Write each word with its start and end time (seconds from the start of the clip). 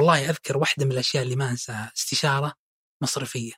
والله 0.00 0.30
أذكر 0.30 0.58
واحدة 0.58 0.84
من 0.84 0.92
الأشياء 0.92 1.22
اللي 1.22 1.36
ما 1.36 1.50
أنساها 1.50 1.92
استشارة 1.96 2.54
مصرفية. 3.02 3.52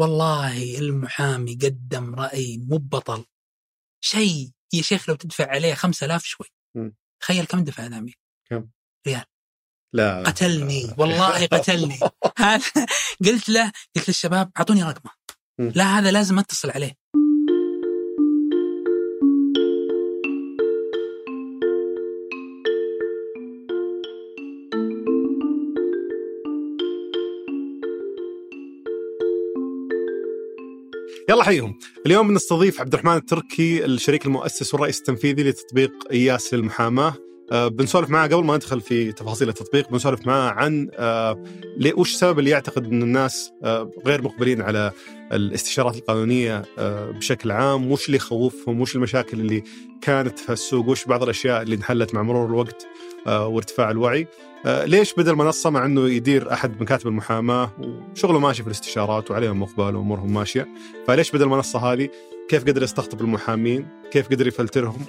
والله 0.00 0.78
المحامي 0.78 1.54
قدم 1.54 2.14
رأي 2.14 2.58
مو 2.58 2.76
بطل 2.76 3.24
شيء 4.00 4.50
يا 4.72 4.82
شيخ 4.82 5.08
لو 5.08 5.14
تدفع 5.14 5.46
عليه 5.50 5.74
5000 5.74 6.24
شوي. 6.24 6.46
تخيل 7.20 7.46
كم 7.46 7.64
دفع 7.64 7.86
ذا 7.86 7.98
أمير؟ 7.98 8.18
كم؟ 8.50 8.70
ريال. 9.06 9.24
لا. 9.92 10.22
قتلني. 10.22 10.94
والله 10.98 11.46
قتلني. 11.46 11.98
هذا 12.38 12.86
قلت 13.26 13.48
له 13.48 13.72
قلت 13.96 14.08
للشباب 14.08 14.52
أعطوني 14.56 14.82
رقمه. 14.82 15.10
لا 15.58 15.98
هذا 15.98 16.10
لازم 16.10 16.38
أتصل 16.38 16.70
عليه. 16.70 16.94
يلا 31.30 31.44
حيهم 31.44 31.78
اليوم 32.06 32.28
بنستضيف 32.28 32.80
عبد 32.80 32.92
الرحمن 32.94 33.16
التركي 33.16 33.84
الشريك 33.84 34.26
المؤسس 34.26 34.74
والرئيس 34.74 34.98
التنفيذي 34.98 35.42
لتطبيق 35.42 35.92
اياس 36.12 36.54
للمحاماه 36.54 37.14
آه، 37.52 37.68
بنسولف 37.68 38.10
معاه 38.10 38.26
قبل 38.28 38.44
ما 38.44 38.54
ندخل 38.56 38.80
في 38.80 39.12
تفاصيل 39.12 39.48
التطبيق 39.48 39.90
بنسولف 39.90 40.26
معاه 40.26 40.50
عن 40.50 40.88
ليه- 41.76 41.94
وش 41.96 42.12
السبب 42.14 42.38
اللي 42.38 42.50
يعتقد 42.50 42.84
إن 42.86 43.02
الناس 43.02 43.50
آه، 43.64 43.90
غير 44.06 44.22
مقبلين 44.22 44.62
على 44.62 44.92
الاستشارات 45.32 45.96
القانونية 45.96 46.62
آه، 46.78 47.10
بشكل 47.10 47.50
عام؟ 47.50 47.90
وش 47.92 48.06
اللي 48.06 48.16
يخوفهم؟ 48.16 48.80
وش 48.80 48.96
المشاكل 48.96 49.40
اللي 49.40 49.62
كانت 50.02 50.38
في 50.38 50.52
السوق؟ 50.52 50.88
وش 50.88 51.04
بعض 51.04 51.22
الأشياء 51.22 51.62
اللي 51.62 51.74
انحلت 51.76 52.14
مع 52.14 52.22
مرور 52.22 52.46
الوقت 52.46 52.86
آه، 53.26 53.46
وارتفاع 53.46 53.90
الوعي؟ 53.90 54.26
ليش 54.66 55.14
بدا 55.14 55.30
المنصه 55.30 55.70
مع 55.70 55.84
انه 55.86 56.08
يدير 56.08 56.52
احد 56.52 56.82
مكاتب 56.82 57.06
المحاماة 57.06 57.70
وشغله 58.12 58.38
ماشي 58.38 58.62
في 58.62 58.66
الاستشارات 58.66 59.30
وعليهم 59.30 59.62
اقبال 59.62 59.96
وامورهم 59.96 60.34
ماشية 60.34 60.68
فليش 61.06 61.30
بدا 61.30 61.44
المنصه 61.44 61.78
هذه 61.78 62.08
كيف 62.48 62.64
قدر 62.64 62.82
يستقطب 62.82 63.20
المحامين 63.20 63.86
كيف 64.10 64.28
قدر 64.28 64.46
يفلترهم 64.46 65.00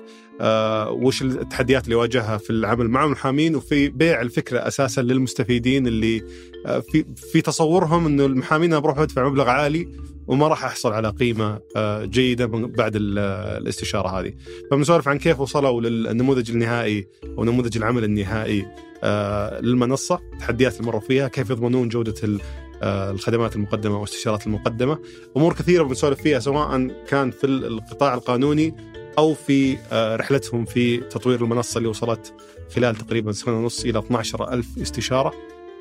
آه، 0.42 0.92
وش 0.92 1.22
التحديات 1.22 1.84
اللي 1.84 1.96
واجهها 1.96 2.38
في 2.38 2.50
العمل 2.50 2.90
مع 2.90 3.06
المحامين 3.06 3.56
وفي 3.56 3.90
بيع 3.90 4.22
الفكرة 4.22 4.60
أساسا 4.68 5.02
للمستفيدين 5.02 5.88
اللي 5.88 6.24
آه، 6.66 6.80
في 6.80 7.06
في 7.32 7.42
تصورهم 7.42 8.06
إنه 8.06 8.26
المحامين 8.26 8.80
بروح 8.80 8.98
ادفع 9.00 9.30
مبلغ 9.30 9.50
عالي 9.50 9.88
وما 10.28 10.48
راح 10.48 10.66
احصل 10.66 10.94
على 10.94 11.10
قيمة 11.10 11.60
آه، 11.76 12.06
جيدة 12.06 12.46
بعد 12.48 12.96
ال- 12.96 13.20
الاستشارة 13.62 14.08
هذه. 14.20 14.34
فبنسولف 14.72 15.08
عن 15.08 15.18
كيف 15.18 15.40
وصلوا 15.40 15.82
للنموذج 15.82 16.52
النهائي 16.52 17.08
أو 17.38 17.44
نموذج 17.44 17.78
العمل 17.78 18.04
النهائي 18.04 18.66
آه، 19.04 19.60
للمنصة 19.62 20.20
التحديات 20.34 20.74
اللي 20.76 20.88
مروا 20.88 21.02
فيها 21.02 21.28
كيف 21.28 21.50
يضمنون 21.50 21.90
جودة 21.90 22.14
آه، 22.24 22.40
الخدمات 22.84 23.56
المقدمة 23.56 23.96
والاستشارات 23.96 24.48
المقدمة. 24.48 25.00
أمور 25.38 25.54
كثيرة 25.54 25.84
بنسولف 25.84 26.22
فيها 26.22 26.40
سواء 26.40 26.88
كان 27.08 27.32
في 27.32 27.48
القطاع 27.48 28.14
القانوني 28.14 28.76
أو 29.18 29.34
في 29.34 29.78
آه، 29.92 30.16
رحلتهم 30.16 30.66
في 30.66 30.98
تطوير 30.98 31.44
المنصة 31.44 31.78
اللي 31.78 31.90
وصلت 31.90 32.34
خلال 32.76 32.96
تقريبا 32.96 33.32
سنة 33.32 33.58
ونص 33.58 33.86
إلى 33.86 34.00
12 34.00 34.54
ألف 34.54 34.68
استشارة. 34.82 35.34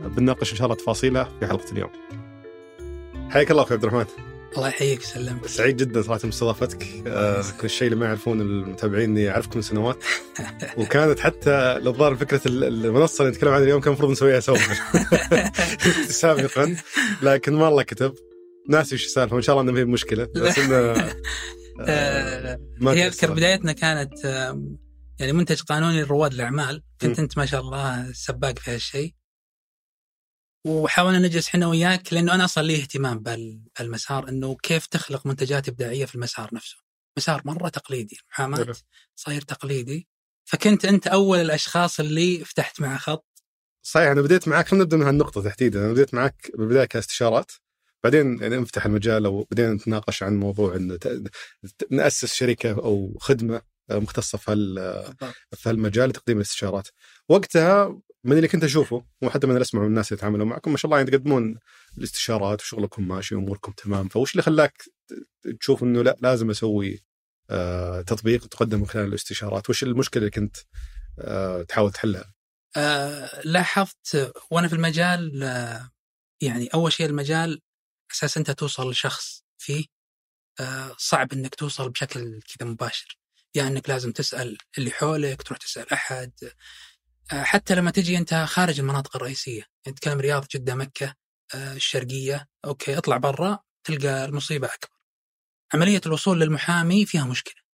آه، 0.04 0.08
بنناقش 0.08 0.52
إن 0.52 0.56
شاء 0.56 0.64
الله 0.66 0.76
تفاصيلها 0.76 1.28
في 1.40 1.46
حلقة 1.46 1.72
اليوم. 1.72 1.90
حياك 3.30 3.50
الله 3.50 3.62
أخوي 3.62 3.74
عبد 3.76 3.84
الرحمن. 3.84 4.33
الله 4.56 4.68
يحييك 4.68 4.98
ويسلم 5.00 5.40
سعيد 5.46 5.76
جدا 5.76 6.02
صراحة 6.02 6.20
باستضافتك. 6.24 6.86
آه، 7.06 7.42
كل 7.60 7.64
الشيء 7.64 7.86
اللي 7.88 7.98
ما 7.98 8.06
يعرفون 8.06 8.40
المتابعين 8.40 9.10
اني 9.10 9.30
اعرفكم 9.30 9.56
من 9.56 9.62
سنوات. 9.62 10.04
وكانت 10.78 11.18
حتى 11.18 11.50
الظاهر 11.86 12.16
فكرة 12.16 12.40
ال- 12.46 12.64
المنصة 12.86 13.22
اللي 13.22 13.32
نتكلم 13.36 13.50
عنها 13.50 13.64
اليوم 13.64 13.80
كان 13.80 13.88
المفروض 13.92 14.10
نسويها 14.10 14.40
سوا. 14.40 14.56
سابقا. 16.08 16.76
لكن 17.22 17.52
ما 17.54 17.68
الله 17.68 17.82
كتب. 17.82 18.14
ناسي 18.68 18.94
وش 18.94 19.04
السالفة 19.04 19.34
وإن 19.34 19.42
شاء 19.42 19.52
الله 19.60 19.62
إنه 19.62 19.72
ما 19.72 19.80
هي 19.80 19.84
مشكله 19.84 20.28
بس 20.36 20.58
إنه 20.58 20.76
آه، 21.80 22.58
ما 22.80 22.92
هي. 22.92 23.06
أذكر 23.06 23.32
بدايتنا 23.32 23.72
كانت 23.72 24.12
يعني 25.18 25.32
منتج 25.32 25.60
قانوني 25.62 26.02
لرواد 26.02 26.32
الأعمال. 26.32 26.82
كنت. 27.00 27.18
أنت 27.18 27.38
ما 27.38 27.46
شاء 27.46 27.60
الله 27.60 28.12
سباق 28.12 28.58
في 28.58 28.70
هالشيء. 28.70 29.14
وحاولنا 30.64 31.18
نجلس 31.18 31.48
إحنا 31.48 31.66
وياك 31.66 32.12
لأنه 32.12 32.34
أنا 32.34 32.44
أصلا 32.44 32.62
لي 32.62 32.76
اهتمام 32.76 33.18
بهالمسار 33.18 34.28
إنه 34.28 34.56
كيف 34.62 34.86
تخلق 34.86 35.26
منتجات 35.26 35.68
إبداعية 35.68 36.04
في 36.04 36.14
المسار 36.14 36.54
نفسه. 36.54 36.76
مسار 37.18 37.42
مرة 37.44 37.68
تقليدي. 37.68 38.18
المحاماه 38.22 38.74
صاير 39.14 39.42
تقليدي. 39.42 40.08
فكنت 40.44 40.84
أنت 40.84 41.06
أول 41.06 41.38
الأشخاص 41.38 42.00
اللي 42.00 42.44
فتحت 42.44 42.80
مع 42.80 42.96
خط. 42.96 43.26
صحيح 43.82 44.10
أنا 44.10 44.22
بديت 44.22 44.48
معك 44.48 44.68
خلينا 44.68 44.84
نبدأ 44.84 44.96
من 44.96 45.06
هالنقطة 45.06 45.42
تحديدا. 45.42 45.80
أنا 45.84 45.92
بديت 45.92 46.14
معك 46.14 46.50
بالبدايه 46.54 46.84
كاستشارات 46.84 47.52
بعدين 48.04 48.38
يعني 48.42 48.56
نفتح 48.56 48.86
المجال 48.86 49.24
أو 49.24 49.46
بدينا 49.50 49.72
نتناقش 49.72 50.22
عن 50.22 50.36
موضوع 50.36 50.76
ان 50.76 50.98
نأسس 51.90 52.34
شركة 52.34 52.70
أو 52.70 53.18
خدمة. 53.20 53.73
مختصة 53.90 54.38
في 54.38 54.54
في 55.52 55.68
هالمجال 55.68 56.08
لتقديم 56.08 56.36
الاستشارات. 56.36 56.88
وقتها 57.28 58.00
من 58.24 58.36
اللي 58.36 58.48
كنت 58.48 58.64
أشوفه 58.64 59.04
وحتى 59.22 59.46
من 59.46 59.52
اللي 59.52 59.62
اسمعه 59.62 59.82
من 59.82 59.88
الناس 59.88 60.12
اللي 60.12 60.18
يتعاملوا 60.18 60.46
معكم 60.46 60.70
ما 60.70 60.76
شاء 60.76 60.86
الله 60.86 60.98
يعني 60.98 61.10
تقدمون 61.10 61.58
الاستشارات 61.98 62.60
وشغلكم 62.60 63.08
ماشي 63.08 63.34
واموركم 63.34 63.72
تمام 63.72 64.08
فوش 64.08 64.32
اللي 64.32 64.42
خلاك 64.42 64.82
تشوف 65.60 65.82
إنه 65.82 66.02
لا 66.02 66.16
لازم 66.20 66.50
أسوي 66.50 67.04
آه 67.50 68.00
تطبيق 68.00 68.46
تقدم 68.46 68.78
من 68.78 68.86
خلال 68.86 69.08
الاستشارات 69.08 69.70
وش 69.70 69.82
المشكلة 69.82 70.20
اللي 70.20 70.30
كنت 70.30 70.56
آه 71.18 71.62
تحاول 71.62 71.92
تحلها؟ 71.92 72.34
آه 72.76 73.40
لاحظت 73.44 74.32
وأنا 74.50 74.68
في 74.68 74.74
المجال 74.74 75.42
آه 75.42 75.90
يعني 76.40 76.68
أول 76.74 76.92
شيء 76.92 77.06
المجال 77.06 77.60
أساس 78.12 78.36
أنت 78.36 78.50
توصل 78.50 78.90
لشخص 78.90 79.44
فيه 79.58 79.84
آه 80.60 80.94
صعب 80.98 81.32
إنك 81.32 81.54
توصل 81.54 81.90
بشكل 81.90 82.40
كذا 82.40 82.68
مباشر 82.68 83.18
يعني 83.54 83.68
إنك 83.68 83.88
لازم 83.88 84.12
تسأل 84.12 84.58
اللي 84.78 84.90
حولك 84.90 85.42
تروح 85.42 85.58
تسأل 85.58 85.92
أحد. 85.92 86.32
آه 87.32 87.42
حتى 87.42 87.74
لما 87.74 87.90
تجي 87.90 88.18
أنت 88.18 88.34
خارج 88.34 88.80
المناطق 88.80 89.16
الرئيسية 89.16 89.64
يعني 89.86 89.96
تتكلم 89.96 90.20
رياض 90.20 90.46
جدة 90.54 90.74
مكة 90.74 91.14
آه 91.54 91.72
الشرقية 91.72 92.48
أوكي 92.64 92.98
اطلع 92.98 93.16
برا 93.16 93.58
تلقى 93.84 94.24
المصيبة 94.24 94.66
أكبر. 94.66 94.94
عملية 95.74 96.00
الوصول 96.06 96.40
للمحامي 96.40 97.06
فيها 97.06 97.24
مشكلة. 97.24 97.64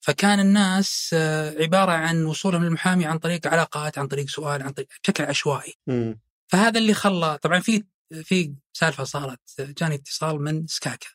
فكان 0.00 0.40
الناس 0.40 1.10
آه، 1.14 1.62
عبارة 1.62 1.92
عن 1.92 2.24
وصولهم 2.24 2.64
للمحامي 2.64 3.06
عن 3.06 3.18
طريق 3.18 3.46
علاقات 3.46 3.98
عن 3.98 4.06
طريق 4.06 4.28
سؤال 4.28 4.62
عن 4.62 4.70
طريق 4.70 4.88
بشكل 5.02 5.24
عشوائي. 5.24 5.74
مم. 5.86 6.20
فهذا 6.52 6.78
اللي 6.78 6.94
خلى 6.94 7.38
طبعا 7.38 7.60
في 7.60 7.84
في 8.22 8.54
سالفة 8.72 9.04
صارت 9.04 9.40
جاني 9.60 9.94
اتصال 9.94 10.42
من 10.42 10.66
سكاكا. 10.66 11.08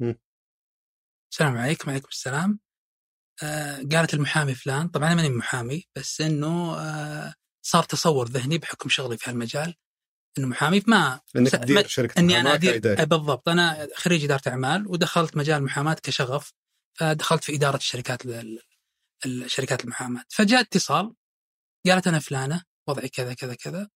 مم. 0.00 0.18
السلام 1.32 1.58
عليكم 1.58 1.88
وعليكم 1.88 2.08
السلام. 2.08 2.60
آه 3.42 3.76
قالت 3.92 4.14
المحامي 4.14 4.54
فلان 4.54 4.88
طبعا 4.88 5.06
أنا 5.06 5.14
ماني 5.14 5.28
محامي 5.28 5.84
بس 5.96 6.20
إنه 6.20 6.76
آه 6.78 7.34
صار 7.66 7.82
تصور 7.82 8.28
ذهني 8.28 8.58
بحكم 8.58 8.88
شغلي 8.88 9.18
في 9.18 9.30
هالمجال 9.30 9.74
إنه 10.38 10.46
محامي 10.46 10.82
ما 10.86 11.20
إنك 11.36 11.50
تدير 11.50 11.86
شركة 11.86 12.18
إني 12.20 12.40
أنا 12.40 12.54
ادير. 12.54 13.00
آه، 13.00 13.04
بالضبط. 13.04 13.48
أنا 13.48 13.88
خريج 13.94 14.24
إدارة 14.24 14.48
أعمال 14.48 14.86
ودخلت 14.86 15.36
مجال 15.36 15.58
المحاماه 15.58 15.94
كشغف 16.02 16.52
فدخلت 16.98 17.44
في 17.44 17.54
إدارة 17.54 17.76
الشركات 17.76 18.24
ال- 18.26 18.60
ال- 19.26 19.44
الشركات 19.44 19.84
المحاماة. 19.84 20.24
فجاء 20.28 20.60
اتصال 20.60 21.14
قالت 21.86 22.06
أنا 22.06 22.18
فلانة 22.18 22.62
وضعي 22.88 23.08
كذا 23.08 23.34
كذا 23.34 23.54
كذا 23.54 23.90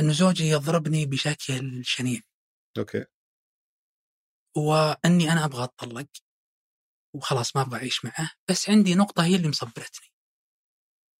إنه 0.00 0.12
زوجي 0.12 0.48
يضربني 0.48 1.06
بشكل 1.06 1.84
شنيع. 1.84 2.20
أوكي. 2.78 3.04
وإني 4.56 5.32
أنا 5.32 5.44
أبغى 5.44 5.64
أتطلق. 5.64 6.06
وخلاص 7.14 7.56
ما 7.56 7.62
أبغى 7.62 7.78
أعيش 7.78 8.04
معه 8.04 8.30
بس 8.50 8.70
عندي 8.70 8.94
نقطة 8.94 9.24
هي 9.24 9.36
اللي 9.36 9.48
مصبرتني 9.48 10.06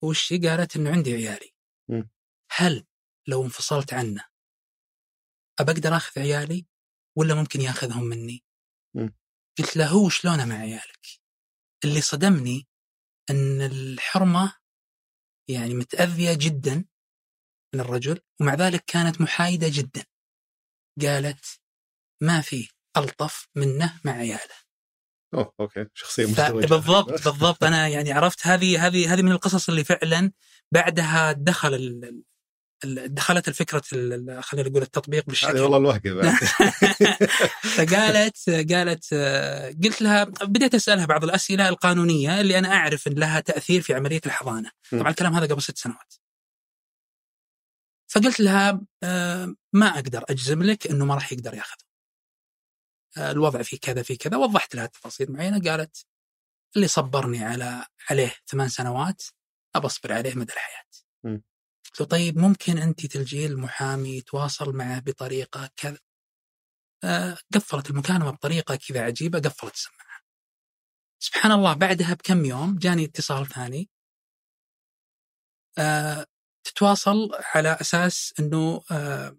وش 0.04 0.32
هي؟ 0.32 0.48
قالت 0.48 0.76
إنه 0.76 0.90
عندي 0.90 1.12
عيالي. 1.14 1.54
هل 2.52 2.86
لو 3.28 3.44
انفصلت 3.44 3.92
عنه 3.94 4.24
ابى 5.60 5.72
أقدر 5.72 5.96
أخذ 5.96 6.20
عيالي 6.20 6.66
ولا 7.18 7.34
ممكن 7.34 7.60
ياخذهم 7.60 8.04
مني؟ 8.04 8.44
قلت 9.58 9.76
له 9.76 9.88
هو 9.88 10.08
شلونه 10.08 10.44
مع 10.44 10.54
عيالك؟ 10.54 11.06
اللي 11.84 12.00
صدمني 12.00 12.68
إن 13.30 13.60
الحرمة 13.60 14.56
يعني 15.48 15.74
متأذية 15.74 16.34
جدا 16.34 16.84
من 17.74 17.80
الرجل 17.80 18.20
ومع 18.40 18.54
ذلك 18.54 18.84
كانت 18.84 19.20
محايدة 19.20 19.66
جدا. 19.70 20.04
قالت 21.02 21.60
ما 22.22 22.40
في 22.40 22.68
ألطف 22.96 23.48
منه 23.56 24.00
مع 24.04 24.12
عياله. 24.12 24.61
أوه 25.34 25.52
أوكي. 25.60 25.86
شخصية 25.94 26.26
مزدوجه 26.26 26.66
بالضبط 26.66 27.24
بالضبط. 27.28 27.64
أنا 27.64 27.88
يعني 27.88 28.12
عرفت 28.12 28.46
هذه 28.46 28.86
هذه 28.86 29.14
هذه 29.14 29.22
من 29.22 29.32
القصص 29.32 29.68
اللي 29.68 29.84
فعلا 29.84 30.32
بعدها 30.72 31.32
دخل 31.32 31.74
ال- 31.74 32.22
دخلت 33.14 33.48
الفكرة 33.48 33.82
ال- 33.92 34.44
خلينا 34.44 34.68
نقول 34.68 34.82
التطبيق 34.82 35.26
بالشكل. 35.26 35.52
هذه 35.52 35.60
والله 35.60 35.76
الوهقه 35.76 36.12
بعد. 36.14 36.34
فقالت 37.76 38.50
قالت 38.72 39.14
قلت 39.84 40.02
لها 40.02 40.24
بديت 40.24 40.74
أسألها 40.74 41.06
بعض 41.06 41.24
الأسئلة 41.24 41.68
القانونية 41.68 42.40
اللي 42.40 42.58
أنا 42.58 42.74
أعرف 42.74 43.06
إن 43.06 43.12
لها 43.12 43.40
تأثير 43.40 43.80
في 43.80 43.94
عملية 43.94 44.20
الحضانة،. 44.26 44.70
طبعا 44.92 45.10
الكلام 45.10 45.34
هذا 45.34 45.46
قبل 45.46 45.62
ست 45.62 45.78
سنوات. 45.78 46.14
فقلت 48.12 48.40
لها 48.40 48.80
آه، 49.02 49.54
ما 49.72 49.86
أقدر 49.86 50.24
أجزم 50.30 50.62
لك 50.62 50.86
إنه 50.86 51.04
ما 51.04 51.14
راح 51.14 51.32
يقدر 51.32 51.54
ياخذ 51.54 51.76
الوضع 53.18 53.62
في 53.62 53.78
كذا 53.78 54.02
في 54.02 54.16
كذا 54.16 54.36
وضحت 54.36 54.74
لها 54.74 54.86
تفاصيل 54.86 55.32
معينة 55.32 55.70
قالت 55.70 56.06
اللي 56.76 56.88
صبرني 56.88 57.44
على 57.44 57.86
عليه 58.10 58.34
ثمان 58.46 58.68
سنوات 58.68 59.22
أبى 59.74 59.86
أصبر 59.86 60.12
عليه 60.12 60.34
مدى 60.34 60.52
الحياة. 60.52 60.84
م. 61.24 61.38
قلت 61.84 62.00
له 62.00 62.06
طيب 62.06 62.38
ممكن 62.38 62.78
أنت 62.78 63.06
تلجين 63.06 63.50
المحامي 63.50 64.16
يتواصل 64.16 64.72
معه 64.76 65.00
بطريقة 65.00 65.70
كذا. 65.76 65.98
آه 67.04 67.38
قفلت 67.54 67.90
المكالمة 67.90 68.30
بطريقة 68.30 68.76
كذا 68.88 69.02
عجيبة 69.04 69.38
قفلت 69.38 69.74
السماعة. 69.74 70.20
سبحان 71.22 71.52
الله 71.52 71.74
بعدها 71.74 72.14
بكم 72.14 72.44
يوم 72.44 72.78
جاني 72.78 73.04
اتصال 73.04 73.46
ثاني 73.46 73.90
آه 75.78 76.26
تتواصل 76.64 77.30
على 77.54 77.78
أساس 77.80 78.34
إنه 78.40 78.82
آه 78.90 79.36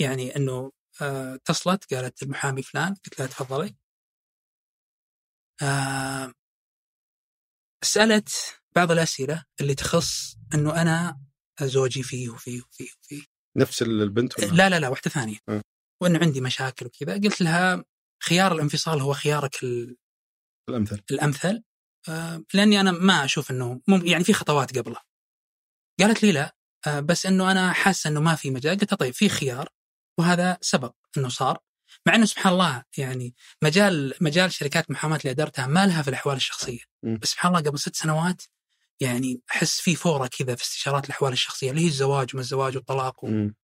يعني 0.00 0.36
إنه 0.36 0.52
آه 0.52 0.81
اتصلت 1.02 1.94
قالت 1.94 2.22
المحامي 2.22 2.62
فلان. 2.62 2.94
قلت 2.94 3.18
لها 3.18 3.26
تفضلي. 3.26 3.76
آه 5.62 6.32
سألت 7.84 8.60
بعض 8.76 8.90
الأسئلة 8.90 9.44
اللي 9.60 9.74
تخص 9.74 10.36
أنه 10.54 10.82
أنا 10.82 11.20
زوجي 11.62 12.02
فيه 12.02 12.28
وفيه 12.28 12.62
وفيه 12.62 12.88
وفيه. 13.00 13.22
نفس 13.56 13.82
البنت 13.82 14.38
ولا؟ 14.38 14.46
لا 14.46 14.68
لا 14.68 14.80
لا 14.80 14.88
واحدة 14.88 15.10
ثانية. 15.10 15.38
م. 15.48 15.60
وأنه 16.02 16.18
عندي 16.18 16.40
مشاكل 16.40 16.86
وكذا. 16.86 17.14
قلت 17.14 17.40
لها 17.40 17.84
خيار 18.22 18.52
الانفصال 18.52 19.00
هو 19.00 19.12
خيارك 19.12 19.62
ال- 19.62 19.96
الأمثل. 20.68 21.02
الأمثل. 21.10 21.62
آه 22.08 22.44
لأني 22.54 22.80
أنا 22.80 22.90
ما 22.90 23.24
أشوف 23.24 23.50
أنه 23.50 23.80
مم 23.88 24.06
يعني 24.06 24.24
في 24.24 24.32
خطوات 24.32 24.78
قبله. 24.78 25.00
قالت 26.00 26.22
لي 26.22 26.32
لا. 26.32 26.56
آه 26.86 27.00
بس 27.00 27.26
أنه 27.26 27.50
أنا 27.52 27.72
حاسة 27.72 28.10
أنه 28.10 28.20
ما 28.20 28.34
في 28.34 28.50
مجال. 28.50 28.78
قلت 28.78 28.94
طيب 28.94 29.14
في 29.14 29.28
خيار. 29.28 29.68
وهذا 30.18 30.58
سبق 30.60 30.94
أنه 31.16 31.28
صار 31.28 31.58
مع 32.06 32.14
أنه 32.14 32.24
سبحان 32.24 32.52
الله 32.52 32.84
يعني 32.98 33.34
مجال 33.62 34.14
مجال 34.20 34.52
شركات 34.52 34.90
محاماة 34.90 35.16
اللي 35.16 35.30
أدرتها 35.30 35.66
ما 35.66 35.86
لها 35.86 36.02
في 36.02 36.08
الأحوال 36.08 36.36
الشخصية 36.36 36.80
م. 37.02 37.16
بس 37.16 37.28
سبحان 37.28 37.56
الله 37.56 37.70
قبل 37.70 37.78
ست 37.78 37.96
سنوات 37.96 38.42
يعني 39.00 39.42
أحس 39.50 39.80
في 39.80 39.96
فورة 39.96 40.26
كذا 40.26 40.54
في 40.54 40.62
استشارات 40.62 41.04
الأحوال 41.04 41.32
الشخصية 41.32 41.70
اللي 41.70 41.80
هي 41.82 41.86
الزواج 41.86 42.34
وما 42.34 42.40
الزواج 42.40 42.76
والطلاق 42.76 43.24
و... 43.24 43.28
مم. 43.28 43.54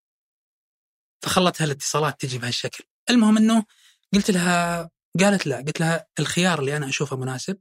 فخلت 1.23 1.61
هالاتصالات 1.61 2.21
تجي 2.21 2.37
بهالشكل 2.37 2.83
المهم 3.09 3.37
إنه 3.37 3.65
قلت 4.13 4.31
لها 4.31 4.89
قالت 5.19 5.47
لا 5.47 5.57
قلت 5.57 5.79
لها 5.79 6.07
الخيار 6.19 6.59
اللي 6.59 6.77
أنا 6.77 6.89
أشوفه 6.89 7.17
مناسب 7.17 7.59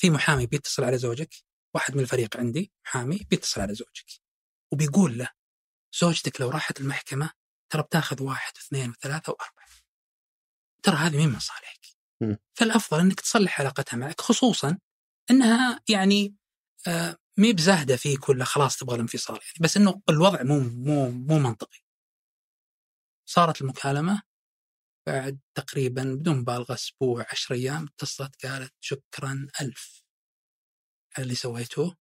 في 0.00 0.10
محامي 0.10 0.46
بيتصل 0.46 0.84
على 0.84 0.98
زوجك 0.98 1.34
واحد 1.74 1.94
من 1.94 2.00
الفريق 2.00 2.36
عندي 2.36 2.72
محامي 2.86 3.26
بيتصل 3.30 3.60
على 3.60 3.74
زوجك 3.74 4.06
وبيقول 4.72 5.18
له 5.18 5.28
زوجتك 6.00 6.40
لو 6.40 6.50
راحت 6.50 6.80
المحكمة 6.80 7.30
ترى 7.74 7.82
بتاخذ 7.82 8.22
واحد 8.22 8.52
واثنين 8.56 8.90
وثلاثة 8.90 9.32
وأربعة 9.32 9.68
ترى 10.82 10.96
هذه 10.96 11.16
مين 11.16 11.28
من 11.28 11.38
صالحك. 11.38 11.86
فالأفضل 12.54 13.00
إنك 13.00 13.20
تصلح 13.20 13.60
علاقتها 13.60 13.96
معك 13.96 14.20
خصوصا 14.20 14.78
إنها 15.30 15.80
يعني 15.88 16.36
آه 16.88 17.16
مي 17.38 17.52
بزاهدة 17.52 17.96
فيك 17.96 18.28
ولا 18.28 18.44
خلاص 18.44 18.76
تبغى 18.76 18.94
الانفصال 18.94 19.36
يعني 19.36 19.58
بس 19.60 19.76
إنه 19.76 20.02
الوضع 20.08 20.42
مو 20.42 20.60
مو 20.60 21.10
مو 21.10 21.38
منطقي. 21.38 21.78
صارت 23.28 23.62
المكالمة 23.62 24.22
بعد 25.06 25.40
تقريبا 25.54 26.02
بدون 26.04 26.36
مبالغة 26.38 26.74
أسبوع 26.74 27.26
عشر 27.32 27.54
أيام 27.54 27.84
اتصلت 27.84 28.46
قالت 28.46 28.74
شكرا 28.80 29.48
ألف 29.60 30.02
على 31.16 31.24
اللي 31.24 31.34
سويته 31.34 31.96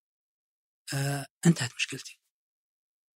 آه 0.94 1.26
انتهت 1.46 1.74
مشكلتي 1.76 2.20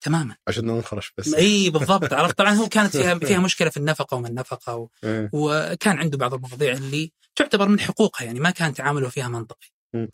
تماما 0.08 0.36
عشان 0.48 0.66
ننخرش 0.66 1.14
بس 1.18 1.34
إي 1.34 1.70
بالضبط 1.70 2.14
عرفت 2.14 2.38
طبعا 2.38 2.54
هو 2.54 2.68
كانت 2.70 2.98
فيها 2.98 3.20
فيها 3.28 3.40
مشكلة 3.40 3.70
في 3.70 3.78
النفقة 3.78 4.16
وما 4.18 4.28
النفقة 4.28 4.76
و... 4.76 4.90
إيه. 5.04 5.30
وكان 5.34 5.98
عنده 5.98 6.18
بعض 6.18 6.34
المواضيع 6.34 6.74
اللي 6.74 7.12
تعتبر 7.36 7.68
من 7.68 7.80
حقوقها 7.80 8.26
يعني 8.26 8.40
ما 8.40 8.50
كان 8.50 8.74
تعامله 8.74 9.10
فيها 9.10 9.28
منطقي. 9.28 9.68
م. 9.94 10.08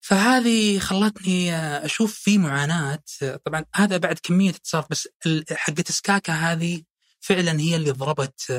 فهذه 0.00 0.78
خلتني 0.78 1.56
أشوف 1.56 2.14
في 2.14 2.38
معاناة 2.38 3.02
طبعا 3.44 3.64
هذا 3.74 3.96
بعد 3.96 4.18
كمية 4.18 4.50
اتصالات 4.50 4.90
بس 4.90 5.08
حقت 5.52 5.92
سكاكا 5.92 6.32
هذه 6.32 6.82
فعلا 7.20 7.60
هي 7.60 7.76
اللي 7.76 7.90
ضربت 7.90 8.52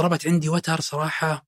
ضربت 0.00 0.26
عندي 0.26 0.48
وتر 0.48 0.80
صراحة 0.80 1.46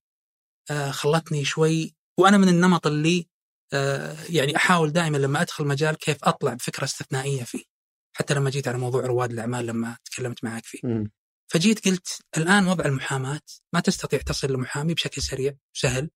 آه، 0.70 0.90
خلتني 0.90 1.44
شوي 1.44 1.94
وأنا 2.19 2.38
من 2.38 2.48
النمط 2.48 2.86
اللي 2.86 3.26
آه، 3.72 4.16
يعني 4.28 4.56
أحاول 4.56 4.92
دائما 4.92 5.16
لما 5.16 5.40
أدخل 5.40 5.66
مجال 5.66 5.96
كيف 5.96 6.25
أطلع 6.25 6.54
بفكرة 6.54 6.84
استثنائية 6.84 7.44
فيه. 7.44 7.77
حتى 8.19 8.35
لما 8.35 8.50
جيت 8.50 8.69
على 8.69 8.79
موضوع 8.79 9.06
رواد 9.06 9.31
الأعمال 9.32 9.67
لما 9.67 9.97
تكلمت 10.05 10.44
معك 10.44 10.65
فيه. 10.65 10.79
مم. 10.85 11.11
فجيت 11.49 11.88
قلت 11.88 12.09
الآن 12.37 12.67
وضع 12.67 12.85
المحاماة 12.85 13.41
ما 13.73 13.81
تستطيع 13.81 14.19
تصل 14.20 14.53
لمحامي 14.53 14.94
بشكل 14.94 15.23
سريع 15.23 15.53
سهل 15.73 16.11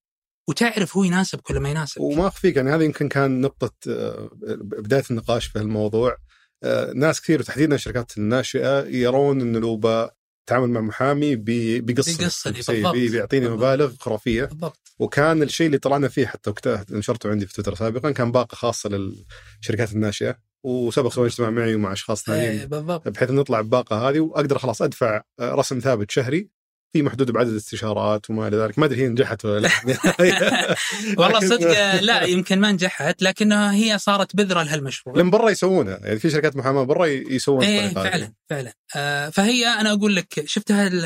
وتعرف 0.48 0.96
هو 0.96 1.04
يناسب 1.04 1.40
كل 1.40 1.60
ما 1.60 1.68
يناسب 1.70 2.00
وما 2.00 2.26
أخفيك 2.26 2.56
يعني 2.56 2.70
هذه 2.70 2.84
يمكن 2.84 3.08
كان 3.08 3.40
نقطة 3.40 3.72
آه، 3.88 4.30
بداية 4.62 5.02
النقاش 5.10 5.46
في 5.46 5.58
الموضوع 5.58 6.16
آه، 6.64 6.92
ناس 6.92 7.20
كثير 7.20 7.40
وتحديدا 7.40 7.74
الشركات 7.74 8.18
الناشئة 8.18 8.84
يرون 8.86 9.40
إنه 9.40 9.58
لو 9.58 9.76
بتعامل 9.76 10.70
مع 10.70 10.80
محامي 10.80 11.36
بي- 11.36 11.80
بيقصني 11.80 12.14
بيقصني، 12.52 12.82
بيعطيني. 13.08 13.48
مبالغ 13.48 13.94
خرافية 14.00 14.44
بالضبط 14.44 14.92
وكان 14.98 15.42
الشيء 15.42 15.66
اللي 15.66 15.78
طلعنا 15.78 16.08
فيه 16.08 16.26
حتى 16.26 16.50
وقتها 16.50 16.84
نشرته 16.90 17.30
عندي 17.30 17.46
في 17.46 17.52
تويتر 17.54 17.74
سابقا 17.74 18.10
كان 18.10 18.32
باقة 18.32 18.54
خاصة 18.54 18.88
للشركات 18.90 19.92
الناشئة 19.92 20.38
وسبق 20.64 21.12
سوينا 21.12 21.30
اجتماع 21.30 21.50
معي 21.50 21.74
ومع 21.74 21.92
أشخاص 21.92 22.28
إيه 22.28 22.36
ثانيين 22.36 22.66
بالضبط. 22.68 23.08
بحيث 23.08 23.30
نطلع 23.30 23.60
بباقة 23.60 24.08
هذه 24.08 24.20
وأقدر 24.20 24.58
خلاص 24.58 24.82
أدفع 24.82 25.22
رسم 25.40 25.78
ثابت 25.78 26.10
شهري 26.10 26.48
في 26.92 27.02
محدود 27.02 27.30
بعدد 27.30 27.54
استشارات 27.54 28.30
وما 28.30 28.48
إلى 28.48 28.56
ذلك. 28.56 28.78
ما 28.78 28.86
أدري 28.86 29.02
هي 29.02 29.08
نجحت 29.08 29.44
ولا 29.44 29.58
لا. 29.58 29.70
والله 31.18 31.40
صدق 31.40 32.00
لا 32.00 32.22
يمكن 32.22 32.60
ما 32.60 32.72
نجحت 32.72 33.22
لكنها 33.22 33.74
هي 33.74 33.98
صارت 33.98 34.36
بذرة 34.36 34.62
لهالمشروع. 34.62 35.16
لأن 35.16 35.30
برا 35.30 35.50
يسوونها. 35.50 35.98
يعني 36.02 36.18
في 36.18 36.30
شركات 36.30 36.56
محاماة 36.56 36.82
برا 36.82 37.06
يسوون 37.06 37.64
إيه. 37.64 37.88
فعلا 37.88 38.32
فعلا. 38.50 38.72
آه 38.96 39.28
فهي 39.28 39.66
أنا 39.66 39.92
أقول 39.92 40.16
لك 40.16 40.46
شفت 40.46 40.72
هال 40.72 41.04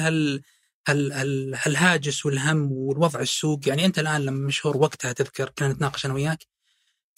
هال 0.88 1.54
هالهاجس 1.54 2.26
والهم 2.26 2.72
والوضع 2.72 3.20
السوق؟ 3.20 3.60
يعني 3.66 3.84
أنت 3.84 3.98
الآن 3.98 4.20
لما 4.20 4.46
مشهور 4.46 4.76
وقتها 4.76 5.12
تذكر 5.12 5.52
كنا 5.58 5.68
نتناقش 5.68 6.06
أنا 6.06 6.14
وياك 6.14 6.38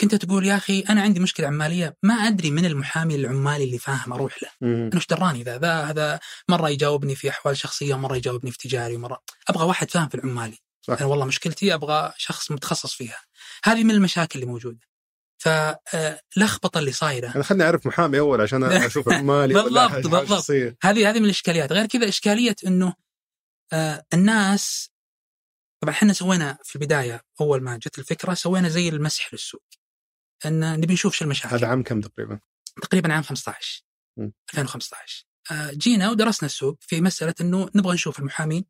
كنت 0.00 0.14
تقول 0.14 0.46
يا 0.46 0.56
أخي 0.56 0.80
أنا 0.80 1.02
عندي 1.02 1.20
مشكلة 1.20 1.46
عمالية 1.46 1.96
ما 2.02 2.14
أدري 2.14 2.50
من 2.50 2.64
المحامي 2.64 3.14
العمالي 3.14 3.64
اللي 3.64 3.78
فاهم 3.78 4.12
أروح 4.12 4.42
له. 4.42 4.48
أنا 4.62 4.90
إيش 4.94 5.06
دراني 5.06 5.42
ذا؟ 5.42 5.58
ذا 5.58 5.84
هذا 5.84 6.20
مرة 6.48 6.68
يجاوبني 6.68 7.14
في 7.14 7.30
أحوال 7.30 7.56
شخصية 7.56 7.94
ومره 7.94 8.16
يجاوبني 8.16 8.50
في 8.50 8.58
تجاري 8.58 8.96
ومره 8.96 9.22
أبغى 9.48 9.64
واحد 9.64 9.90
فاهم 9.90 10.08
في 10.08 10.14
العمالي. 10.14 10.58
صح. 10.82 10.94
أنا 10.94 11.04
والله 11.04 11.24
مشكلتي 11.24 11.74
أبغى 11.74 12.12
شخص 12.16 12.50
متخصص 12.50 12.94
فيها. 12.94 13.18
هذه 13.64 13.84
من 13.84 13.90
المشاكل 13.90 14.38
اللي 14.38 14.50
موجودة. 14.50 14.88
فلخبطه 15.38 16.78
اللي 16.78 16.92
صايرة. 16.92 17.34
أنا 17.34 17.42
خلني 17.42 17.64
أعرف 17.64 17.86
محامي 17.86 18.18
أول 18.18 18.40
عشان 18.40 18.64
أشوف 18.64 19.08
عمالي 19.12 19.54
بالضبط، 19.54 20.06
بالضبط. 20.06 20.50
هذه 20.82 21.10
هذه 21.10 21.18
من 21.18 21.24
الإشكاليات. 21.24 21.72
غير 21.72 21.86
كذا 21.86 22.08
إشكالية 22.08 22.56
إنه 22.66 22.94
آه 23.72 24.04
الناس 24.14 24.90
طبعا 25.82 25.94
إحنا 25.94 26.12
سوينا 26.12 26.58
في 26.64 26.76
البداية 26.76 27.22
أول 27.40 27.62
ما 27.62 27.76
جت 27.76 27.98
الفكرة 27.98 28.34
سوينا 28.34 28.68
زي 28.68 28.88
المسح 28.88 29.32
للسوق. 29.32 29.62
إن 30.46 30.80
نبي 30.80 30.92
نشوف 30.92 31.14
شو 31.14 31.24
المشاكل. 31.24 31.54
هذا 31.54 31.66
عام 31.66 31.82
كم 31.82 32.00
تقريبا؟ 32.00 32.40
تقريبا 32.82 33.12
عام 33.12 33.22
15 33.22 33.84
م. 34.16 34.30
2015 34.50 35.24
آه، 35.50 35.70
جينا 35.70 36.10
ودرسنا 36.10 36.46
السوق 36.46 36.78
في 36.80 37.00
مسألة 37.00 37.34
إنه 37.40 37.70
نبغى 37.74 37.94
نشوف 37.94 38.18
المحامين 38.18 38.64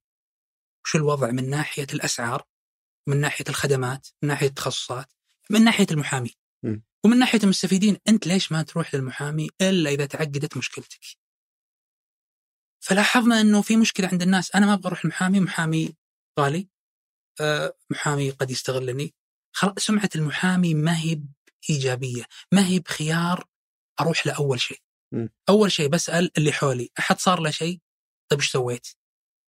وشو 0.85 0.99
الوضع 0.99 1.31
من 1.31 1.51
ناحية 1.51 1.87
الأسعار 1.95 2.47
من 3.07 3.21
ناحية 3.21 3.45
الخدمات 3.49 4.09
من 4.23 4.29
ناحية 4.29 4.47
التخصصات 4.47 5.13
من 5.51 5.65
ناحية 5.65 5.87
المحامي 5.91 6.31
م. 6.63 6.79
ومن 7.05 7.19
ناحية 7.19 7.41
المستفيدين 7.45 7.97
أنت 8.09 8.27
ليش 8.27 8.53
ما 8.53 8.63
تروح 8.63 8.95
للمحامي 8.95 9.49
إلا 9.61 9.91
إذا 9.91 10.07
تعقدت 10.07 10.57
مشكلتك؟ 10.57 11.01
فلاحظنا 12.81 13.41
إنه 13.41 13.63
في 13.63 13.77
مشكلة 13.77 14.09
عند 14.09 14.23
الناس. 14.23 14.55
أنا 14.55 14.67
ما 14.67 14.75
أبغى 14.75 14.87
أروح 14.87 15.05
المحامي 15.05 15.41
محامي 15.41 15.97
غالي. 16.41 16.69
آه، 17.41 17.77
محامي 17.91 18.31
قد 18.31 18.51
يستغلني. 18.51 19.15
سمعة 19.79 20.11
المحامي 20.17 20.75
ما 20.75 20.99
هي 20.99 21.23
إيجابية. 21.71 22.25
ما 22.53 22.67
هي 22.67 22.79
بخيار 22.79 23.45
أروح 24.01 24.27
له 24.27 24.33
اول 24.33 24.61
شيء؟ 24.61 24.79
م. 25.13 25.27
أول 25.49 25.73
شيء 25.73 25.89
بسأل 25.89 26.31
اللي 26.39 26.53
حولي. 26.53 26.91
أحد 26.99 27.19
صار 27.21 27.41
له 27.41 27.51
شيء؟ 27.51 27.79
طيب 28.31 28.41
إيش 28.41 28.51
سويت؟ 28.51 28.87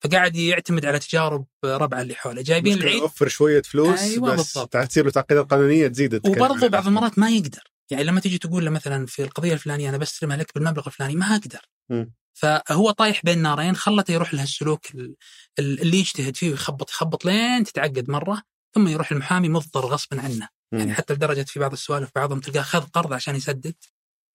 فقاعد 0.04 0.36
يعتمد 0.36 0.86
على 0.86 0.98
تجارب 0.98 1.46
ربعه 1.64 2.02
اللي 2.02 2.14
حوله. 2.14 2.42
جايبين 2.42 2.78
العيد؟ 2.78 3.02
أوفر 3.02 3.28
شوية 3.28 3.62
فلوس 3.62 4.00
أيوة 4.00 4.36
بس 4.36 4.52
تصير 4.52 5.04
له 5.04 5.10
تعقيدات 5.10 5.50
قانونيه 5.50 5.88
تزيد. 5.88 6.14
وبرضه 6.28 6.68
بعض 6.68 6.86
المرات 6.86 7.18
ما 7.18 7.30
يقدر. 7.30 7.62
يعني 7.90 8.04
لما 8.04 8.20
تيجي 8.20 8.38
تقول 8.38 8.64
له 8.64 8.70
مثلا 8.70 9.06
في 9.06 9.22
القضية 9.24 9.52
الفلانية 9.52 9.88
أنا 9.88 9.96
بستلمها 9.98 10.36
لك 10.36 10.54
بالمبلغ 10.54 10.86
الفلاني 10.86 11.14
ما 11.16 11.26
أقدر. 11.36 11.60
م. 11.90 12.04
فهو 12.34 12.90
طايح 12.90 13.20
بين 13.24 13.38
نارين 13.42 13.76
خلته 13.76 14.12
يروح 14.12 14.34
لهالسلوك 14.34 14.94
ال- 14.94 15.14
ال- 15.58 15.80
اللي 15.80 15.98
يجتهد 15.98 16.36
فيه 16.36 16.50
ويخبط 16.50 16.90
يخبط 16.90 17.24
لين 17.24 17.64
تتعقد 17.64 18.10
مرة. 18.10 18.42
ثم 18.74 18.88
يروح 18.88 19.12
المحامي 19.12 19.48
مضطر 19.48 19.86
غصبا 19.86 20.20
عنه 20.20 20.48
م. 20.72 20.78
يعني 20.78 20.94
حتى 20.94 21.14
لدرجة 21.14 21.42
في 21.42 21.60
بعض 21.60 21.72
السوالف 21.72 22.10
بعضهم 22.14 22.40
تلقاه 22.40 22.62
خذ 22.62 22.86
قرض 22.86 23.12
عشان 23.12 23.36
يسدد 23.36 23.74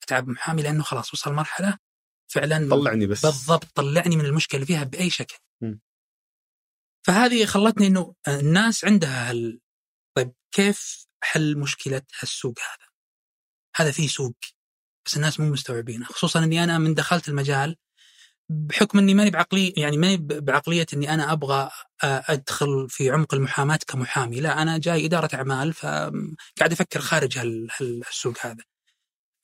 اتعب 0.03 0.27
محامي 0.27 0.61
لأنه 0.61 0.83
خلاص 0.83 1.13
وصل 1.13 1.33
مرحلة 1.33 1.77
فعلا 2.31 2.69
طلعني 2.69 3.07
بس 3.07 3.25
بالضبط 3.25 3.65
طلعني 3.75 4.15
من 4.15 4.25
المشكلة 4.25 4.55
اللي 4.55 4.67
فيها 4.67 4.83
بأي 4.83 5.09
شكل 5.09 5.37
م. 5.61 5.75
فهذه 7.05 7.45
خلتني 7.45 7.87
إنه 7.87 8.15
الناس 8.27 8.85
عندها 8.85 9.29
هال... 9.29 9.59
طيب 10.17 10.33
كيف 10.51 11.07
حل 11.23 11.57
مشكلة 11.57 12.01
هالسوق 12.19 12.59
هذا؟ 12.59 12.87
هذا 13.75 13.91
فيه 13.91 14.07
سوق 14.07 14.35
بس 15.05 15.15
الناس 15.15 15.39
مو 15.39 15.49
مستوعبينه 15.49 16.05
خصوصا 16.05 16.43
إني 16.43 16.63
أنا 16.63 16.77
من 16.77 16.93
دخلت 16.93 17.29
المجال 17.29 17.77
بحكم 18.49 18.99
إني 18.99 19.13
ماني 19.13 19.29
بعقليه 19.31 19.73
يعني 19.77 19.97
ماني 19.97 20.17
بعقلية 20.17 20.85
إني 20.93 21.13
أنا 21.13 21.31
أبغى 21.31 21.69
أدخل 22.03 22.89
في 22.89 23.09
عمق 23.09 23.33
المحاماة 23.33 23.79
كمحامي، 23.87 24.39
لا 24.39 24.61
أنا 24.61 24.77
جاي 24.77 25.05
إدارة 25.05 25.29
أعمال 25.35 25.73
فقاعد 25.73 26.71
أفكر 26.71 26.99
خارج 26.99 27.37
هالسوق 27.37 28.37
هذا. 28.41 28.63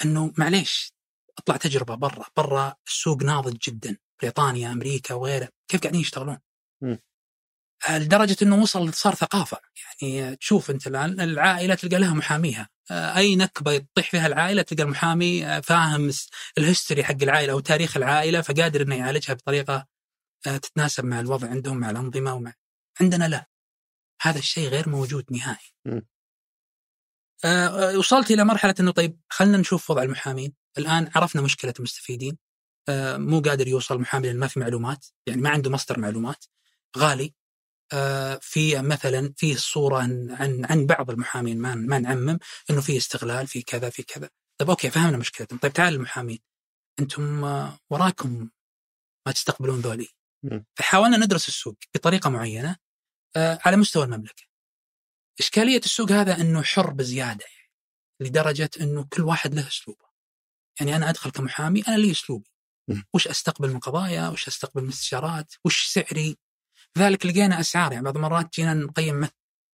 إنه 0.05 0.34
معليش 0.38 0.93
أطلع 1.38 1.58
تجربة 1.58 1.96
برا، 1.96 2.25
برا 2.38 2.75
السوق 2.88 3.24
ناضج 3.24 3.58
جدا، 3.58 3.98
بريطانيا، 4.22 4.72
أمريكا 4.72 5.13
وغيره، 5.13 5.50
كيف 5.67 5.81
قاعدين 5.81 6.01
يشتغلون؟ 6.01 6.38
م. 7.89 7.93
لدرجة 7.93 8.38
إنه 8.41 8.61
وصل 8.61 8.93
صار 8.93 9.15
ثقافة، 9.15 9.57
يعني 10.01 10.35
تشوف 10.35 10.71
أنت 10.71 10.88
الآن 10.88 11.21
العائلة 11.21 11.75
تلقى 11.75 12.00
لها 12.00 12.13
محاميها، 12.13 12.69
أي 12.91 13.35
نكبة 13.35 13.71
يطيح 13.71 14.11
فيها 14.11 14.27
العائلة 14.27 14.61
تلقى 14.61 14.83
المحامي 14.83 15.61
فاهم 15.61 16.11
الهستوري 16.57 17.03
حق 17.03 17.17
العائلة 17.21 17.53
أو 17.53 17.59
تاريخ 17.59 17.97
العائلة 17.97 18.41
فقادر 18.41 18.81
إنه 18.81 18.95
يعالجها 18.95 19.33
بطريقة 19.33 19.88
تتناسب 20.43 21.05
مع 21.05 21.19
الوضع 21.19 21.50
عندهم 21.50 21.77
مع 21.77 21.89
الأنظمة 21.89 22.33
ومع 22.33 22.53
عندنا 23.01 23.27
لا. 23.27 23.50
هذا 24.21 24.39
الشيء 24.39 24.69
غير 24.69 24.89
موجود 24.89 25.25
نهائي. 25.31 25.73
آه 27.45 27.97
وصلت 27.97 28.31
إلى 28.31 28.43
مرحلة 28.43 28.75
إنه 28.79 28.91
طيب 28.91 29.19
خلينا 29.29 29.57
نشوف 29.57 29.91
وضع 29.91 30.03
المحامين، 30.03 30.53
الآن 30.77 31.11
عرفنا 31.15 31.41
مشكلة 31.41 31.73
المستفيدين. 31.79 32.38
آه 32.89 33.17
مو 33.17 33.39
قادر 33.39 33.67
يوصل 33.67 34.00
محامي 34.00 34.27
لأن 34.27 34.38
ما 34.38 34.47
في 34.47 34.59
معلومات، 34.59 35.05
يعني 35.27 35.41
ما 35.41 35.50
عنده 35.50 35.69
مصدر 35.69 36.00
معلومات. 36.00 36.45
غالي. 36.97 37.33
في 38.41 38.81
مثلا 38.81 39.33
في 39.38 39.55
صورة 39.55 39.98
عن 40.00 40.65
عن 40.69 40.86
بعض 40.86 41.10
المحامين 41.10 41.60
ما 41.60 41.75
ما 41.75 42.00
نعمم 42.00 42.39
إنه 42.69 42.81
في 42.81 42.98
استغلال 42.98 43.48
في 43.48 43.62
كذا 43.62 43.89
في 43.89 44.03
كذا. 44.03 44.29
طيب 44.57 44.69
أوكي 44.69 44.89
فهمنا 44.89 45.17
مشكلتهم 45.17 45.60
طيب 45.60 45.74
تعال 45.74 45.93
المحامين. 45.93 46.39
أنتم 47.00 47.43
وراكم 47.89 48.50
ما 49.27 49.31
تستقبلون 49.31 49.79
ذولي. 49.79 50.10
فحاولنا 50.75 51.17
ندرس 51.17 51.48
السوق 51.48 51.75
بطريقة 51.95 52.29
معينة 52.29 52.75
على 53.38 53.77
مستوى 53.77 54.03
المملكة. 54.05 54.43
إشكالية 55.39 55.79
السوق 55.86 56.12
هذا 56.12 56.41
إنه 56.41 56.63
حر 56.63 56.89
بزيادة 56.89 57.45
يعني 57.45 57.71
لدرجة 58.19 58.69
إنه 58.81 59.03
كل 59.03 59.24
واحد 59.24 59.53
له 59.53 59.67
أسلوبه. 59.67 60.05
يعني 60.79 60.95
أنا 60.95 61.10
أدخل 61.10 61.31
كمحامي 61.31 61.83
أنا 61.88 61.98
لي 61.98 62.12
أسلوبي. 62.12 62.51
وش 63.13 63.27
أستقبل 63.27 63.69
من 63.69 63.79
قضايا؟ 63.79 64.29
وش 64.29 64.48
أستقبل 64.48 64.83
من 64.83 64.89
استشارات؟ 64.89 65.53
وش 65.65 65.88
سعري؟ 65.88 66.38
لذلك 66.98 67.25
لقينا 67.25 67.60
أسعار 67.60 67.91
يعني 67.91 68.03
بعض 68.05 68.15
المرات 68.15 68.53
جينا 68.53 68.74
نقيم 68.74 69.27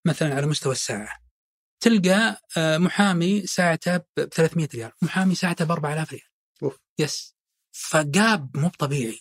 مثلا 0.08 0.36
على 0.36 0.48
مستوى 0.48 0.72
الساعة 0.72 1.20
تلقى 1.80 2.42
محامي 2.58 3.48
ساعته 3.48 3.98
ب 3.98 4.04
300 4.34 4.68
ريال، 4.74 4.92
محامي 5.02 5.36
ساعته 5.36 5.66
ب 5.66 5.72
4000 5.72 6.12
ريال. 6.12 6.28
أوف. 6.64 6.80
يس 7.00 7.36
فجاب 7.72 8.58
مو 8.58 8.70
طبيعي. 8.70 9.20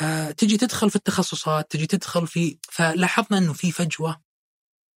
آه 0.00 0.30
تجي 0.30 0.56
تدخل 0.56 0.90
في 0.90 0.96
التخصصات، 0.96 1.70
تجي 1.70 1.86
تدخل 1.86 2.26
في 2.26 2.58
فلاحظنا 2.70 3.38
إنه 3.38 3.52
في 3.52 3.72
فجوة 3.72 4.22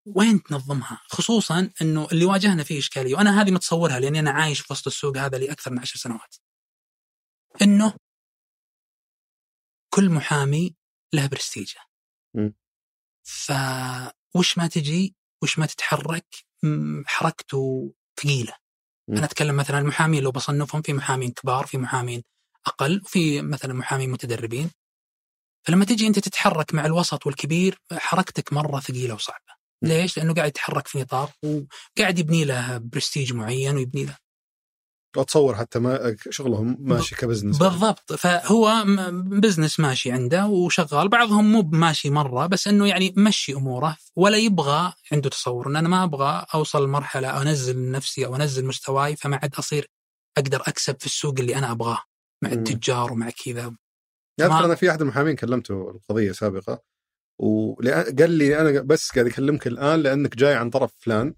وين 0.06 0.44
تنظمها؟ 0.44 1.02
خصوصا 1.08 1.70
إنه 1.82 2.08
اللي 2.12 2.26
واجهنا 2.26 2.64
فيه 2.64 2.80
إشكالية 2.80 3.16
وأنا 3.16 3.42
هذه 3.42 3.52
متصورها 3.52 4.00
لأني 4.00 4.20
أنا 4.20 4.32
عايش 4.32 4.60
في 4.62 4.74
وسط 4.74 4.88
السوق 4.88 5.18
هذا 5.18 5.38
لأكثر 5.38 5.72
من 5.72 5.80
عشر 5.80 5.98
سنوات. 6.00 6.36
إنه 7.62 7.94
كل 9.94 10.10
محامي 10.10 10.76
له 11.14 11.28
برستيجه. 11.28 11.80
فوش 14.34 14.58
ما 14.58 14.68
تجي 14.68 15.16
وش 15.44 15.60
ما 15.60 15.66
تتحرك 15.66 16.26
حركته 17.06 17.94
ثقيله 18.20 18.54
أنا 19.10 19.26
أتكلم 19.26 19.56
مثلا 19.56 19.80
المحامين 19.80 20.24
لو 20.24 20.32
بصنفهم 20.32 20.82
في 20.82 20.94
محامين 20.94 21.32
كبار 21.32 21.66
في 21.66 21.78
محامين 21.78 22.24
أقل 22.68 23.02
وفي 23.06 23.42
مثلا 23.42 23.74
محامين 23.74 24.10
متدربين. 24.10 24.72
فلما 25.68 25.86
تجي 25.86 26.08
أنت 26.08 26.20
تتحرك 26.20 26.74
مع 26.74 26.86
الوسط 26.86 27.26
والكبير 27.26 27.78
حركتك 27.92 28.54
مرة 28.54 28.80
ثقيلة 28.80 29.14
وصعبة. 29.14 29.54
ليش؟ 29.84 30.18
لأنه 30.18 30.34
قاعد 30.34 30.48
يتحرك 30.48 30.88
في 30.88 31.00
نطاق 31.02 31.32
وقاعد 31.46 32.20
يبني 32.20 32.46
له 32.46 32.78
برستيج 32.78 33.34
معين 33.34 33.76
ويبني 33.76 34.06
له 34.06 34.18
أتصور 35.18 35.56
حتى 35.56 35.80
ما 35.80 36.16
شغلهم 36.30 36.78
ماشي 36.80 37.16
ك 37.16 37.20
business. 37.20 37.58
بالضبط. 37.58 38.14
فهو 38.14 38.84
business 39.12 39.80
ماشي 39.80 40.12
عنده 40.12 40.46
وشغال. 40.46 41.10
بعضهم 41.10 41.52
مو 41.52 41.62
ماشي 41.62 42.10
مرة 42.10 42.46
بس 42.46 42.68
إنه 42.68 42.88
يعني 42.88 43.14
مشي 43.18 43.54
أموره 43.54 43.98
ولا 44.16 44.38
يبغى 44.38 44.94
عنده 45.12 45.30
تصور 45.30 45.68
إن 45.68 45.76
أنا 45.76 45.90
ما 45.90 46.04
أبغى 46.04 46.46
أوصل 46.54 46.86
لمرحله 46.86 47.42
أنزل 47.42 47.92
نفسي 47.92 48.26
أو 48.26 48.36
أنزل 48.36 48.66
مستواي 48.66 49.16
فما 49.16 49.38
عاد 49.38 49.56
أصير 49.56 49.88
أقدر 50.38 50.62
أكسب 50.68 50.96
في 51.00 51.06
السوق 51.06 51.36
اللي 51.40 51.56
أنا 51.56 51.72
أبغاه 51.72 52.00
مع 52.44 52.52
التجار 52.52 53.14
ومع 53.14 53.30
كذا. 53.30 53.76
اذكر 54.42 54.66
أنا 54.66 54.76
في 54.76 54.92
أحد 54.92 55.02
المحامين 55.02 55.36
كلمته 55.36 55.90
القضية 55.90 56.32
سابقة 56.32 56.82
وقال 57.40 58.32
لي 58.32 58.62
أنا 58.62 58.82
بس 58.82 59.12
قاعد 59.12 59.28
اكلمك 59.28 59.68
الآن 59.68 60.00
لأنك 60.00 60.36
جاي 60.36 60.54
عن 60.54 60.70
طرف 60.70 60.92
فلان. 61.00 61.34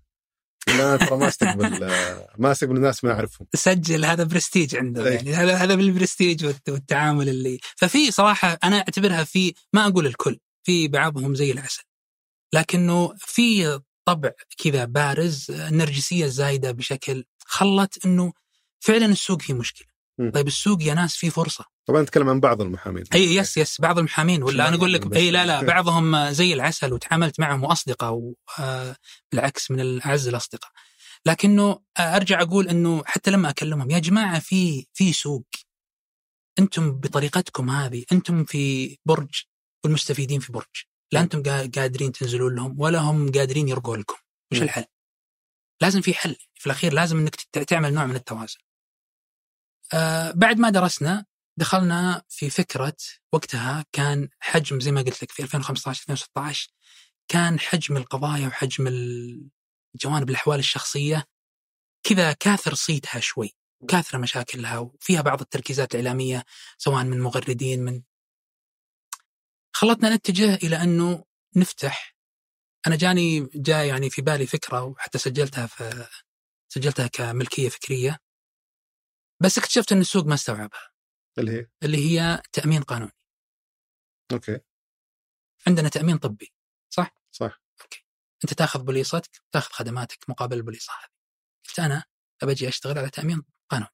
لا 0.67 0.97
ترى 0.97 1.17
ما 1.17 1.27
استقبل 1.27 1.91
ما 2.37 2.51
استقبل 2.51 2.75
الناس 2.75 3.03
ما 3.03 3.11
أعرفهم. 3.11 3.47
سجل 3.55 4.05
هذا 4.05 4.23
برستيج 4.23 4.75
عنده 4.75 5.07
إيه. 5.07 5.15
يعني. 5.15 5.33
هذا 5.33 5.55
هذا 5.55 5.75
بالبرستيج 5.75 6.45
والتعامل 6.67 7.29
اللي 7.29 7.59
ففي 7.75 8.11
صراحة 8.11 8.57
أنا 8.63 8.77
أعتبرها 8.77 9.23
في 9.23 9.53
ما 9.73 9.87
أقول 9.87 10.07
الكل 10.07 10.39
في 10.63 10.87
بعضهم 10.87 11.35
زي 11.35 11.51
العسل. 11.51 11.83
لكنه 12.53 13.13
في 13.17 13.79
طبع 14.05 14.31
كذا 14.57 14.85
بارز 14.85 15.51
النرجسيه 15.51 16.25
الزايده 16.25 16.71
بشكل 16.71 17.23
خلت 17.45 18.05
إنه 18.05 18.33
فعلا 18.79 19.05
السوق 19.05 19.41
فيه 19.41 19.53
مشكلة. 19.53 19.92
طيب 20.33 20.47
السوق 20.47 20.83
يا 20.83 20.93
ناس 20.93 21.15
فيه 21.15 21.29
فرصة. 21.29 21.65
طبعا 21.85 22.01
نتكلم 22.01 22.29
عن 22.29 22.39
بعض 22.39 22.61
المحامين. 22.61 23.03
أي 23.13 23.35
yes 23.35 23.57
yes 23.57 23.81
بعض 23.81 23.97
المحامين. 23.97 24.43
ولا 24.43 24.67
أنا 24.67 24.75
أقول 24.75 24.93
لك 24.93 25.13
أي 25.15 25.31
لا 25.31 25.45
لا 25.45 25.61
بعضهم 25.61 26.29
زي 26.29 26.53
العسل 26.53 26.93
وتعاملت 26.93 27.39
معهم 27.39 27.63
وأصدقاء 27.63 28.33
بالعكس 29.31 29.71
من 29.71 29.79
الأعز 29.79 30.27
الأصدقاء. 30.27 30.71
لكنه 31.25 31.79
أرجع 31.99 32.41
أقول 32.41 32.67
إنه 32.67 33.03
حتى 33.05 33.31
لما 33.31 33.49
أكلمهم 33.49 33.91
يا 33.91 33.99
جماعة 33.99 34.39
في 34.39 34.87
في 34.93 35.13
سوق. 35.13 35.45
أنتم 36.59 36.91
بطريقتكم 36.91 37.69
هذه 37.69 38.03
أنتم 38.11 38.43
في 38.43 38.97
برج 39.05 39.43
والمستفيدين 39.83 40.39
في 40.39 40.51
برج. 40.51 40.83
لا 41.11 41.19
أنتم 41.19 41.43
قادرين 41.75 42.11
تنزلون 42.11 42.55
لهم 42.55 42.75
ولا 42.81 42.99
هم 42.99 43.31
قادرين 43.31 43.67
يرقوا 43.67 43.97
لكم. 43.97 44.15
وش 44.51 44.61
الحل؟ 44.61 44.85
لازم 45.81 46.01
في 46.01 46.13
حل. 46.13 46.35
في 46.55 46.65
الأخير 46.65 46.93
لازم 46.93 47.17
إنك 47.17 47.35
تعمل 47.67 47.93
نوع 47.93 48.05
من 48.05 48.15
التوازن. 48.15 48.59
آه 48.59 48.72
بعد 50.35 50.59
ما 50.59 50.69
درسنا 50.69 51.25
دخلنا 51.57 52.23
في 52.29 52.49
فكرة 52.49 52.95
وقتها 53.33 53.85
كان 53.91 54.29
حجم 54.39 54.79
زي 54.79 54.91
ما 54.91 55.01
قلت 55.01 55.23
لك 55.23 55.31
في 55.31 55.43
2015 55.43 56.01
2016 56.01 56.69
كان 57.27 57.59
حجم 57.59 57.97
القضايا 57.97 58.47
وحجم 58.47 58.87
الجوانب 58.87 60.29
الأحوال 60.29 60.59
الشخصية 60.59 61.25
كذا 62.03 62.33
كاثر 62.33 62.73
صيتها 62.73 63.19
شوي 63.19 63.55
كاثرة 63.87 64.17
مشاكلها 64.17 64.79
وفيها 64.79 65.21
بعض 65.21 65.41
التركيزات 65.41 65.95
الإعلامية 65.95 66.43
سواء 66.77 67.03
من 67.03 67.21
مغردين 67.21 67.85
من 67.85 68.01
خلتنا 69.75 70.15
نتجه 70.15 70.55
إلى 70.55 70.83
أنه 70.83 71.25
نفتح. 71.55 72.15
أنا 72.87 72.95
جاني 72.95 73.49
جاء 73.55 73.85
يعني 73.85 74.09
في 74.09 74.21
بالي 74.21 74.45
فكرة 74.47 74.83
وحتى 74.83 75.17
سجلتها 75.17 75.67
في 75.67 76.07
سجلتها 76.69 77.07
كملكية 77.07 77.69
فكرية. 77.69 78.19
بس 79.41 79.57
اكتشفت 79.57 79.91
إن 79.91 79.99
السوق 79.99 80.25
ما 80.25 80.33
استوعبها. 80.33 80.89
اللي 81.39 81.51
هي؟ 81.51 81.67
اللي 81.83 81.97
هي 81.97 82.41
تأمين 82.51 82.83
قانوني. 82.83 83.11
okay. 84.33 84.59
عندنا 85.67 85.89
تأمين 85.89 86.17
طبي 86.17 86.53
صح؟ 86.89 87.15
صح. 87.31 87.61
okay. 87.81 88.05
أنت 88.43 88.53
تأخذ 88.53 88.83
بوليصتك 88.83 89.41
تأخذ 89.51 89.71
خدماتك 89.71 90.29
مقابل 90.29 90.57
البوليصة 90.57 90.93
هذه. 90.93 91.09
قلت 91.67 91.79
أنا 91.79 92.03
ابى 92.43 92.67
أشتغل 92.67 92.97
على 92.97 93.09
تأمين 93.09 93.43
قانوني. 93.69 93.91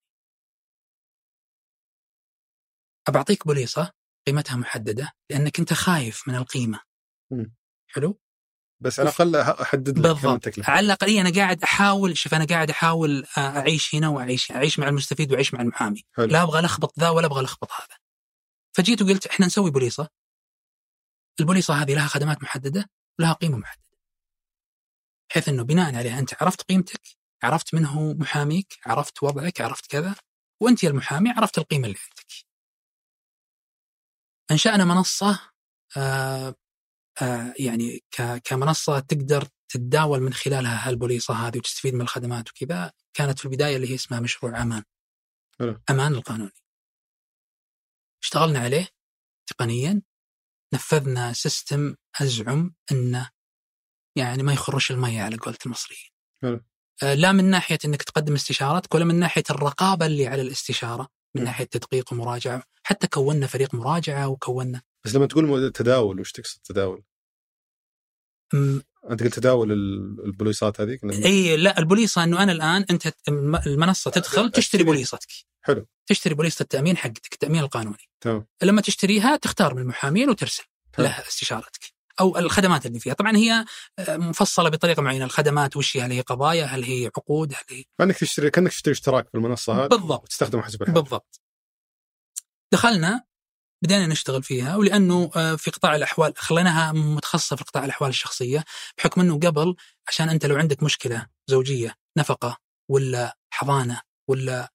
أبعطيك 3.08 3.48
بوليصة 3.48 3.93
قيمتها 4.27 4.55
محددة 4.55 5.12
لأنك 5.29 5.60
أنت 5.60 5.74
خايف 5.74 6.27
من 6.27 6.36
القيمة. 6.36 6.79
م. 7.31 7.46
حلو؟ 7.88 8.19
بس 8.81 9.00
على 9.00 9.09
الاقل 9.09 9.36
أحدد 9.36 10.00
لك 10.00 10.03
بالضبط. 10.03 10.69
على 10.69 10.86
الأقل 10.86 11.17
أنا 11.17 11.31
قاعد 11.36 11.63
أحاول 11.63 12.17
شوف 12.17 12.33
أنا 12.33 12.45
قاعد 12.45 12.69
أحاول 12.69 13.25
أعيش 13.38 13.95
هنا 13.95 14.07
وأعيش 14.09 14.51
أعيش 14.51 14.79
مع 14.79 14.88
المستفيد 14.88 15.31
وأعيش 15.31 15.53
مع 15.53 15.62
المحامي. 15.62 16.03
حلو. 16.17 16.25
لا 16.25 16.43
أبغى 16.43 16.59
ألخبط 16.59 17.00
ذا 17.00 17.09
ولا 17.09 17.25
أبغى 17.25 17.41
ألخبط 17.41 17.71
هذا. 17.71 17.98
فجيت 18.77 19.01
وقلت 19.01 19.27
إحنا 19.27 19.45
نسوي 19.45 19.71
بوليصة. 19.71 20.09
البوليصة 21.39 21.74
هذه 21.74 21.95
لها 21.95 22.07
خدمات 22.07 22.43
محددة 22.43 22.89
ولها 23.19 23.33
قيمة 23.33 23.57
محددة. 23.57 23.98
بحيث 25.29 25.50
إنه 25.50 25.63
بناء 25.63 25.95
عليها 25.95 26.19
أنت 26.19 26.43
عرفت 26.43 26.62
قيمتك 26.62 27.01
عرفت 27.43 27.74
من 27.74 27.86
هو 27.86 28.13
محاميك 28.13 28.79
عرفت 28.86 29.24
وضعك 29.24 29.62
عرفت 29.62 29.86
كذا 29.86 30.15
وأنت 30.62 30.83
يا 30.83 30.89
المحامي 30.89 31.29
عرفت 31.29 31.57
القيمة 31.57 31.88
اللي 31.88 31.98
عندك. 32.00 32.50
أنشأنا 34.51 34.86
منصة 34.86 35.39
آه 35.98 36.48
آه 36.48 36.55
يعني 37.59 38.03
كمنصة 38.43 38.99
تقدر 38.99 39.47
تتداول 39.69 40.19
من 40.21 40.33
خلالها 40.33 40.89
هالبوليصة 40.89 41.33
هذه 41.33 41.57
وتستفيد 41.57 41.93
من 41.93 42.01
الخدمات 42.01 42.49
وكذا 42.49 42.91
كانت 43.13 43.39
في 43.39 43.45
البداية 43.45 43.75
اللي 43.75 43.89
هي 43.89 43.95
اسمها 43.95 44.19
مشروع 44.19 44.61
أمان. 44.61 44.83
حلو. 45.59 45.81
أمان 45.89 46.13
القانوني. 46.13 46.51
اشتغلنا 48.23 48.59
عليه 48.59 48.88
تقنيا 49.47 50.01
نفذنا 50.73 51.33
system 51.33 51.95
أزعم 52.21 52.75
إنه 52.91 53.29
يعني 54.15 54.43
ما 54.43 54.53
يخرش 54.53 54.91
المية 54.91 55.21
على 55.21 55.38
قولة 55.38 55.57
المصريين. 55.65 56.09
حلو. 56.41 56.61
آه، 57.03 57.13
لا 57.13 57.31
من 57.31 57.45
ناحية 57.45 57.77
إنك 57.85 58.03
تقدم 58.03 58.33
استشارات 58.33 58.95
ولا 58.95 59.05
من 59.05 59.15
ناحية 59.15 59.43
الرقابة 59.49 60.05
اللي 60.05 60.27
على 60.27 60.41
الاستشارة 60.41 61.07
من 61.35 61.41
م. 61.41 61.45
ناحية 61.45 61.65
تدقيق 61.65 62.13
ومراجعة 62.13 62.63
حتى 62.83 63.07
كونا 63.07 63.47
فريق 63.47 63.75
مراجعة 63.75 64.27
وكونا 64.27 64.81
بس 65.05 65.15
لما 65.15 65.25
تقول 65.25 65.71
تداول 65.71 66.19
وش 66.19 66.31
تقصد 66.31 66.59
تداول؟ 66.63 67.03
أنت 68.53 69.24
قلت 69.24 69.34
تداول 69.34 69.72
ال- 69.72 70.25
البوليصات 70.25 70.82
هذيك؟ 70.82 71.03
إي 71.03 71.58
لا 71.58 71.79
البوليصه 71.79 72.24
إنه 72.24 72.44
أنا 72.44 72.51
الآن 72.51 72.86
أنت 72.91 73.13
الم- 73.27 73.56
المنصة 73.56 74.12
تدخل 74.12 74.51
تشتري. 74.51 74.84
بوليصتك 74.84 75.27
حلو. 75.62 75.86
تشتري 76.08 76.34
بوليصه 76.34 76.63
التأمين 76.63 76.98
حقتك 76.98 77.34
التأمين 77.34 77.62
القانوني. 77.62 78.10
تمام. 78.22 78.46
لما 78.63 78.82
تشتريها 78.82 79.36
تختار 79.36 79.74
من 79.74 79.82
المحامين 79.82 80.29
وترسل 80.29 80.63
حلو. 80.96 81.06
له 81.06 81.12
استشارتك 81.27 81.79
أو 82.20 82.38
الخدمات 82.38 82.86
اللي 82.86 83.00
فيها. 83.00 83.13
طبعا 83.13 83.38
هي 83.38 83.65
آه، 84.00 84.18
مفصلة 84.18 84.70
بطريقة 84.70 85.01
معينة. 85.01 85.25
الخدمات 85.25 85.77
وش 85.77 85.98
هي؟ 85.98 86.01
هل 86.01 86.12
هي 86.12 86.22
قضايا؟ 86.22 86.65
هل 86.65 86.84
هي 86.84 87.06
عقود؟ 87.06 87.53
هل 87.53 87.60
هي 87.70 87.84
كأنك 88.00 88.18
تشتري 88.18 88.50
كأنك 88.50 88.72
تشتري 88.72 88.91
اشتراك 88.91 89.29
في 89.29 89.36
المنصة 89.38 89.74
هذه. 89.74 89.88
بالضبط. 89.88 90.24
وتستخدمه 90.24 90.62
حسب 90.62 90.82
الحاجة. 90.82 90.96
بالضبط. 91.00 91.41
دخلنا 92.74 93.24
بدينا 93.83 94.07
نشتغل 94.07 94.43
فيها 94.43 94.75
ولأنه 94.75 95.31
آه، 95.36 95.55
في 95.55 95.71
قطاع 95.71 95.95
الأحوال 95.95 96.33
خليناها 96.38 96.91
متخصصة 96.91 97.55
في 97.55 97.63
قطاع 97.63 97.86
الأحوال 97.86 98.09
الشخصية 98.09 98.63
بحكم 98.98 99.21
إنه 99.21 99.39
قبل 99.39 99.75
عشان 100.07 100.29
أنت 100.29 100.45
لو 100.45 100.55
عندك 100.55 100.83
مشكلة 100.83 101.27
زوجية 101.48 101.95
نفقة 102.17 102.57
ولا 102.91 103.38
حضانة 103.53 104.01
ولا 104.29 104.71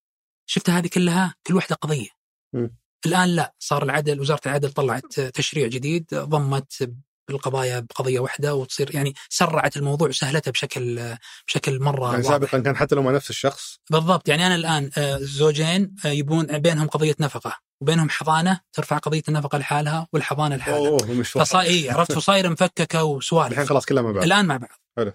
شفت 0.46 0.70
هذه 0.70 0.86
كلها 0.86 1.34
كل 1.46 1.54
واحدة 1.54 1.76
قضية. 1.76 2.08
م. 2.54 2.68
الآن 3.06 3.28
لا 3.28 3.54
صار 3.58 3.82
العدل 3.82 4.20
وزارة 4.20 4.40
العدل 4.46 4.72
طلعت 4.72 5.20
تشريع 5.20 5.66
جديد 5.66 6.14
ضمت 6.14 6.94
بالقضايا 7.28 7.80
بقضية 7.80 8.18
واحدة 8.18 8.54
وتصير 8.54 8.94
يعني 8.94 9.14
سرعت 9.28 9.76
الموضوع 9.76 10.08
وسهلتها 10.08 10.50
بشكل 10.50 11.16
بشكل 11.46 11.80
مرة 11.80 12.10
يعني. 12.10 12.22
سابقا 12.22 12.58
كان 12.58 12.76
حتى 12.76 12.94
لو 12.94 13.02
مع 13.02 13.10
نفس 13.10 13.30
الشخص. 13.30 13.78
بالضبط. 13.90 14.28
يعني 14.28 14.46
أنا 14.46 14.54
الآن 14.54 14.90
آه، 14.98 15.18
زوجين 15.18 15.94
آه، 16.04 16.08
يبون 16.08 16.58
بينهم 16.58 16.88
قضية 16.88 17.16
نفقة 17.20 17.58
وبينهم 17.80 18.10
حضانة 18.10 18.60
ترفع 18.72 18.98
قضية 18.98 19.22
النفقة 19.28 19.58
لحالها 19.58 20.08
والحضانة 20.12 20.56
لحالها. 20.56 21.22
فصاير 21.24 21.70
إيه 21.70 21.92
عرفت؟ 21.92 22.12
فصاير 22.12 22.50
مفككة 22.50 22.84
الحين 22.84 23.10
وسوالف 23.16 23.68
خلاص 23.68 23.86
كلها 23.86 24.02
مع 24.02 24.10
بعض. 24.12 24.24
الآن 24.24 24.46
مع 24.46 24.56
بعض. 24.56 24.80
حلو. 24.96 25.12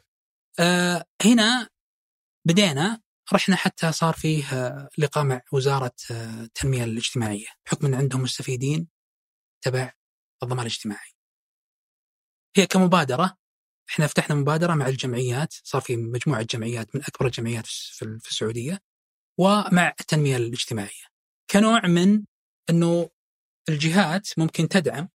آه 0.59 1.05
هنا 1.25 1.69
بدينا 2.47 3.01
رحنا 3.33 3.55
حتى 3.55 3.91
صار 3.91 4.13
فيه 4.13 4.53
آه، 4.53 4.89
لقاء 4.97 5.23
مع 5.23 5.41
وزارة 5.51 5.95
التنمية 6.11 6.83
الاجتماعية. 6.83 7.47
بحكم 7.65 7.85
إن 7.85 7.93
عندهم 7.93 8.21
مستفيدين 8.21 8.87
تبع 9.61 9.93
الضمان 10.43 10.59
الاجتماعي. 10.59 11.09
هي 12.55 12.67
كمبادرة 12.67 13.37
إحنا 13.89 14.07
فتحنا 14.07 14.35
مبادرة 14.35 14.73
مع 14.73 14.87
الجمعيات 14.87 15.53
صار 15.63 15.81
في 15.81 15.95
مجموعة 15.95 16.41
جمعيات 16.41 16.95
من 16.95 17.01
أكبر 17.03 17.25
الجمعيات 17.25 17.65
في 17.65 18.27
السعودية 18.29 18.79
ومع 19.39 19.93
التنمية 19.99 20.37
الاجتماعية 20.37 21.03
كنوع 21.51 21.87
من 21.87 22.25
إنه 22.69 23.09
الجهات 23.69 24.29
ممكن 24.37 24.67
تدعم 24.67 25.09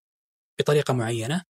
بطريقة 0.58 0.94
معينة 0.94 1.44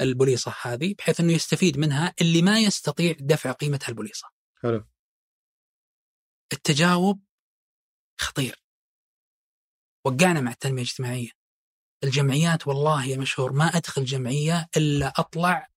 البوليصة 0.00 0.54
هذه 0.62 0.94
بحيث 0.98 1.20
إنه 1.20 1.32
يستفيد 1.32 1.78
منها 1.78 2.14
اللي 2.20 2.42
ما 2.42 2.60
يستطيع 2.60 3.16
دفع 3.20 3.52
قيمه 3.52 3.80
هالبوليصه. 3.84 4.28
حلو 4.62 4.86
التجاوب 6.52 7.24
خطير. 8.20 8.62
وقعنا 10.06 10.40
مع 10.40 10.50
التنمية 10.50 10.82
الاجتماعية. 10.82 11.30
الجمعيات 12.04 12.66
والله 12.66 13.06
يا 13.06 13.16
مشهور 13.16 13.52
ما 13.52 13.64
أدخل 13.64 14.04
جمعية 14.04 14.68
إلا 14.76 15.12
أطلع 15.16 15.68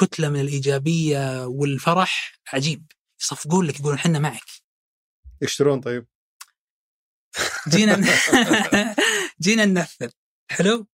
كتلة 0.00 0.28
من 0.28 0.40
الإيجابية 0.40 1.46
والفرح 1.46 2.38
عجيب. 2.52 2.92
يصفقون 3.20 3.66
لك 3.66 3.80
يقولون 3.80 3.98
إحنا 3.98 4.18
معك. 4.18 4.44
يشترون 5.42 5.80
طيب. 5.80 6.06
جينا 7.68 7.96
جينا 9.42 9.64
ننفذ. 9.64 10.10
حلو؟ 10.50 10.86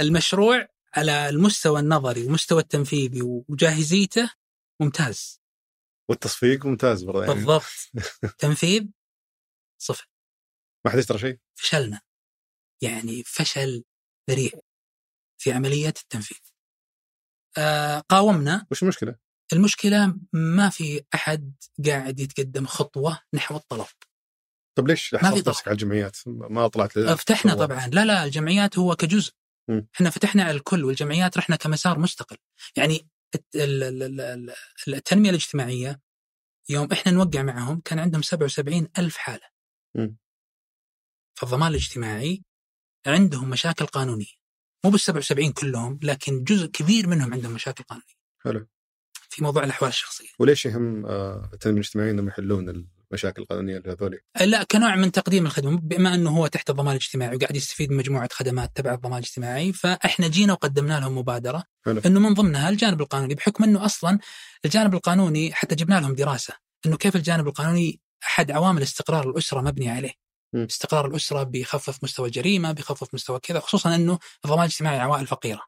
المشروع 0.00 0.68
على 0.94 1.28
المستوى 1.28 1.80
النظري 1.80 2.22
والمستوى 2.22 2.62
التنفيذي 2.62 3.22
وجاهزيته 3.22 4.30
ممتاز. 4.80 5.40
والتصفيق 6.10 6.66
ممتاز 6.66 7.02
برضه 7.02 7.20
يعني. 7.24 7.34
بالضبط. 7.34 7.90
تنفيذ 8.38 8.86
صفر. 9.82 10.08
ما 10.84 10.90
حد 10.92 10.98
يشترى 10.98 11.18
شيء؟ 11.18 11.38
فشلنا. 11.54 12.00
يعني 12.82 13.22
فشل 13.22 13.84
ذريع 14.30 14.50
في 15.38 15.52
عملية 15.52 15.88
التنفيذ 16.02 16.38
آه 17.58 17.98
قاومنا 18.08 18.66
وش 18.70 18.82
المشكلة؟ 18.82 19.16
المشكلة 19.52 20.18
ما 20.32 20.68
في 20.70 21.04
أحد 21.14 21.54
قاعد 21.86 22.20
يتقدم 22.20 22.66
خطوة 22.66 23.20
نحو 23.34 23.56
الطلب 23.56 23.86
طب 24.78 24.88
ليش 24.88 25.14
ما 25.14 25.20
في 25.20 25.26
حصلت. 25.26 25.48
نفسك 25.48 25.68
على 25.68 25.74
الجمعيات؟ 25.74 26.16
ما 26.26 26.68
طلعت 26.68 26.98
فتحنا 26.98 27.52
والله. 27.54 27.66
طبعا 27.66 27.86
لا 27.86 28.04
لا 28.04 28.24
الجمعيات 28.24 28.78
هو 28.78 28.96
كجزء 28.96 29.32
مم. 29.68 29.88
إحنا 29.94 30.10
فتحنا 30.10 30.42
على 30.44 30.56
الكل 30.56 30.84
والجمعيات 30.84 31.38
رحنا 31.38 31.56
كمسار 31.56 31.98
مستقل 31.98 32.36
يعني 32.76 33.08
الت- 33.34 33.56
ال- 33.56 33.82
ال- 33.82 34.02
ال- 34.02 34.20
ال- 34.88 34.94
التنمية 34.94 35.30
الاجتماعية 35.30 36.00
يوم 36.68 36.88
إحنا 36.92 37.12
نوقع 37.12 37.42
معهم 37.42 37.80
كان 37.80 37.98
عندهم 37.98 38.22
77 38.22 38.88
ألف 38.98 39.16
حالة 39.16 39.48
مم. 39.96 40.16
فالضمان 41.38 41.70
الاجتماعي 41.70 42.42
عندهم 43.06 43.50
مشاكل 43.50 43.86
قانونية 43.86 44.46
مو 44.84 44.90
بال 44.90 45.00
77 45.00 45.52
كلهم 45.52 45.98
لكن 46.02 46.44
جزء 46.44 46.66
كبير 46.66 47.06
منهم 47.06 47.32
عندهم 47.32 47.52
مشاكل 47.52 47.84
قانونية 47.84 48.16
حلو 48.44 48.66
في 49.28 49.44
موضوع 49.44 49.64
الأحوال 49.64 49.88
الشخصية 49.88 50.28
وليش 50.38 50.66
يهم 50.66 51.06
آه، 51.06 51.50
التنمية 51.52 51.80
الاجتماعية 51.80 52.10
إنهم 52.10 52.28
يحلون 52.28 52.86
المشاكل 53.10 53.42
القانونية 53.42 53.76
اللي 53.76 53.92
هذولي؟ 53.92 54.18
لا 54.40 54.62
كنوع 54.62 54.96
من 54.96 55.12
تقديم 55.12 55.46
الخدمة 55.46 55.78
بما 55.78 56.14
إنه 56.14 56.30
هو 56.30 56.46
تحت 56.46 56.70
الضمان 56.70 56.96
الاجتماعي 56.96 57.36
وقاعد 57.36 57.56
يستفيد 57.56 57.90
من 57.90 57.96
مجموعة 57.96 58.28
خدمات 58.32 58.70
تبع 58.74 58.94
الضمان 58.94 59.18
الاجتماعي 59.18 59.72
فإحنا 59.72 60.28
جينا 60.28 60.52
وقدمنا 60.52 61.00
لهم 61.00 61.18
مبادرة 61.18 61.64
حلو. 61.84 62.00
إنه 62.06 62.20
من 62.20 62.34
ضمنها 62.34 62.68
الجانب 62.68 63.00
القانوني 63.00 63.34
بحكم 63.34 63.64
إنه 63.64 63.84
أصلا 63.84 64.18
الجانب 64.64 64.94
القانوني 64.94 65.52
حتى 65.52 65.74
جبنا 65.74 66.00
لهم 66.00 66.14
دراسة 66.14 66.54
إنه 66.86 66.96
كيف 66.96 67.16
الجانب 67.16 67.46
القانوني 67.48 68.00
أحد 68.22 68.50
عوامل 68.50 68.82
استقرار 68.82 69.30
الأسرة 69.30 69.60
مبني 69.60 69.90
عليه. 69.90 70.25
م. 70.52 70.62
استقرار 70.62 71.06
الأسرة 71.06 71.42
بيخفف 71.42 72.04
مستوى 72.04 72.26
الجريمه، 72.26 72.72
بيخفف 72.72 73.14
مستوى 73.14 73.40
كذا 73.40 73.60
خصوصا 73.60 73.94
إنه 73.94 74.18
الضمان 74.44 74.64
الاجتماعي 74.64 74.98
عوائل 74.98 75.26
فقيره. 75.26 75.62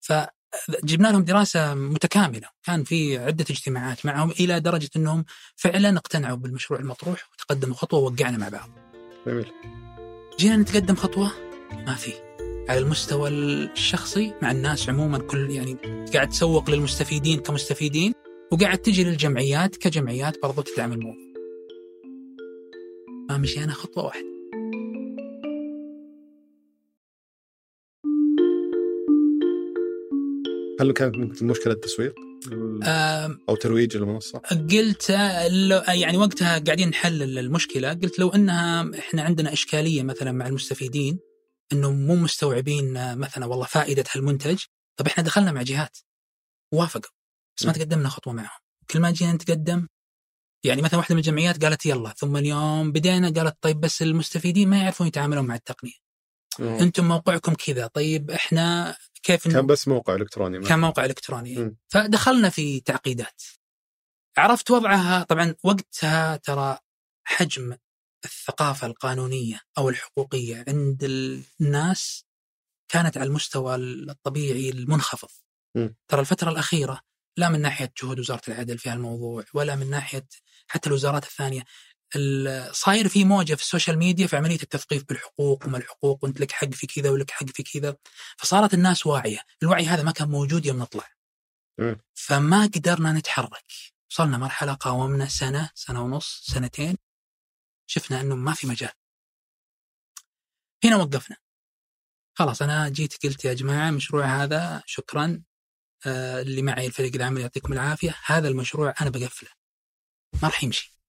فجبنا 0.00 1.08
لهم 1.08 1.24
دراسة 1.24 1.74
متكاملة، 1.74 2.48
كان 2.62 2.84
في 2.84 3.18
عدة 3.18 3.44
اجتماعات 3.50 4.06
معهم 4.06 4.30
إلى 4.30 4.60
درجة 4.60 4.90
إنهم 4.96 5.24
فعلا 5.56 5.96
اقتنعوا 5.96 6.36
بالمشروع 6.36 6.80
المطروح 6.80 7.28
وتقدموا 7.32 7.76
خطوة 7.76 8.00
ووقعنا 8.00 8.38
مع 8.38 8.48
بعض. 8.48 8.70
جميل 9.26 9.52
جينا 10.38 10.56
نتقدم 10.56 10.94
خطوة 10.94 11.32
ما 11.72 11.94
في 11.94 12.12
على 12.68 12.78
المستوى 12.78 13.28
الشخصي 13.28 14.34
مع 14.42 14.50
الناس 14.50 14.88
عموما 14.88 15.18
كل 15.18 15.50
يعني 15.50 15.76
قاعد 16.14 16.28
تسوق 16.28 16.70
للمستفيدين 16.70 17.40
كمستفيدين 17.40 18.12
وقاعد 18.52 18.78
تجي 18.78 19.04
للجمعيات 19.04 19.76
كجمعيات 19.76 20.42
برضو 20.42 20.62
تدعم 20.62 20.92
الموضوع. 20.92 21.29
ما 23.30 23.38
مشينا 23.38 23.72
خطوة 23.72 24.04
واحدة. 24.04 24.30
هل 30.80 30.92
كانت 30.92 31.16
ممكن 31.16 31.46
مشكله 31.46 31.74
تسويق؟ 31.74 32.14
آم، 32.84 33.38
أو 33.48 33.56
ترويج 33.56 33.96
المنصة؟ 33.96 34.38
قلت 34.38 35.10
لو- 35.50 35.82
يعني 35.88 36.16
وقتها 36.16 36.58
قاعدين 36.58 36.88
نحلل 36.88 37.38
المشكلة 37.38 37.92
قلت 37.92 38.18
لو 38.18 38.28
إنها 38.28 38.90
إحنا 38.98 39.22
عندنا 39.22 39.52
إشكالية 39.52 40.02
مثلا 40.02 40.32
مع 40.32 40.46
المستفيدين 40.46 41.18
إنه 41.72 41.92
مو 41.92 42.16
مستوعبين 42.16 43.18
مثلا 43.18 43.46
والله 43.46 43.66
فائدة 43.66 44.04
هالمنتج 44.14 44.58
طب 44.96 45.06
إحنا 45.06 45.24
دخلنا 45.24 45.52
مع 45.52 45.62
جهات 45.62 45.98
وافقوا 46.74 47.10
بس 47.58 47.66
ما. 47.66 47.72
تقدمنا 47.72 48.08
خطوة 48.08 48.32
معهم 48.32 48.60
كل 48.90 49.00
ما 49.00 49.10
جينا 49.10 49.32
نتقدم 49.32 49.86
يعني 50.64 50.82
مثلا 50.82 50.98
واحدة 50.98 51.14
من 51.14 51.18
الجمعيات 51.18 51.64
قالت 51.64 51.86
يلا 51.86 52.10
ثم 52.10 52.36
اليوم 52.36 52.92
بدينا 52.92 53.30
قالت 53.30 53.56
طيب 53.62 53.80
بس 53.80 54.02
المستفيدين 54.02 54.68
ما 54.68 54.82
يعرفون 54.82 55.06
يتعاملون 55.06 55.46
مع 55.46 55.54
التقنية 55.54 55.92
آه. 56.60 56.80
أنتم 56.80 57.08
موقعكم 57.08 57.54
كذا 57.54 57.86
طيب 57.86 58.30
إحنا 58.30 58.96
كيف 59.22 59.48
كان 59.48 59.66
بس 59.66 59.88
موقع 59.88 60.14
إلكتروني 60.14 60.58
ما- 60.58 60.68
كان 60.68 60.78
موقع 60.80 61.04
إلكتروني 61.04 61.58
م. 61.58 61.76
فدخلنا 61.88 62.48
في 62.48 62.80
تعقيدات 62.80 63.42
عرفت 64.36 64.70
وضعها 64.70 65.22
طبعا 65.22 65.54
وقتها 65.64 66.36
ترى 66.36 66.78
حجم 67.24 67.76
الثقافة 68.24 68.86
القانونية 68.86 69.60
أو 69.78 69.88
الحقوقية 69.88 70.64
عند 70.68 71.04
الناس 71.60 72.24
كانت 72.92 73.16
على 73.18 73.26
المستوى 73.26 73.74
الطبيعي 73.74 74.70
المنخفض. 74.70 75.28
م. 75.76 75.88
ترى 76.08 76.20
الفترة 76.20 76.50
الأخيرة 76.50 77.00
لا 77.36 77.48
من 77.48 77.60
ناحية 77.60 77.92
جهود 78.02 78.18
وزارة 78.20 78.42
العدل 78.48 78.78
في 78.78 78.90
هالموضوع 78.90 79.44
ولا 79.54 79.76
من 79.76 79.90
ناحية 79.90 80.26
حتى 80.70 80.88
الوزارات 80.88 81.24
الثانية 81.24 81.64
ال- 82.16 82.76
صاير 82.76 83.08
في 83.08 83.24
موجة 83.24 83.54
في 83.54 83.62
ال 83.62 83.67
social 83.67 83.98
media 83.98 84.26
في 84.26 84.36
عملية 84.36 84.62
التثقيف 84.62 85.04
بالحقوق 85.08 85.66
وما 85.66 85.78
الحقوق 85.78 86.24
وانت 86.24 86.40
لك 86.40 86.52
حق 86.52 86.70
في 86.70 86.86
كذا 86.86 87.10
ولك 87.10 87.30
حق 87.30 87.46
في 87.46 87.62
كذا 87.62 87.96
فصارت 88.38 88.74
الناس 88.74 89.06
واعية، 89.06 89.40
الوعي 89.62 89.86
هذا 89.86 90.02
ما 90.02 90.12
كان 90.12 90.28
موجود 90.28 90.66
يوم 90.66 90.78
نطلع. 90.78 91.08
فما 92.14 92.62
قدرنا 92.62 93.12
نتحرك، 93.12 93.72
وصلنا 94.10 94.38
مرحلة 94.38 94.72
قاومنا 94.74 95.26
سنة، 95.26 95.70
سنة 95.74 96.02
ونص، 96.04 96.42
سنتين 96.46 96.96
شفنا 97.86 98.20
إنه 98.20 98.34
ما 98.36 98.54
في 98.54 98.66
مجال. 98.66 98.92
هنا 100.84 100.96
وقفنا. 100.96 101.36
خلاص 102.38 102.62
أنا 102.62 102.88
جيت 102.88 103.26
قلت 103.26 103.44
يا 103.44 103.54
جماعة 103.54 103.88
المشروع 103.88 104.42
هذا 104.42 104.82
شكرا 104.86 105.42
آه 106.06 106.42
اللي 106.42 106.62
معي 106.62 106.86
الفريق 106.86 107.14
العمل 107.14 107.40
يعطيكم 107.40 107.72
العافية، 107.72 108.14
هذا 108.26 108.48
المشروع 108.48 108.94
أنا 109.00 109.10
بقفله. 109.10 109.59
ما 110.42 110.48
راح 110.48 110.64
يمشي. 110.64 111.00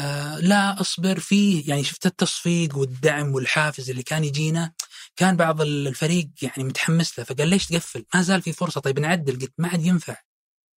آه 0.00 0.38
لا 0.38 0.80
أصبر 0.80 1.20
فيه. 1.20 1.68
يعني 1.68 1.84
شفت 1.84 2.06
التصفيق 2.06 2.76
والدعم 2.76 3.34
والحافز 3.34 3.90
اللي 3.90 4.02
كان 4.02 4.24
يجينا؟ 4.24 4.72
كان 5.16 5.36
بعض 5.36 5.60
الفريق 5.60 6.28
يعني 6.42 6.64
متحمس 6.64 7.18
له 7.18 7.24
فقال 7.24 7.48
ليش 7.48 7.66
تقفل؟ 7.66 8.04
ما 8.14 8.22
زال 8.22 8.42
في 8.42 8.52
فرصة. 8.52 8.80
طيب 8.80 9.00
نعدل. 9.00 9.38
قلت 9.38 9.52
ما 9.58 9.68
عاد 9.68 9.84
ينفع. 9.84 10.16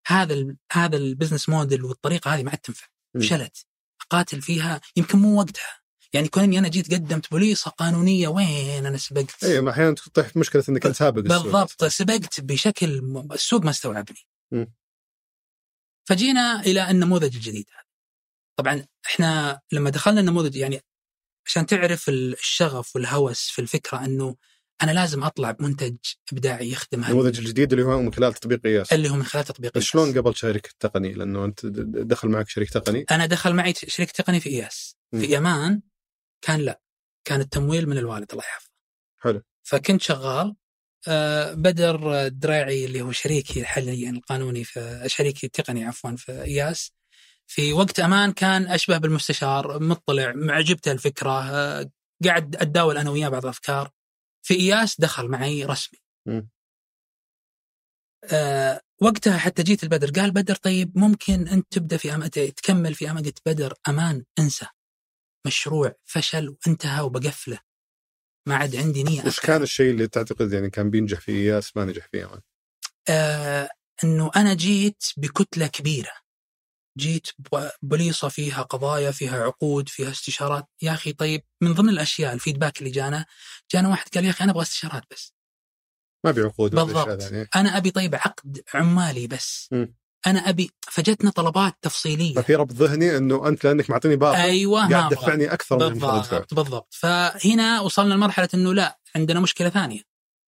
هذا 0.08 0.34
ال 0.34 0.58
هذا 0.72 0.98
ال 0.98 1.04
business 1.04 1.50
model 1.50 1.84
والطريقة 1.84 2.36
هذه 2.36 2.44
ما 2.44 2.50
عاد 2.50 2.60
تنفع. 2.60 2.88
فشلت. 3.20 3.66
اقاتل 4.02 4.42
فيها. 4.42 4.82
يمكن 4.96 5.18
مو 5.18 5.40
وقتها. 5.40 5.82
يعني 6.14 6.28
كوني 6.28 6.60
أنا 6.60 6.68
جيت 6.68 6.94
قدمت 6.94 7.32
بوليصة 7.32 7.72
قانونية 7.72 8.28
وين 8.28 8.86
أنا 8.86 8.98
سبقت؟ 8.98 9.44
اي 9.44 9.70
أحيانا 9.70 9.96
تطيح 9.96 10.38
مشكلة 10.38 10.64
إنك 10.70 10.86
أنت 10.86 10.96
سابق. 10.96 11.22
بالضبط. 11.22 11.86
سبقت 11.86 12.42
بشكل 12.42 13.02
السوق 13.32 13.64
ما 13.64 13.70
استوعبني. 13.70 14.20
فجينا 16.12 16.62
إلى 16.62 16.92
النموذج 16.92 17.36
الجديد 17.36 17.66
هذا. 17.74 17.84
طبعا 18.60 18.86
إحنا 19.06 19.62
لما 19.72 19.90
دخلنا 19.90 20.20
النموذج 20.20 20.56
يعني 20.56 20.82
عشان 21.46 21.66
تعرف 21.66 22.10
ال- 22.10 22.34
الشغف 22.34 22.96
والهوس 22.96 23.50
في 23.50 23.62
الفكرة 23.62 24.06
إنه 24.06 24.36
أنا 24.84 24.92
لازم 24.92 25.24
أطلع 25.24 25.52
بمنتج 25.52 25.96
إبداعي 26.34 26.72
يخدم 26.72 27.00
هذا. 27.04 27.12
النموذج 27.12 27.40
الجديد 27.40 27.74
اللي 27.74 27.86
هو 27.86 28.02
من 28.02 28.14
خلال 28.14 28.34
تطبيق 28.34 28.64
قياس 28.64 28.94
اللي 28.94 29.10
هو 29.10 29.16
من 29.16 29.24
خلال 29.24 29.44
تطبيق 29.46 29.72
بس 29.72 29.76
إياس. 29.78 29.88
شلون 29.88 30.18
قبل 30.18 30.36
شركه 30.36 30.70
تقني 30.80 31.14
لأنه 31.14 31.46
أنت 31.46 31.66
دخل 31.66 32.28
معك 32.30 32.50
شريك 32.50 32.70
تقني؟ 32.70 33.06
أنا 33.12 33.26
دخل 33.26 33.54
معي 33.54 33.74
شريك 33.88 34.12
تقني 34.12 34.40
في 34.40 34.50
إياس. 34.50 34.96
في 35.12 35.38
أمان 35.38 35.82
كان 36.42 36.60
لا 36.60 36.82
كان 37.26 37.42
التمويل 37.42 37.90
من 37.90 37.98
الوالد 37.98 38.32
الله 38.32 38.44
يحفظه. 38.44 38.72
حلو. 39.22 39.42
فكنت 39.64 40.02
شغال 40.02 40.56
بدر 41.54 42.26
الدراعي 42.26 42.86
اللي 42.86 43.02
هو 43.02 43.12
شريكي 43.12 43.66
حاليا 43.66 44.10
القانوني 44.10 44.64
في 44.64 45.04
شريكي 45.08 45.48
التقني 45.48 45.86
عفوا 45.86 46.16
في 46.16 46.42
إياس. 46.44 46.92
في 47.48 47.74
وقت 47.74 48.00
أمان 48.00 48.32
كان 48.34 48.68
أشبه 48.68 48.98
بالمستشار 48.98 49.80
مطلع 49.80 50.34
عجبته 50.38 50.92
الفكرة 50.92 51.52
آه، 51.52 51.92
قاعد 52.26 52.56
أتداول 52.56 52.98
أنا 52.98 53.10
وياه 53.10 53.30
بعض 53.30 53.44
الأفكار. 53.44 53.92
في 54.46 54.54
إياس 54.54 55.00
دخل 55.02 55.28
معي 55.28 55.66
رسمي. 55.66 56.00
آه 58.34 58.82
وقتها 59.02 59.38
حتى 59.38 59.64
جيت 59.64 59.84
البدر 59.84 60.22
قال 60.22 60.32
بدر 60.32 60.56
طيب 60.56 60.98
ممكن 60.98 61.48
أنت 61.48 61.68
تبدأ 61.72 61.98
في 61.98 62.14
أمان 62.14 62.30
تكمل 62.32 62.96
في 62.96 63.12
أمان 63.12 63.24
قلت 63.24 63.40
بدر 63.46 63.74
أمان 63.88 64.26
انسى. 64.40 64.66
مشروع 65.48 65.96
فشل 66.06 66.56
وانتهى 66.68 67.02
وبقفله. 67.02 67.60
ما 68.48 68.56
عاد 68.56 68.76
عندي 68.76 69.04
نية 69.04 69.24
وش. 69.26 69.40
كان 69.40 69.62
الشيء 69.62 69.92
اللي 69.92 70.08
تعتقد 70.08 70.54
يعني 70.54 70.70
كان 70.70 70.90
بينجح 70.90 71.20
في 71.20 71.32
اياس 71.32 71.78
ما 71.78 71.86
نجح 71.86 72.08
فيه 72.12 72.26
أمان؟ 72.26 72.42
آه 73.10 73.70
إنه 74.04 74.32
أنا 74.36 74.54
جيت 74.54 75.04
بكتلة 75.18 75.68
كبيرة 75.68 76.12
جيت 76.98 77.28
بوليصة 77.82 78.30
فيها 78.30 78.62
قضايا 78.62 79.12
فيها 79.12 79.44
عقود 79.44 79.90
فيها 79.90 80.12
استشارات 80.12 80.68
يا 80.82 80.94
أخي 80.94 81.14
طيب 81.14 81.44
من 81.62 81.74
ضمن 81.74 81.90
الأشياء 81.90 82.34
الفيدباك 82.34 82.80
اللي 82.80 82.92
جانا 82.92 83.26
جانا 83.74 83.90
واحد 83.90 84.08
قال 84.16 84.26
يا 84.26 84.30
أخي 84.30 84.44
أنا 84.44 84.52
أبغى 84.52 84.62
استشارات 84.64 85.04
بس 85.12 85.34
ما 86.26 86.32
بعقود 86.32 86.76
ولا 86.76 86.84
بالضبط. 86.84 87.22
ثانية. 87.22 87.50
أنا 87.56 87.78
أبي 87.78 87.92
طيب 87.92 88.16
عقد 88.16 88.62
عمالي 88.74 89.28
بس 89.28 89.70
مم. 89.72 89.96
أنا 90.28 90.40
أبي 90.50 90.72
فجتنا 90.82 91.32
طلبات 91.32 91.76
تفصيلية 91.82 92.34
ففي 92.36 92.56
ربط 92.56 92.74
ذهني 92.74 93.18
إنه 93.18 93.48
أنت 93.48 93.64
لأنك 93.66 93.90
معطيني 93.90 94.16
باطل 94.16 94.38
أيوه 94.38 94.90
قاعد. 94.90 95.10
تدفعني 95.16 95.54
أكثر 95.54 95.76
من 95.78 95.84
المفروض 95.84 96.14
ادفعه 96.14 96.40
بالضبط 96.40 96.54
بالضبط 96.54 96.94
فهنا 96.94 97.82
وصلنا 97.82 98.14
لمرحلة 98.14 98.50
إنه 98.54 98.74
لا 98.74 99.00
عندنا 99.16 99.40
مشكلة 99.40 99.70
ثانية 99.70 100.02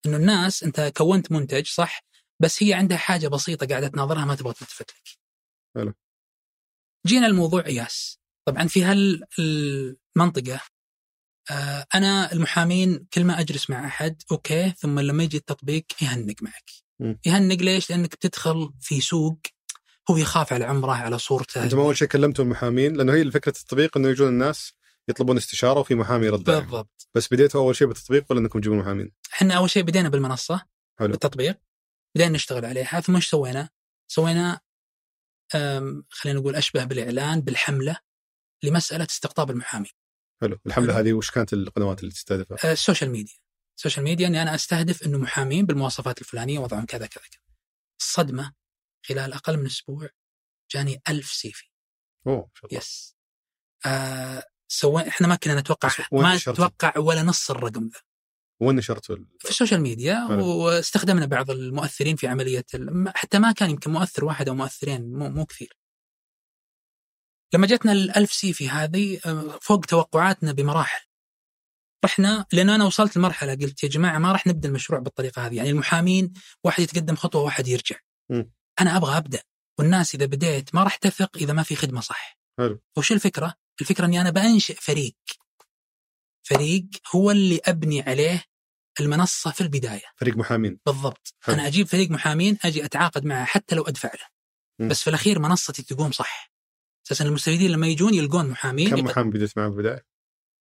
إنه 0.06 0.18
الناس 0.18 0.64
أنت 0.64 0.92
كونت 0.98 1.32
منتج 1.32 1.68
صح 1.68 2.04
بس 2.42 2.64
هي 2.64 2.74
عندها 2.74 2.98
حاجة 2.98 3.28
بسيطة 3.28 3.68
قاعدة 3.68 3.88
تناظرها 3.88 4.26
ما 4.26 4.36
تبغى 4.36 4.54
تلتفت 4.54 4.90
لك. 4.92 5.20
حلو. 5.78 5.94
جينا 7.08 7.28
الموضوع 7.28 7.62
قياس 7.62 8.20
طبعا 8.48 8.68
في 8.68 8.84
هالمنطقة 8.84 10.62
آه 11.52 11.86
أنا 11.96 12.32
المحامين 12.32 13.08
كل 13.14 13.24
ما 13.24 13.40
أجلس 13.40 13.70
مع 13.70 13.86
أحد 13.88 14.22
أوكي 14.32 14.70
ثم 14.78 15.00
لما 15.00 15.24
يجي 15.24 15.38
التطبيق 15.38 15.86
يهنق 16.02 16.36
معك. 16.42 16.70
مم. 17.00 17.20
يهنق 17.26 17.56
ليش؟ 17.56 17.90
لأنك 17.90 18.12
بتدخل 18.16 18.74
في 18.82 19.02
سوق 19.02 19.40
هو 20.10 20.18
يخاف 20.18 20.54
على 20.54 20.66
عمره 20.66 20.92
على 20.92 21.20
صورته 21.20 21.64
أنتم 21.64 21.80
أول 21.80 21.98
شيء 21.98 22.08
كلمتوا 22.08 22.46
المحامين 22.46 22.94
لأنه 22.94 23.14
هي 23.14 23.32
فكره 23.32 23.52
التطبيق 23.52 23.98
إنه 23.98 24.10
يجون 24.10 24.28
الناس 24.28 24.74
يطلبون 25.08 25.38
استشارة 25.38 25.80
وفي 25.80 25.96
محامي 25.96 26.26
يرد. 26.26 26.44
بالضبط 26.44 27.10
بس 27.16 27.34
بديتوا 27.34 27.62
أول 27.62 27.76
شيء 27.76 27.88
بالتطبيق 27.88 28.26
ولا 28.30 28.40
إنكم 28.40 28.60
تجيبون 28.60 28.80
محامين؟ 28.80 29.12
إحنا 29.34 29.54
أول 29.54 29.70
شيء 29.70 29.84
بدينا 29.84 30.10
بالمنصة 30.10 30.66
حلو. 31.00 31.08
بالتطبيق 31.08 31.60
بدينا 32.16 32.30
نشتغل 32.30 32.66
عليها 32.66 33.00
ثم 33.00 33.16
إيش 33.16 33.30
سوينا؟ 33.30 33.70
سوينا 34.08 34.60
خلينا 36.10 36.40
نقول 36.40 36.56
أشبه 36.56 36.84
بالإعلان 36.84 37.42
بالحملة 37.42 37.98
لمسألة 38.64 39.08
استقطاب 39.10 39.52
المحامي 39.52 39.90
حلو 40.42 40.60
الحملة. 40.66 41.00
هذه 41.00 41.14
وش 41.14 41.32
كانت 41.32 41.54
القنوات 41.54 42.00
اللي 42.00 42.12
تستهدفها؟ 42.12 42.58
أه، 42.70 42.72
ال 42.72 42.77
social 42.77 43.12
media 43.12 43.36
ال 43.78 43.81
social 43.81 44.04
media 44.04 44.28
إني 44.28 44.42
أنا 44.42 44.56
أستهدف 44.56 45.04
إنه 45.04 45.18
محامين 45.18 45.66
بالمواصفات 45.66 46.22
الفلانية 46.22 46.60
وضعهم 46.60 46.86
كذا 46.86 47.06
كذا 47.06 47.24
كذا 47.32 47.42
الصدمه 48.02 48.54
خلال 49.04 49.34
أقل 49.34 49.58
من 49.58 49.66
أسبوع 49.66 50.10
جاني 50.72 51.02
ألف 51.10 51.32
CV 51.32 51.70
أوه 52.28 52.36
ما 52.38 52.50
شاء 52.56 52.66
الله 52.66 52.78
yes 52.78 53.16
آه 53.86 54.44
سوينا 54.68 55.08
إحنا 55.10 55.28
ما 55.28 55.36
كنا 55.36 55.60
نتوقع 55.60 55.90
ما 56.12 56.36
نشرته؟ 56.36 56.66
نتوقع 56.66 56.98
ولا 57.00 57.24
نص 57.24 57.52
الرقم 57.52 57.88
ذا 57.88 58.00
وين 58.62 58.76
نشرتوا 58.76 59.16
ال- 59.16 59.28
في 59.40 59.50
ال 59.50 59.54
social 59.54 59.82
media 59.82 60.28
حلو. 60.28 60.46
واستخدمنا 60.48 61.26
بعض 61.26 61.52
المؤثرين 61.52 62.16
في 62.16 62.28
عملية 62.28 62.66
ال- 62.74 63.12
حتى 63.16 63.40
ما 63.40 63.52
كان 63.52 63.70
يمكن 63.70 63.92
مؤثر 63.92 64.26
واحد 64.26 64.50
أو 64.50 64.56
مؤثرين 64.56 65.14
مو, 65.14 65.30
مو 65.30 65.46
كثير. 65.46 65.78
لما 67.54 67.68
جتنا 67.68 67.92
الألف 67.92 68.34
CV 68.34 68.70
هذه 68.70 69.20
آه، 69.26 69.60
فوق 69.62 69.86
توقعاتنا 69.86 70.52
بمراحل. 70.52 71.06
رحنا 72.06 72.46
لأن 72.54 72.70
أنا 72.70 72.86
وصلت 72.86 73.18
لمرحلة 73.18 73.54
قلت 73.56 73.84
يا 73.84 73.90
جماعة 73.90 74.18
ما 74.20 74.32
راح 74.32 74.48
نبدأ 74.48 74.70
المشروع 74.70 75.00
بالطريقة 75.00 75.46
هذه، 75.48 75.56
يعني 75.56 75.70
المحامين 75.70 76.34
واحد 76.64 76.84
يتقدم 76.84 77.16
خطوة 77.16 77.42
وواحد 77.42 77.68
يرجع. 77.68 77.96
م. 78.30 78.44
أنا 78.82 78.98
أبغى 78.98 79.18
أبدأ 79.18 79.44
والناس 79.80 80.16
إذا 80.16 80.26
بديت 80.26 80.76
ما 80.76 80.84
راح 80.84 80.96
تثق 80.96 81.38
إذا 81.38 81.54
ما 81.54 81.64
في 81.64 81.76
خدمة 81.76 82.02
صح. 82.02 82.40
حلو. 82.58 82.82
وش 82.98 83.12
الفكرة؟ 83.12 83.56
الفكرة 83.82 84.06
إني 84.06 84.22
أنا 84.22 84.30
بأنشئ 84.30 84.76
فريق. 84.76 85.16
فريق 86.44 86.86
هو 87.16 87.32
اللي 87.32 87.62
أبني 87.66 88.02
عليه 88.02 88.44
المنصة 89.00 89.52
في 89.52 89.62
البداية. 89.62 90.06
فريق 90.16 90.38
محامين 90.38 90.80
بالضبط 90.86 91.34
حلو. 91.42 91.56
أنا 91.56 91.68
أجيب 91.68 91.88
فريق 91.88 92.12
محامين 92.12 92.58
أجي 92.66 92.86
أتعاقد 92.86 93.26
معه 93.26 93.46
حتى 93.46 93.76
لو 93.76 93.84
ادفع 93.84 94.12
له 94.14 94.28
م. 94.80 94.88
بس 94.88 95.02
في 95.02 95.10
الأخير 95.10 95.40
منصتي 95.40 95.84
تقوم 95.84 96.12
صح 96.12 96.52
أساسا 97.06 97.26
المستفيدين 97.26 97.72
لما 97.72 97.88
يجون 97.88 98.14
يلقون 98.14 98.50
محامين 98.50 98.90
كم 98.90 99.06
محامي 99.06 99.32
بديت 99.32 99.58
معه 99.58 99.70
بالبدايه؟ 99.70 100.06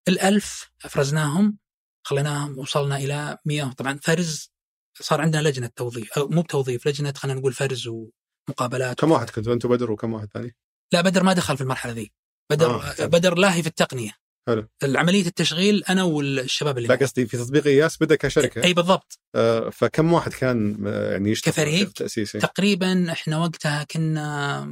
الألف 0.08 0.72
أفرزناهم 0.86 1.58
خليناهم 2.04 2.58
وصلنا 2.58 2.98
إلى 2.98 3.38
100 3.46 3.74
طبعا 3.74 4.00
فرز 4.04 4.52
صار 4.94 5.22
عندنا 5.22 5.42
لجنة 5.42 5.70
توظيف 5.76 6.14
أو 6.14 6.28
مو 6.28 6.42
بتوظيف 6.42 6.88
لجنة 6.88 7.14
خلينا 7.18 7.40
نقول 7.40 7.54
فرز 7.54 7.88
ومقابلات 7.88 9.00
كم 9.00 9.12
واحد 9.12 9.30
كنتوا 9.30 9.54
أنتم 9.54 9.70
بدر 9.70 9.92
وكم 9.92 10.14
واحد 10.14 10.28
ثاني؟ 10.34 10.56
لا 10.94 11.02
بدر 11.02 11.24
ما 11.24 11.34
دخل 11.34 11.58
في 11.58 11.64
المرحلة 11.64 11.94
ذي 11.94 12.12
بدر 12.52 12.76
آه، 12.76 12.80
حلو. 12.82 13.08
بدر 13.08 13.38
لاهي 13.38 13.62
في 13.62 13.68
التقنية 13.68 14.12
حلو. 14.48 14.68
عمليه 14.84 15.26
التشغيل 15.26 15.84
أنا 15.84 16.04
والشباب 16.04 16.78
اللي 16.78 16.88
لا. 16.90 16.96
قصدي 16.96 17.26
في 17.26 17.38
تطبيق 17.38 17.68
اياس 17.68 17.98
بدأ 17.98 18.16
كشركة 18.16 18.64
أي 18.64 18.74
بالضبط 18.74 19.20
آه 19.36 19.70
فكم 19.70 20.14
واحد 20.14 20.34
كان 20.34 20.88
آه، 20.88 21.12
يعني 21.12 21.30
يشتغل 21.32 21.54
كفريق؟ 21.54 21.92
تاسيسي 21.92 22.40
تقريبا 22.40 23.12
إحنا 23.12 23.38
وقتها 23.38 23.84
كنا 23.84 24.68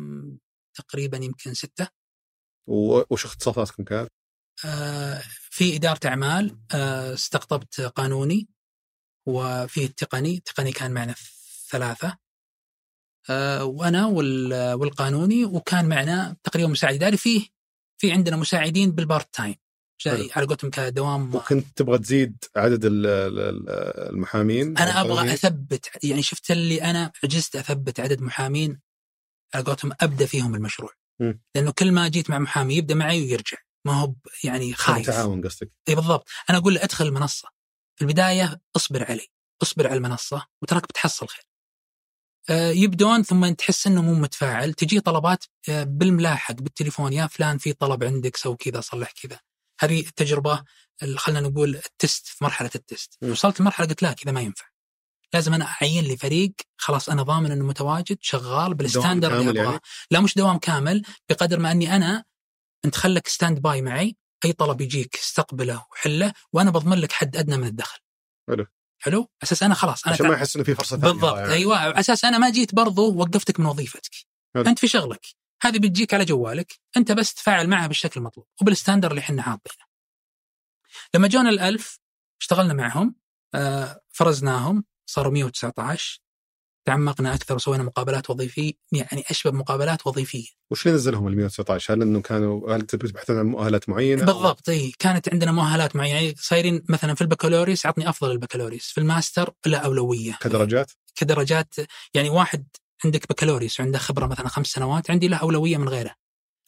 تقريبا 0.77 1.17
يمكن 1.17 1.53
ستة 1.53 1.87
وش 2.67 3.25
اختصاصاتكم 3.25 3.83
كانت؟ 3.83 4.09
آه، 4.65 5.21
في 5.51 5.75
إدارة 5.75 5.99
أعمال 6.05 6.57
آه، 6.73 7.13
استقطبت 7.13 7.81
قانوني 7.81 8.47
وفيه 9.27 9.85
التقني 9.85 10.37
التقني 10.37 10.71
كان 10.71 10.91
معنا 10.91 11.15
ثلاثة 11.69 12.17
آه، 13.29 13.63
وأنا 13.63 14.05
وال- 14.05 14.73
والقانوني 14.73 15.45
وكان 15.45 15.85
معنا 15.89 16.35
تقريبا 16.43 16.69
مساعد. 16.69 16.93
إداري 16.95 17.17
فيه 17.17 17.47
في 17.97 18.11
عندنا 18.11 18.35
مساعدين 18.37 18.91
بال 18.91 19.05
part 19.05 19.33
time. 19.33 19.55
جاي 20.05 20.29
على 20.35 20.45
قولتهم 20.45 20.69
كدوام 20.71 21.35
وكنت 21.35 21.65
تبغى 21.75 21.97
تزيد 21.97 22.37
عدد 22.55 22.85
ال- 22.85 23.05
ال- 23.05 23.39
ال- 23.39 23.69
المحامين؟ 24.09 24.77
أنا 24.77 25.01
أبغى؟ 25.01 25.33
أثبت 25.33 26.05
يعني 26.05 26.21
شفت 26.21 26.51
اللي 26.51 26.81
أنا 26.81 27.11
عجزت 27.23 27.55
أثبت 27.55 27.99
عدد 27.99 28.21
محامين 28.21 28.79
على 29.55 29.63
قولتهم 29.63 29.91
أبدأ 30.01 30.25
فيهم 30.25 30.55
المشروع. 30.55 30.91
مم. 31.19 31.41
لأنه 31.55 31.71
كل 31.71 31.91
ما 31.91 32.07
جيت 32.07 32.29
مع 32.29 32.39
محامي 32.39 32.75
يبدأ 32.75 32.95
معي 32.95 33.21
ويرجع. 33.21 33.57
ما 33.85 33.93
هو 33.93 34.13
يعني 34.43 34.73
خايف. 34.73 35.05
تعاون 35.07 35.41
قصدك. 35.47 35.71
اي 35.89 35.95
بالضبط. 35.95 36.27
أنا 36.49 36.57
أقول 36.57 36.73
له 36.73 36.83
ادخل 36.83 37.05
المنصة. 37.05 37.49
في 37.97 38.01
البداية 38.01 38.61
اصبر 38.75 39.05
علي 39.11 39.27
اصبر 39.61 39.87
على 39.87 39.97
المنصة 39.97 40.45
وتراك 40.61 40.83
بتحصل 40.83 41.27
خير. 41.27 41.47
آه، 42.49 42.69
يبدون 42.71 43.23
ثم 43.23 43.53
تحس 43.53 43.87
إنه 43.87 44.01
مو 44.01 44.13
متفاعل 44.13 44.73
تجي 44.73 44.99
طلبات 44.99 45.45
آه، 45.69 45.83
بالملاحق 45.83 46.53
بالتليفون 46.53 47.13
يا 47.13 47.27
فلان 47.27 47.57
في 47.57 47.73
طلب 47.73 48.03
عندك 48.03 48.35
سوي 48.35 48.55
كذا 48.55 48.81
صلح 48.81 49.11
كذا. 49.11 49.39
هذه 49.79 49.99
التجربة 49.99 50.63
خلينا 51.15 51.39
نقول 51.39 51.75
ال 51.75 51.86
test 51.86 52.27
في 52.27 52.43
مرحلة 52.43 52.69
ال 52.75 52.82
test. 52.82 53.17
وصلت 53.23 53.59
لمرحله 53.59 53.87
قلت 53.87 54.03
لا 54.03 54.13
كذا 54.13 54.31
ما 54.31 54.41
ينفع. 54.41 54.65
لازم 55.33 55.53
أنا 55.53 55.65
أعين 55.65 56.03
لي 56.03 56.17
فريق 56.17 56.53
خلاص 56.77 57.09
أنا 57.09 57.23
ضامن 57.23 57.51
إنه 57.51 57.65
متواجد 57.65 58.17
شغال 58.21 58.73
بال 58.73 58.86
standard 58.86 59.39
اللي 59.39 59.49
أبغاه. 59.49 59.63
يعني؟ 59.63 59.79
لا 60.11 60.19
مش 60.19 60.35
دوام 60.35 60.57
كامل 60.57 61.05
بقدر 61.29 61.59
ما 61.59 61.71
أني 61.71 61.95
أنا 61.95 62.23
أنت 62.85 62.95
خلك 62.95 63.27
stand 63.27 63.59
by 63.59 63.81
معي 63.81 64.15
أي 64.45 64.53
طلب 64.53 64.81
يجيك 64.81 65.15
استقبله 65.15 65.85
وحله 65.91 66.33
وأنا 66.53 66.71
بضمن 66.71 66.97
لك 66.97 67.11
حد 67.11 67.35
أدنى 67.35 67.57
من 67.57 67.67
الدخل 67.67 67.99
حلو. 68.49 68.65
حلو 68.99 69.29
أساس 69.43 69.63
أنا 69.63 69.73
خلاص 69.73 70.05
أنا 70.05 70.13
عشان 70.13 70.27
ما 70.27 70.33
يحس 70.33 70.55
إنه 70.55 70.65
في 70.65 70.75
فرصة 70.75 70.97
ثانية 70.97 71.11
بالضبط 71.13 71.33
ضايعة. 71.33 71.53
أيوه 71.53 71.77
على 71.77 71.99
أساس 71.99 72.25
أنا 72.25 72.37
ما 72.37 72.49
جيت 72.49 72.75
برضو 72.75 73.15
وقفتك 73.15 73.59
من 73.59 73.65
وظيفتك 73.65 74.11
حلو. 74.55 74.63
أنت 74.63 74.79
في 74.79 74.87
شغلك 74.87 75.25
هذه 75.61 75.79
بتجيك 75.79 76.13
على 76.13 76.25
جوالك 76.25 76.79
أنت 76.97 77.11
بس 77.11 77.33
تفاعل 77.33 77.69
معها 77.69 77.87
بالشكل 77.87 78.19
المطلوب 78.19 78.47
وبالستاندر 78.61 79.09
اللي 79.11 79.19
إحنا 79.19 79.41
حاطينه 79.41 79.85
لما 81.15 81.27
جونا 81.27 81.49
الألف 81.49 81.99
اشتغلنا 82.41 82.73
معهم 82.73 83.15
آه، 83.55 84.01
فرزناهم 84.09 84.83
صاروا 85.05 85.31
119 85.31 86.19
تعمقنا 86.87 87.33
أكثر 87.33 87.55
وسوينا 87.55 87.83
مقابلات 87.83 88.29
وظيفيه 88.29 88.73
يعني 88.91 89.23
أشبه 89.29 89.51
مقابلات 89.51 90.07
وظيفية. 90.07 90.47
وش 90.71 90.87
اللي 90.87 90.97
نزلهم 90.97 91.27
ال 91.27 91.35
119 91.35 91.93
هل 91.93 92.01
إنه 92.01 92.21
كانوا 92.21 92.75
هل 92.75 92.81
تبحثون 92.81 93.37
عن 93.37 93.45
مؤهلات 93.45 93.89
معينة 93.89 94.25
بالضبط 94.25 94.69
إي 94.69 94.91
كانت 94.99 95.29
عندنا 95.33 95.51
مؤهلات 95.51 95.95
معينة. 95.95 96.15
يعني 96.15 96.35
صايرين 96.37 96.83
مثلا 96.89 97.15
في 97.15 97.21
البكالوريوس 97.21 97.85
عطني 97.85 98.09
أفضل 98.09 98.31
البكالوريوس 98.31 98.83
في 98.85 98.97
الماستر 98.97 99.53
له 99.65 99.77
أولوية. 99.77 100.37
كدرجات؟ 100.41 100.91
كدرجات 101.15 101.75
يعني 102.13 102.29
واحد 102.29 102.67
عندك 103.05 103.29
بكالوريوس 103.29 103.79
وعنده 103.79 103.99
خبرة 103.99 104.25
مثلا 104.25 104.47
خمس 104.47 104.67
سنوات 104.67 105.11
عندي 105.11 105.27
له 105.27 105.37
أولوية 105.37 105.77
من 105.77 105.89
غيره. 105.89 106.15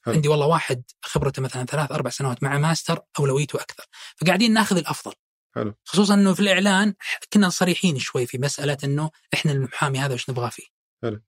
حلو. 0.05 0.13
عندي 0.13 0.27
والله 0.27 0.47
واحد 0.47 0.84
خبرته 1.01 1.41
مثلا 1.41 1.65
ثلاث 1.65 1.91
أربع 1.91 2.10
سنوات 2.10 2.43
مع 2.43 2.58
ماستر 2.58 2.99
أولويته 3.19 3.62
أكثر. 3.62 3.86
فقاعدين 4.15 4.53
ناخذ 4.53 4.77
الأفضل. 4.77 5.13
حلو. 5.55 5.75
خصوصا 5.85 6.13
إنه 6.13 6.33
في 6.33 6.39
الإعلان 6.39 6.93
كنا 7.33 7.49
صريحين 7.49 7.99
شوي 7.99 8.25
في 8.25 8.38
مسألة 8.38 8.77
إنه 8.83 9.12
إحنا 9.33 9.51
المحامي 9.51 9.99
هذا 9.99 10.13
وش 10.13 10.29
نبغى 10.29 10.51
فيه. 10.51 10.67
حلو. 11.03 11.21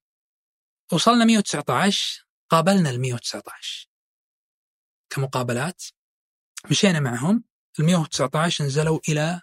وصلنا 0.91 1.25
119 1.25 2.25
قابلنا 2.49 2.89
ال 2.89 3.01
119 3.01 3.87
كمقابلات 5.09 5.83
مشينا 6.71 6.99
معهم. 6.99 7.43
ال 7.79 7.85
119 7.85 8.65
نزلوا 8.65 8.99
إلى 9.09 9.41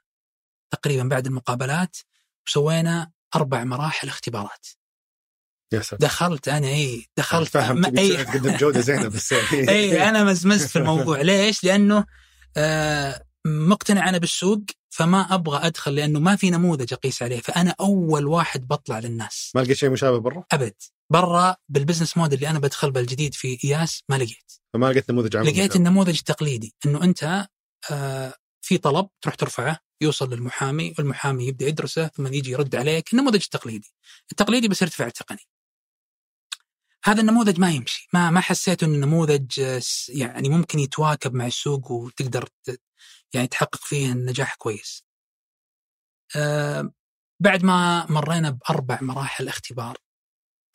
تقريبا 0.71 1.03
بعد 1.09 1.27
المقابلات 1.27 1.97
وسوينا 2.47 3.11
أربع 3.37 3.65
مراحل 3.65 4.09
اختبارات. 4.09 4.67
يا 5.73 5.81
ساتر 5.81 6.07
دخلت 6.07 6.49
أنا 6.49 6.69
إي 6.69 7.07
دخلت. 7.17 7.53
تبي 7.59 8.01
إي. 8.01 8.25
تقدم 8.25 8.57
جودة 8.57 8.81
زينة 8.81 9.09
بس 9.09 9.33
إي 9.53 10.09
أنا 10.09 10.25
مزمزت 10.25 10.69
في 10.71 10.79
الموضوع. 10.79 11.21
ليش؟ 11.21 11.65
لأنه 11.65 12.07
آه 12.57 13.28
مقتنع 13.49 14.09
أنا 14.09 14.19
بالسوق 14.19 14.61
فما 14.91 15.35
أبغى 15.35 15.67
أدخل 15.67 15.95
لأنه 15.95 16.21
ما 16.21 16.37
في 16.37 16.51
نموذج 16.51 16.93
أقيس 16.93 17.23
عليه 17.23 17.41
فأنا 17.41 17.75
أول 17.81 18.27
واحد 18.27 18.69
بطلع 18.69 18.99
للناس. 18.99 19.53
ما 19.55 19.61
لقيت 19.61 19.77
شيء 19.77 19.91
مشابه 19.91 20.19
برا؟ 20.19 20.45
أبد. 20.53 20.75
برا 21.11 21.57
بالبزنس 21.69 22.17
موديل 22.17 22.39
اللي 22.39 22.51
أنا 22.51 22.59
بدخل 22.59 22.91
بالجديد 22.91 23.35
في 23.35 23.59
إياس 23.65 24.03
ما 24.09 24.17
لقيت. 24.17 24.53
فما 24.75 24.93
لقيت 24.93 25.11
نموذج 25.11 25.37
عمل 25.37 25.47
لقيت. 25.47 25.77
النموذج 25.77 26.19
التقليدي 26.19 26.75
إنه 26.87 27.05
أنت 27.05 27.49
آه 27.91 28.35
في 28.61 28.79
طلب 28.79 29.09
تروح 29.23 29.35
ترفعه 29.35 29.79
يوصل 30.01 30.35
للمحامي 30.35 30.95
والمحامي 30.99 31.47
يبدأ 31.47 31.67
يدرسه 31.67 32.07
ثم 32.07 32.27
يجي 32.27 32.51
يرد 32.51 32.77
عليك 32.77 33.13
النموذج 33.13 33.43
التقليدي. 33.43 33.93
التقليدي 34.33 34.69
بس 34.69 34.83
ارتفاع 34.83 35.09
تقني. 35.09 35.49
هذا 37.05 37.21
النموذج 37.21 37.61
ما 37.61 37.71
يمشي. 37.71 38.09
ما 38.13 38.31
ما 38.31 38.41
حسيت 38.41 38.83
إنه 38.83 39.07
نموذج 39.07 39.61
آه، 39.61 39.83
يعني 40.09 40.49
ممكن 40.49 40.79
يتواكب 40.79 41.35
مع 41.35 41.47
السوق 41.47 41.91
وتقدر 41.91 42.49
يعني 43.35 43.47
تحقق 43.47 43.85
فيه 43.85 44.13
النجاح 44.13 44.55
كويس. 44.55 45.05
آه 46.37 46.93
بعد 47.43 47.65
ما 47.65 48.07
مرينا 48.11 48.51
بأربع 48.51 48.99
مراحل 49.03 49.49
اختبار 49.49 49.97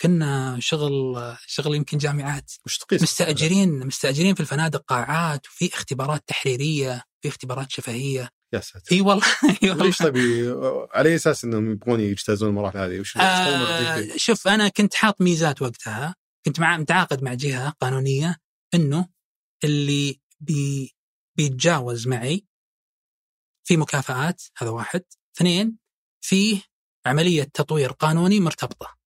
كنا 0.02 0.58
شغل 0.60 1.16
شغل 1.48 1.76
يمكن 1.76 1.98
جامعات 1.98 2.52
مستأجرين 2.92 3.88
مستأجرين 3.88 4.36
في 4.36 4.42
الفنادق 4.42 4.84
قاعات 4.88 5.48
وفي 5.48 5.74
اختبارات 5.74 6.24
تحريرية 6.28 7.04
في 7.22 7.28
اختبارات 7.28 7.72
شفهية. 7.72 8.30
يا 8.54 8.60
ساتر. 8.60 8.96
إي 8.96 9.02
والله 9.02 9.26
إي 9.64 9.70
والله. 9.70 9.86
ليش 9.86 9.98
طيب 9.98 10.18
على 10.94 11.16
أساس 11.16 11.44
إنهم 11.44 11.72
يبغون 11.72 12.00
يجتازون 12.00 12.50
المراحل 12.50 12.78
هذه؟ 12.80 13.00
وش 13.00 13.18
آه 13.18 14.18
شوف 14.18 14.48
أنا 14.48 14.68
كنت 14.68 14.94
حاط 14.94 15.22
ميزات 15.22 15.62
وقتها 15.62 16.16
كنت 16.46 16.60
مع 16.60 16.78
متعاقد 16.78 17.24
مع 17.24 17.34
جهة 17.34 17.70
قانونية 17.82 18.38
إنه 18.74 19.08
اللي 19.64 20.20
بي 20.40 20.96
بيتجاوز 21.38 22.08
معي 22.08 22.46
في 23.64 23.78
مكافآت 23.78 24.42
هذا 24.58 24.70
واحد 24.70 25.04
اثنين 25.36 25.78
فيه 26.22 26.62
عملية 27.06 27.44
تطوير 27.44 27.92
قانوني 27.92 28.40
مرتبطة 28.40 28.98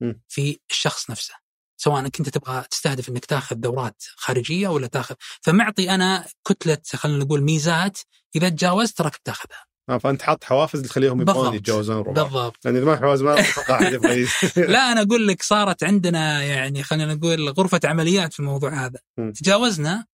م. 0.00 0.12
في 0.28 0.58
الشخص 0.70 1.10
نفسه 1.10 1.34
سواء 1.76 2.00
انك 2.00 2.18
انت 2.18 2.28
تبغى 2.28 2.64
تستهدف 2.70 3.08
إنك 3.08 3.24
تاخذ 3.24 3.56
دورات 3.56 4.02
خارجية 4.16 4.68
ولا 4.68 4.86
تاخذ 4.86 5.14
فمعطي 5.42 5.90
أنا 5.90 6.26
كتلة 6.48 6.78
خلينا 6.94 7.24
نقول 7.24 7.42
ميزات 7.42 7.98
إذا 8.36 8.48
تجاوزت 8.48 8.98
تراك 8.98 9.16
بتاخذها 9.16 9.64
آه 9.90 9.98
فأنت 9.98 10.22
حاط 10.22 10.44
حوافز 10.44 10.82
تخليهم 10.82 11.20
يبغون. 11.20 11.54
يتجاوزون 11.54 12.00
الربع 12.00 12.22
بالضبط 12.22 12.64
لأن 12.64 12.76
إذا 12.76 12.84
ما 12.84 12.96
حوافز 12.96 13.22
ما 13.22 13.34
لا 14.72 14.92
أنا 14.92 15.02
أقول 15.02 15.28
لك 15.28 15.42
صارت 15.42 15.84
عندنا 15.84 16.42
يعني 16.42 16.82
خلينا 16.82 17.14
نقول 17.14 17.48
غرفة 17.48 17.80
عمليات 17.84 18.32
في 18.32 18.40
الموضوع 18.40 18.84
هذا 18.84 18.98
م. 19.18 19.32
تجاوزنا 19.32 20.06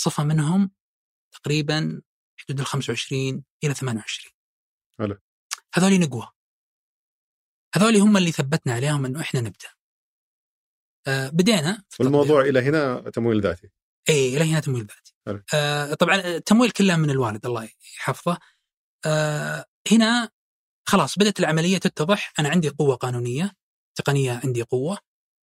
صفة 0.00 0.24
منهم 0.24 0.70
تقريبا 1.32 2.02
حدود 2.40 2.60
ال 2.60 2.66
25 2.66 3.44
إلى 3.64 3.74
28 3.74 4.32
حلو. 4.98 5.18
هذولي 5.74 5.98
نقوى 5.98 6.28
هذولي 7.74 7.98
هم 7.98 8.16
اللي 8.16 8.32
ثبتنا 8.32 8.74
عليهم 8.74 9.04
إنه 9.04 9.20
إحنا 9.20 9.40
نبدأ 9.40 9.68
آه 11.06 11.28
بدينا 11.28 11.84
والموضوع 12.00 12.40
إلى 12.40 12.60
هنا 12.60 13.10
تمويل 13.10 13.40
ذاتي 13.40 13.70
إي 14.08 14.36
إلى 14.36 14.50
هنا 14.50 14.60
تمويل 14.60 14.86
ذاتي. 14.86 15.14
آه 15.54 15.94
طبعا 15.94 16.16
التمويل 16.16 16.70
كله 16.70 16.96
من 16.96 17.10
الوالد 17.10 17.46
الله 17.46 17.68
يحفظه. 17.96 18.38
آه 19.06 19.64
هنا 19.92 20.30
خلاص 20.88 21.18
بدأت 21.18 21.40
العملية 21.40 21.78
تتضح 21.78 22.32
أنا 22.38 22.48
عندي 22.48 22.68
قوة 22.68 22.96
قانونية 22.96 23.52
تقنية 23.94 24.40
عندي 24.44 24.62
قوة 24.62 24.98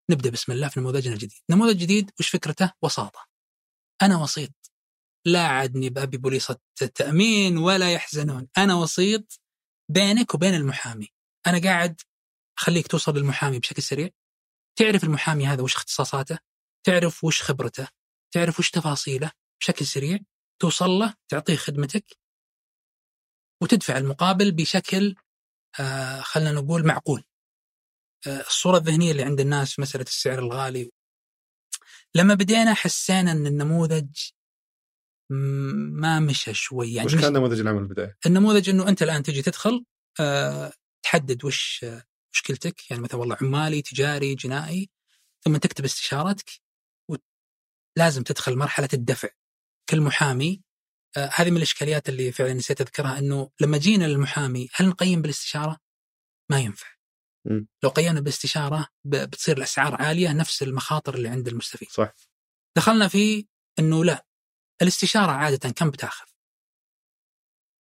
نبدأ 0.10 0.30
بسم 0.30 0.52
الله 0.52 0.68
في 0.68 0.80
نموذجنا 0.80 1.14
الجديد. 1.14 1.40
نموذج 1.50 1.78
جديد 1.78 2.12
وش 2.20 2.30
فكرته؟ 2.30 2.72
وساطة. 2.82 3.28
أنا 4.02 4.18
وسيط 4.18 4.54
لا 5.26 5.48
عدني 5.48 5.90
بابي 5.90 6.18
بوليصه 6.18 6.60
التأمين 6.82 7.58
ولا 7.58 7.94
يحزنون، 7.94 8.48
أنا 8.58 8.76
وسيط 8.76 9.42
بينك 9.92 10.34
وبين 10.34 10.54
المحامي. 10.54 11.08
أنا 11.48 11.62
قاعد 11.62 12.02
أخليك 12.60 12.88
توصل 12.88 13.18
للمحامي 13.18 13.60
بشكل 13.60 13.82
سريع. 13.82 14.10
تعرف 14.80 15.04
المحامي 15.04 15.48
هذا 15.48 15.62
وش 15.62 15.76
اختصاصاته؟ 15.76 16.40
تعرف 16.86 17.24
وش 17.24 17.42
خبرته؟ 17.42 17.88
تعرف 18.34 18.60
وش 18.60 18.70
تفاصيله 18.72 19.32
بشكل 19.62 19.86
سريع 19.86 20.20
توصل 20.62 20.90
له 20.90 21.14
تعطيه 21.30 21.56
خدمتك 21.56 22.18
وتدفع 23.64 23.98
المقابل 23.98 24.52
بشكل 24.52 25.16
آه 25.80 26.22
خلينا 26.22 26.52
نقول 26.52 26.88
معقول 26.88 27.24
آه 28.28 28.42
الصورة 28.42 28.78
الذهنية 28.78 29.12
اللي 29.12 29.24
عند 29.24 29.40
الناس 29.40 29.74
في 29.74 29.82
مسألة 29.82 30.04
السعر 30.04 30.40
الغالي 30.40 30.92
لما 32.18 32.34
بدينا 32.34 32.74
حسينا 32.74 33.32
أن 33.32 33.48
النموذج 33.48 34.08
ما 35.30 36.20
مشى 36.20 36.54
شوي 36.54 36.94
يعني 36.94 37.06
وش 37.06 37.16
كان 37.16 37.34
نموذج 37.34 37.60
العمل 37.60 37.82
البداية؟ 37.82 38.18
النموذج 38.26 38.70
أنه 38.70 38.88
أنت 38.88 39.04
الآن 39.04 39.24
تجي 39.24 39.42
تدخل 39.42 39.86
آه 40.20 40.74
تحدد 41.04 41.46
وش 41.46 41.84
آه 41.84 42.04
مشكلتك 42.34 42.92
يعني 42.92 43.04
مثلا 43.04 43.20
والله 43.20 43.38
عمالي 43.42 43.82
تجاري 43.82 44.36
جنائي 44.36 44.90
ثم 45.46 45.58
تكتب 45.58 45.86
استشارتك 45.86 46.50
ولازم 47.10 48.24
تدخل 48.24 48.56
مرحلة 48.56 48.90
الدفع 48.94 49.30
كل 49.90 50.02
محامي 50.02 50.62
آه 51.18 51.30
هذه 51.34 51.52
من 51.52 51.58
الإشكاليات 51.58 52.10
اللي 52.10 52.32
فعلا 52.32 52.54
نسيت 52.54 52.82
أذكرها 52.82 53.20
أنه 53.20 53.52
لما 53.62 53.78
جينا 53.78 54.06
للمحامي 54.06 54.68
هل 54.74 54.88
نقيم 54.88 55.22
بالاستشارة؟ 55.22 55.78
ما 56.52 56.60
ينفع 56.60 56.97
لو 57.84 57.90
قيمنا 57.90 58.20
بالاستشارة 58.20 58.88
ب- 59.04 59.16
بتصير 59.16 59.58
الأسعار 59.58 60.02
عالية 60.02 60.34
نفس 60.34 60.64
المخاطر 60.64 61.16
اللي 61.16 61.30
عند 61.30 61.48
المستفيد 61.48 61.90
صح 61.90 62.14
دخلنا 62.78 63.08
في 63.08 63.48
أنه 63.80 64.06
لا 64.06 64.26
الاستشارة 64.82 65.32
عادة 65.32 65.70
كم 65.70 65.90
بتاخذ؟ 65.90 66.26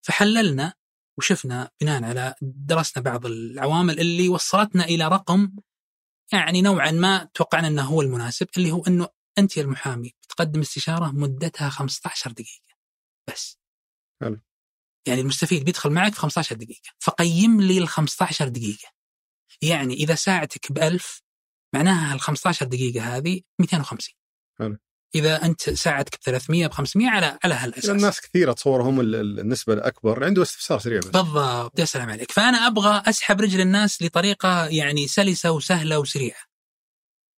فحللنا 0.05 0.73
وشفنا 1.17 1.71
بناء 1.81 2.03
على 2.03 2.35
درسنا 2.41 3.03
بعض 3.03 3.25
العوامل 3.25 3.99
اللي 3.99 4.29
وصلتنا 4.29 4.83
إلى 4.85 5.07
رقم 5.07 5.51
يعني 6.33 6.61
نوعا 6.61 6.91
ما 6.91 7.29
توقعنا 7.33 7.67
إنه 7.67 7.81
هو 7.83 8.01
المناسب 8.01 8.47
اللي 8.57 8.71
هو 8.71 8.83
إنه 8.87 9.07
أنت 9.37 9.57
يا 9.57 9.61
المحامي 9.61 10.13
بتقدم 10.23 10.59
استشارة 10.59 11.11
مدتها 11.11 11.69
15 11.69 12.31
دقيقة 12.31 12.75
بس. 13.29 13.59
حلو. 14.21 14.41
يعني 15.07 15.21
المستفيد 15.21 15.65
بيدخل 15.65 15.89
معك 15.89 16.13
في 16.13 16.19
15 16.19 16.55
دقيقة 16.55 16.89
فقيم 16.99 17.61
لي 17.61 17.77
ال 17.77 17.87
15 17.87 18.47
دقيقة. 18.47 18.89
يعني 19.61 19.93
إذا 19.93 20.15
ساعتك 20.15 20.71
ب 20.71 20.77
1000 20.79 21.21
معناها 21.75 22.13
ال 22.13 22.19
15 22.21 22.65
دقيقة 22.65 23.17
هذه 23.17 23.41
250. 23.59 24.15
حلو. 24.59 24.77
إذا 25.15 25.45
أنت 25.45 25.69
ساعتك 25.69 26.15
ب 26.15 26.19
300 26.23 26.67
ب 26.67 26.71
500 26.73 27.09
على 27.09 27.39
على 27.43 27.53
هالأساس. 27.55 27.89
الناس 27.89 28.21
كثير 28.21 28.51
اتصور 28.51 28.81
هم 28.81 28.99
ال- 28.99 29.15
ال- 29.15 29.39
النسبة 29.39 29.73
الأكبر 29.73 30.23
عنده 30.25 30.41
استفسار 30.41 30.79
سريع 30.79 30.99
بس. 30.99 31.05
بالضبط. 31.07 31.79
يا 31.79 31.85
سلام 31.85 32.09
عليك. 32.09 32.31
فأنا 32.31 32.57
أبغى 32.67 33.03
أسحب 33.05 33.41
رجل 33.41 33.61
الناس 33.61 34.01
لطريقة 34.01 34.65
يعني 34.67 35.07
سلسة 35.07 35.51
وسهلة 35.51 35.99
وسريعة. 35.99 36.41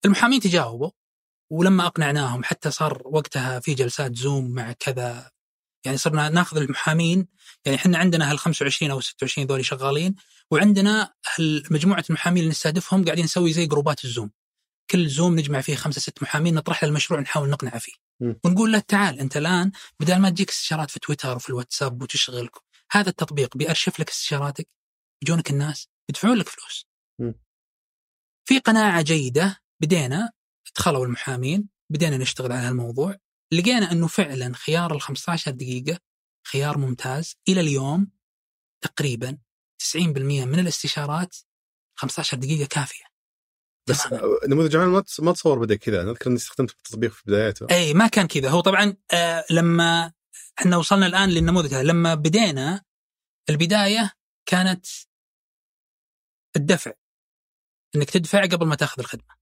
المحامين 0.06 0.40
تجاوبوا 0.40 0.92
ولما 1.52 1.86
أقنعناهم 1.86 2.44
حتى 2.44 2.72
صار 2.72 3.02
وقتها 3.06 3.60
في 3.60 3.74
جلسات 3.74 4.16
زوم 4.16 4.52
مع 4.52 4.72
كذا 4.72 5.32
يعني 5.86 5.98
صرنا 5.98 6.30
ناخذ 6.30 6.58
المحامين 6.58 7.28
يعني 7.66 7.78
إحنا 7.78 7.98
عندنا 7.98 8.32
هال 8.32 8.40
25 8.40 8.92
أو 8.92 9.02
26 9.02 9.48
ذولي 9.48 9.64
شغالين 9.64 10.16
وعندنا 10.52 11.14
مجموعة 11.72 12.04
المحامين 12.10 12.40
اللي 12.40 12.52
نستهدفهم 12.52 13.06
قاعدين 13.06 13.24
نسوي 13.26 13.54
زي 13.54 13.66
جروبات 13.66 14.06
الزوم 14.06 14.32
كل 14.92 15.08
زوم 15.10 15.36
نجمع 15.36 15.62
فيه 15.62 15.76
خمسة 15.76 16.02
ست 16.02 16.24
محامين 16.24 16.56
نطرح 16.56 16.84
له 16.84 16.90
المشروع 16.90 17.20
نحاول 17.20 17.50
نقنعه 17.50 17.80
فيه 17.80 17.94
مم. 18.22 18.40
ونقول 18.44 18.72
له 18.72 18.80
تعال 18.80 19.20
أنت 19.20 19.38
الآن 19.38 19.72
بدل 20.00 20.20
ما 20.20 20.30
تجيك 20.30 20.50
استشارات 20.50 20.92
في 20.92 21.00
تويتر 21.00 21.36
وفي 21.36 21.50
الواتساب 21.50 22.02
وتشغلك 22.02 22.52
هذا 22.92 23.10
التطبيق 23.10 23.58
بيأرشف 23.58 24.00
لك 24.00 24.10
استشاراتك 24.10 24.68
يجونك 25.24 25.50
الناس 25.50 25.88
يدفعون 26.10 26.38
لك 26.38 26.50
فلوس 26.50 26.86
مم. 27.20 27.34
في 28.46 28.60
قناعة 28.60 29.02
جيدة 29.02 29.60
بدينا 29.82 30.32
دخلوا 30.76 31.06
المحامين 31.06 31.70
بدينا 31.90 32.18
نشتغل 32.18 32.52
على 32.52 32.68
هالموضوع 32.68 33.16
لقينا 33.54 33.92
أنه 33.92 34.08
فعلا 34.08 34.54
خيار 34.56 34.96
ال 34.96 35.02
15 35.02 35.52
دقيقة 35.52 36.00
خيار 36.48 36.78
ممتاز 36.78 37.36
إلى 37.48 37.62
اليوم 37.62 38.12
تقريبا 38.82 39.38
90% 39.84 39.98
من 40.46 40.60
الاستشارات 40.60 41.36
15 41.96 42.38
دقيقة 42.38 42.68
كافية. 42.68 43.04
بس 43.90 44.08
نموذج 44.48 44.76
عمل 44.76 44.88
ما 44.88 45.02
تص- 45.02 45.20
ما 45.20 45.32
تصور 45.34 45.60
بدا 45.60 45.76
كذا. 45.76 46.02
أنا 46.02 46.12
أذكر 46.12 46.28
إني 46.30 46.36
استخدمته 46.38 46.74
في 46.74 46.78
التطبيق 46.80 47.12
في 47.12 47.24
بداياته. 47.28 47.68
أي 47.72 47.94
ما 47.94 48.08
كان 48.08 48.28
كذا. 48.28 48.50
هو 48.50 48.60
طبعا 48.60 48.98
آه 49.14 49.46
لما 49.52 50.14
إحنا 50.60 50.78
وصلنا 50.78 51.06
الآن 51.08 51.30
للنموذج 51.30 51.74
هذا 51.74 51.84
لما 51.84 52.16
بدينا 52.16 52.84
البداية 53.50 54.12
كانت 54.46 54.86
الدفع. 56.56 56.92
إنك 57.96 58.10
تدفع 58.10 58.42
قبل 58.46 58.66
ما 58.68 58.76
تاخذ 58.76 59.00
الخدمة. 59.00 59.39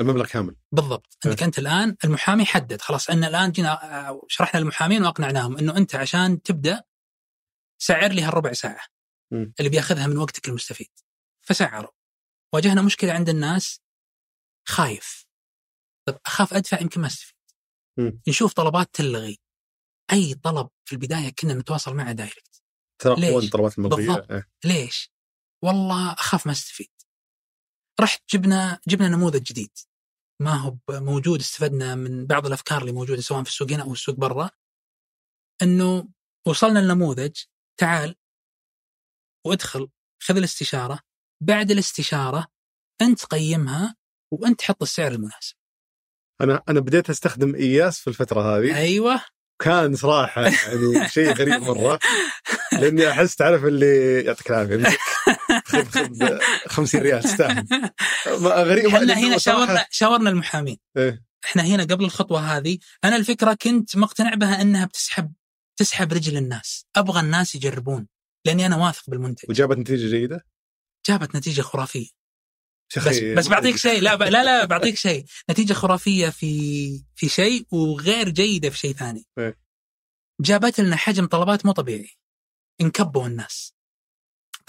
المبلغ 0.00 0.26
كامل 0.26 0.56
بالضبط 0.72 1.18
إنك 1.26 1.42
أنت 1.42 1.58
الآن 1.58 1.96
المحامي 2.04 2.44
حدد 2.44 2.80
خلاص 2.80 3.10
ان 3.10 3.24
الآن 3.24 3.52
جينا 3.52 4.08
آه، 4.08 4.22
شرحنا 4.28 4.60
للمحامين 4.60 5.02
وأقنعناهم 5.02 5.58
إنه 5.58 5.76
أنت 5.76 5.94
عشان 5.94 6.42
تبدأ 6.42 6.82
سعر 7.82 8.12
لي 8.12 8.22
هالربع 8.22 8.52
ساعة 8.52 8.86
مم. 9.32 9.52
اللي 9.58 9.70
بياخذها 9.70 10.06
من 10.06 10.16
وقتك 10.16 10.48
المستفيد 10.48 10.90
فسعروا 11.40 11.90
واجهنا 12.54 12.82
مشكلة 12.82 13.12
عند 13.12 13.28
الناس 13.28 13.80
خايف 14.68 15.26
طب 16.08 16.18
أخاف 16.26 16.54
أدفع 16.54 16.80
يمكن 16.80 17.00
ما 17.00 17.06
أستفيد. 17.06 17.36
نشوف 18.28 18.52
طلبات 18.52 18.94
تلغي 18.94 19.38
أي 20.12 20.34
طلب 20.34 20.68
في 20.84 20.92
البداية 20.92 21.30
كنا 21.30 21.54
نتواصل 21.54 21.94
معه 21.94 22.12
دايركت 22.12 22.62
ترقون 22.98 23.70
المرضيه 23.78 24.06
بالضبط. 24.06 24.30
إيه. 24.30 24.48
ليش؟ 24.64 25.12
والله 25.64 26.12
أخاف 26.12 26.46
ما 26.46 26.52
أستفيد. 26.52 26.90
رحت 28.00 28.22
جبنا 28.34 28.80
جبنا 28.88 29.08
نموذج 29.08 29.42
جديد 29.42 29.70
ما 30.40 30.54
هو 30.54 30.76
موجود 30.90 31.40
استفدنا 31.40 31.94
من 31.94 32.26
بعض 32.26 32.46
الأفكار 32.46 32.80
اللي 32.80 32.92
موجودة 32.92 33.20
سواء 33.20 33.42
في 33.42 33.48
السوق 33.48 33.70
هنا 33.70 33.82
أو 33.82 33.92
السوق 33.92 34.14
برا 34.14 34.50
إنه 35.62 36.08
وصلنا 36.46 36.78
لنموذج 36.78 37.36
تعال 37.80 38.16
وادخل 39.46 39.88
خذ 40.22 40.36
الاستشارة 40.36 41.00
بعد 41.42 41.70
الاستشارة 41.70 42.46
أنت 43.02 43.24
قيمها 43.24 43.96
وأنت 44.32 44.62
حط 44.62 44.82
السعر 44.82 45.12
المناسب. 45.12 45.54
أنا 46.40 46.62
أنا 46.68 46.80
بديت 46.80 47.10
أستخدم 47.10 47.54
إياس 47.54 48.00
في 48.00 48.08
الفترة 48.08 48.40
هذه 48.40 48.76
أيوه 48.76 49.24
كان 49.62 49.96
صراحة 49.96 50.42
يعني 50.42 51.08
شيء 51.08 51.32
غريب 51.32 51.62
مرة 51.62 51.98
لأني 52.80 53.10
أحس 53.10 53.36
تعرف 53.36 53.64
اللي 53.64 54.24
يعطيك 54.24 54.50
العافية 54.50 54.76
يمسك 55.80 55.92
خذ 55.98 56.26
خذ 56.28 56.38
50 56.68 57.00
ريال 57.00 57.22
تستاهل 57.22 57.66
غريب 58.44 58.86
إحنا 58.86 59.14
هنا 59.14 59.38
شاورنا 59.38 59.86
شاورنا 59.90 60.30
المحامين. 60.30 60.76
إيه. 60.96 61.22
إحنا 61.44 61.62
هنا 61.62 61.82
قبل 61.82 62.04
الخطوة 62.04 62.56
هذه 62.56 62.78
أنا 63.04 63.16
الفكرة 63.16 63.54
كنت 63.62 63.96
مقتنع 63.96 64.34
بها 64.34 64.62
إنها 64.62 64.84
بتسحب 64.84 65.32
تسحب 65.76 66.12
رجل 66.12 66.36
الناس. 66.36 66.86
أبغى 66.96 67.20
الناس 67.20 67.54
يجربون 67.54 68.08
لأني 68.46 68.66
أنا 68.66 68.76
واثق 68.76 69.10
بالمنتج. 69.10 69.50
وجابت 69.50 69.78
نتيجة 69.78 70.10
جيدة؟ 70.10 70.46
جابت 71.08 71.36
نتيجة 71.36 71.62
خرافية. 71.62 72.06
بس 72.96 73.18
بس 73.18 73.48
بعطيك 73.48 73.76
شيء 73.76 74.00
لا 74.02 74.14
ب- 74.14 74.22
لا 74.22 74.44
لا 74.44 74.64
بعطيك 74.64 74.96
شيء. 74.96 75.24
نتيجة 75.50 75.72
خرافية 75.72 76.28
في 76.28 77.04
في 77.16 77.28
شيء 77.28 77.66
وغير 77.72 78.28
جيدة 78.28 78.70
في 78.70 78.78
شيء 78.78 78.92
ثاني. 78.94 79.26
إيه. 79.38 79.58
جابت 80.40 80.80
لنا 80.80 80.96
حجم 80.96 81.26
طلبات 81.26 81.66
مو 81.66 81.72
طبيعي. 81.72 82.10
انكبوا 82.80 83.26
الناس. 83.26 83.74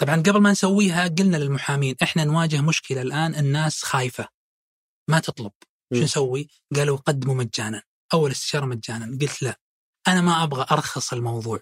طبعا 0.02 0.16
قبل 0.16 0.40
ما 0.40 0.50
نسويها 0.50 1.08
قلنا 1.08 1.36
للمحامين 1.36 1.96
إحنا 2.02 2.24
نواجه 2.24 2.60
مشكلة 2.60 3.02
الآن 3.02 3.34
الناس 3.34 3.82
خايفة. 3.82 4.28
ما 5.10 5.18
تطلب. 5.18 5.52
شو. 5.94 6.02
نسوي؟ 6.02 6.48
قالوا 6.76 6.96
قدموا 6.96 7.34
مجانا. 7.34 7.82
أول 8.14 8.30
استشارة 8.30 8.66
مجانا. 8.66 9.18
قلت 9.20 9.42
لا 9.42 9.60
أنا 10.08 10.20
ما 10.20 10.42
أبغى 10.42 10.66
أرخص 10.70 11.12
الموضوع. 11.12 11.60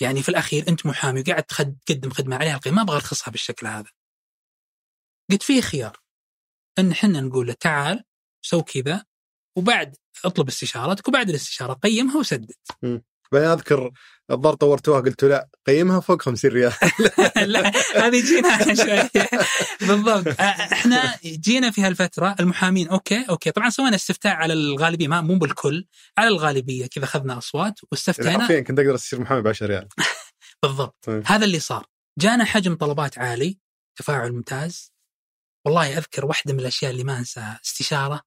يعني 0.00 0.22
في 0.22 0.28
الأخير 0.28 0.68
أنت 0.68 0.86
محامي 0.86 1.20
وقاعد 1.20 1.42
تقدم 1.86 2.10
خدمة 2.10 2.36
عليها 2.36 2.54
القيمة 2.54 2.76
ما 2.76 2.82
أبغى 2.82 2.96
أرخصها 2.96 3.30
بالشكل 3.30 3.66
هذا. 3.66 3.90
قلت 5.30 5.42
في 5.42 5.62
خيار. 5.62 6.00
إن 6.78 6.90
إحنا 6.90 7.20
نقول 7.20 7.46
له 7.46 7.52
تعال 7.52 8.04
سو 8.42 8.62
كذا 8.62 9.04
وبعد 9.58 9.96
اطلب 10.24 10.48
استشارتك 10.48 11.08
وبعد 11.08 11.28
الاستشارة 11.28 11.72
قيمها 11.72 12.16
وسدد. 12.16 12.54
بعدين 13.32 13.48
اذكر 13.48 13.90
الظاهر 14.30 14.54
طورتوها 14.54 15.00
قلت 15.00 15.24
لا 15.24 15.48
قيمها 15.66 16.00
فوق 16.00 16.22
50 16.22 16.50
ريال. 16.50 16.72
لا 17.52 17.72
هذه 17.96 18.24
جينا 18.24 18.74
شوي. 18.84 19.22
بالضبط. 19.88 20.40
إحنا 20.40 21.18
جينا 21.24 21.70
في 21.70 21.82
هالفترة 21.82 22.36
المحامين. 22.40 22.88
okay 22.88 23.24
okay. 23.28 23.50
طبعا 23.50 23.70
سوينا 23.70 23.96
استفتاء 23.96 24.32
على 24.34 24.52
الغالبية 24.52 25.08
ما 25.08 25.20
مو 25.20 25.38
بالكل 25.38 25.86
على 26.18 26.28
الغالبية. 26.28 26.86
كذا 26.86 27.04
أخذنا 27.04 27.38
أصوات 27.38 27.80
واستفتينا. 27.92 28.40
حرفيا 28.40 28.60
كنت 28.60 28.78
أقدر 28.78 28.94
اصير 28.94 29.20
محامي 29.20 29.42
ب 29.42 29.48
10 29.48 29.66
ريال. 29.66 29.88
بالضبط. 30.62 30.96
طيب. 31.02 31.22
هذا 31.26 31.44
اللي 31.44 31.60
صار. 31.60 31.86
جانا 32.18 32.44
حجم 32.44 32.74
طلبات 32.74 33.18
عالي 33.18 33.58
تفاعل 33.98 34.32
ممتاز. 34.32 34.92
والله 35.66 35.98
أذكر 35.98 36.26
واحدة 36.26 36.52
من 36.52 36.60
الأشياء 36.60 36.90
اللي 36.90 37.04
ما 37.04 37.18
أنساها 37.18 37.60
استشارة 37.64 38.20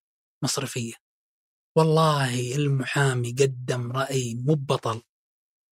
مصرفية. 0.44 1.07
والله 1.78 2.56
المحامي 2.56 3.32
قدم 3.32 3.92
رأي 3.92 4.36
مو 4.36 4.54
بطل 4.54 5.02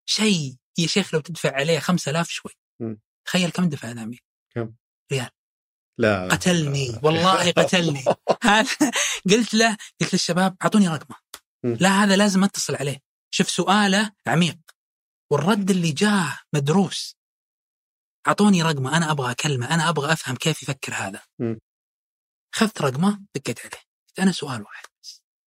شيء 0.10 0.56
يا 0.78 0.88
شيخ 0.88 1.14
لو 1.14 1.20
تدفع 1.20 1.52
عليه 1.56 1.80
5000 1.80 2.30
شوي. 2.30 2.52
تخيل 3.28 3.50
كم 3.50 3.70
دفع 3.70 3.92
الامير 3.92 4.24
لا. 5.98 6.28
قتلني. 6.32 7.00
والله 7.04 7.52
قتلني. 7.52 8.04
هذا 8.44 8.92
قلت 9.32 9.54
له 9.54 9.78
قلت 10.02 10.14
للشباب 10.14 10.58
أعطوني 10.62 10.88
رقمه. 10.88 11.16
لا 11.64 11.90
هذا 11.90 12.16
لازم 12.16 12.44
أتصل 12.44 12.76
عليه. 12.76 13.00
شوف 13.34 13.50
سؤاله 13.50 14.12
عميق. 14.28 14.58
والرد 15.32 15.70
اللي 15.72 15.92
جاه 15.92 16.40
مدروس. 16.54 17.18
أعطوني 18.28 18.64
رقمه 18.64 18.98
أنا 18.98 19.12
أبغى 19.12 19.32
أكلمه 19.32 19.74
أنا 19.74 19.90
أبغى 19.90 20.14
أفهم 20.14 20.36
كيف 20.36 20.64
يفكر 20.64 20.94
هذا. 20.94 21.22
اخذت 22.54 22.82
رقمه 22.82 23.22
دقيت 23.36 23.60
عليه. 23.60 23.84
قلت 24.08 24.20
أنا 24.20 24.32
سؤال 24.32 24.62
واحد. 24.62 24.95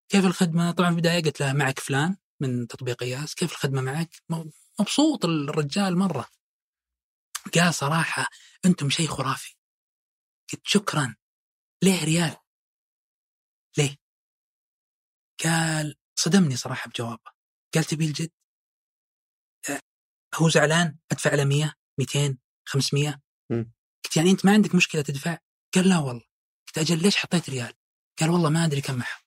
كيف 0.09 0.25
الخدمة؟ 0.25 0.71
طبعا 0.71 0.89
في 0.89 0.95
البداية 0.95 1.23
قلت 1.23 1.39
له 1.39 1.53
معك 1.53 1.79
فلان 1.79 2.17
من 2.41 2.67
تطبيق 2.67 3.03
إياس 3.03 3.35
كيف 3.35 3.51
الخدمة 3.51 3.81
معك؟ 3.81 4.09
مبسوط 4.79 5.25
الرجال 5.25 5.97
مرة. 5.97 6.27
قال 7.55 7.73
صراحة 7.73 8.27
أنتم 8.65 8.89
شيء 8.89 9.07
خرافي. 9.07 9.55
قلت 10.53 10.67
شكرا. 10.67 11.15
ليه 11.83 12.05
ريال؟ 12.05 12.37
ليه؟ 13.77 13.95
قال 15.43 15.95
صدمني 16.15 16.55
صراحة 16.55 16.89
بجوابه. 16.89 17.31
قال 17.73 17.83
تبي 17.83 18.05
الجد؟ 18.05 18.31
أه، 19.69 19.79
هو 20.35 20.49
زعلان؟ 20.49 20.97
أدفع 21.11 21.33
له 21.35 21.43
100 21.43 21.73
200 21.99 22.37
500 22.65 23.21
مم. 23.51 23.73
قلت 24.05 24.17
يعني 24.17 24.31
أنت 24.31 24.45
ما 24.45 24.51
عندك 24.53 24.75
مشكلة 24.75 25.01
تدفع؟ 25.01 25.37
قال 25.75 25.89
لا 25.89 25.97
والله. 25.97 26.25
قلت 26.67 26.77
أجل 26.77 27.01
ليش 27.01 27.17
حطيت 27.17 27.49
ريال؟ 27.49 27.73
قال 28.19 28.29
والله 28.29 28.49
ما 28.49 28.65
أدري 28.65 28.81
كم 28.81 29.01
أحط. 29.01 29.26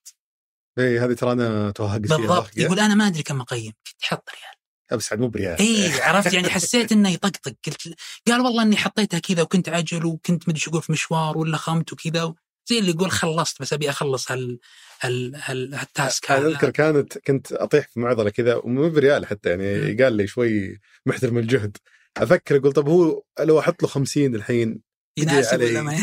اي 0.79 0.99
هذه 0.99 1.13
ترى 1.13 1.31
أنا 1.31 1.71
توهقت 1.71 2.01
بالضبط. 2.01 2.57
يقول 2.57 2.79
أنا 2.79 2.95
ما 2.95 3.07
أدري 3.07 3.23
كم 3.23 3.41
أقيم. 3.41 3.73
قلت 3.85 4.03
حط 4.03 4.29
ريال. 4.29 4.99
بس 4.99 5.11
عاد 5.11 5.19
مو 5.19 5.27
بريال. 5.27 5.59
اي 5.59 6.01
عرفت؟ 6.01 6.33
يعني 6.33 6.49
حسيت 6.49 6.91
إنه 6.91 7.09
يطقطق. 7.09 7.53
قلت 7.65 7.95
قال 8.27 8.41
والله 8.41 8.63
إني 8.63 8.77
حطيتها 8.77 9.19
كذا 9.19 9.41
وكنت 9.41 9.69
عجل 9.69 10.05
وكنت 10.05 10.49
مدري 10.49 10.59
شو 10.59 10.79
في 10.79 10.91
مشوار 10.91 11.37
ولا 11.37 11.57
خمت 11.57 11.93
وكذا 11.93 12.33
زي 12.69 12.79
اللي 12.79 12.91
يقول 12.91 13.11
خلصت 13.11 13.61
بس 13.61 13.73
أبي 13.73 13.89
أخلص 13.89 14.31
هال 14.31 14.59
هال 15.01 15.35
هال 15.35 15.75
هال 15.75 15.94
task 15.94 16.31
هذا 16.31 16.47
أذكر 16.47 16.69
كانت 16.69 17.17
كنت 17.17 17.51
أطيح 17.51 17.87
في 17.87 17.99
معضلة 17.99 18.29
كذا 18.29 18.55
ومو 18.55 18.89
بريال 18.89 19.25
حتى 19.25 19.49
يعني 19.49 19.79
مم. 19.79 19.97
قال 20.03 20.13
لي 20.13 20.27
شوي 20.27 20.79
محترم 21.05 21.37
الجهد. 21.37 21.77
أفكر 22.17 22.57
أقول 22.57 22.73
طب 22.73 22.89
هو 22.89 23.23
لو 23.39 23.59
أحط 23.59 23.83
له 23.83 23.89
50 23.89 24.35
الحين 24.35 24.81
يناسب. 25.17 25.59
ولا 25.59 25.81
ما 25.81 25.97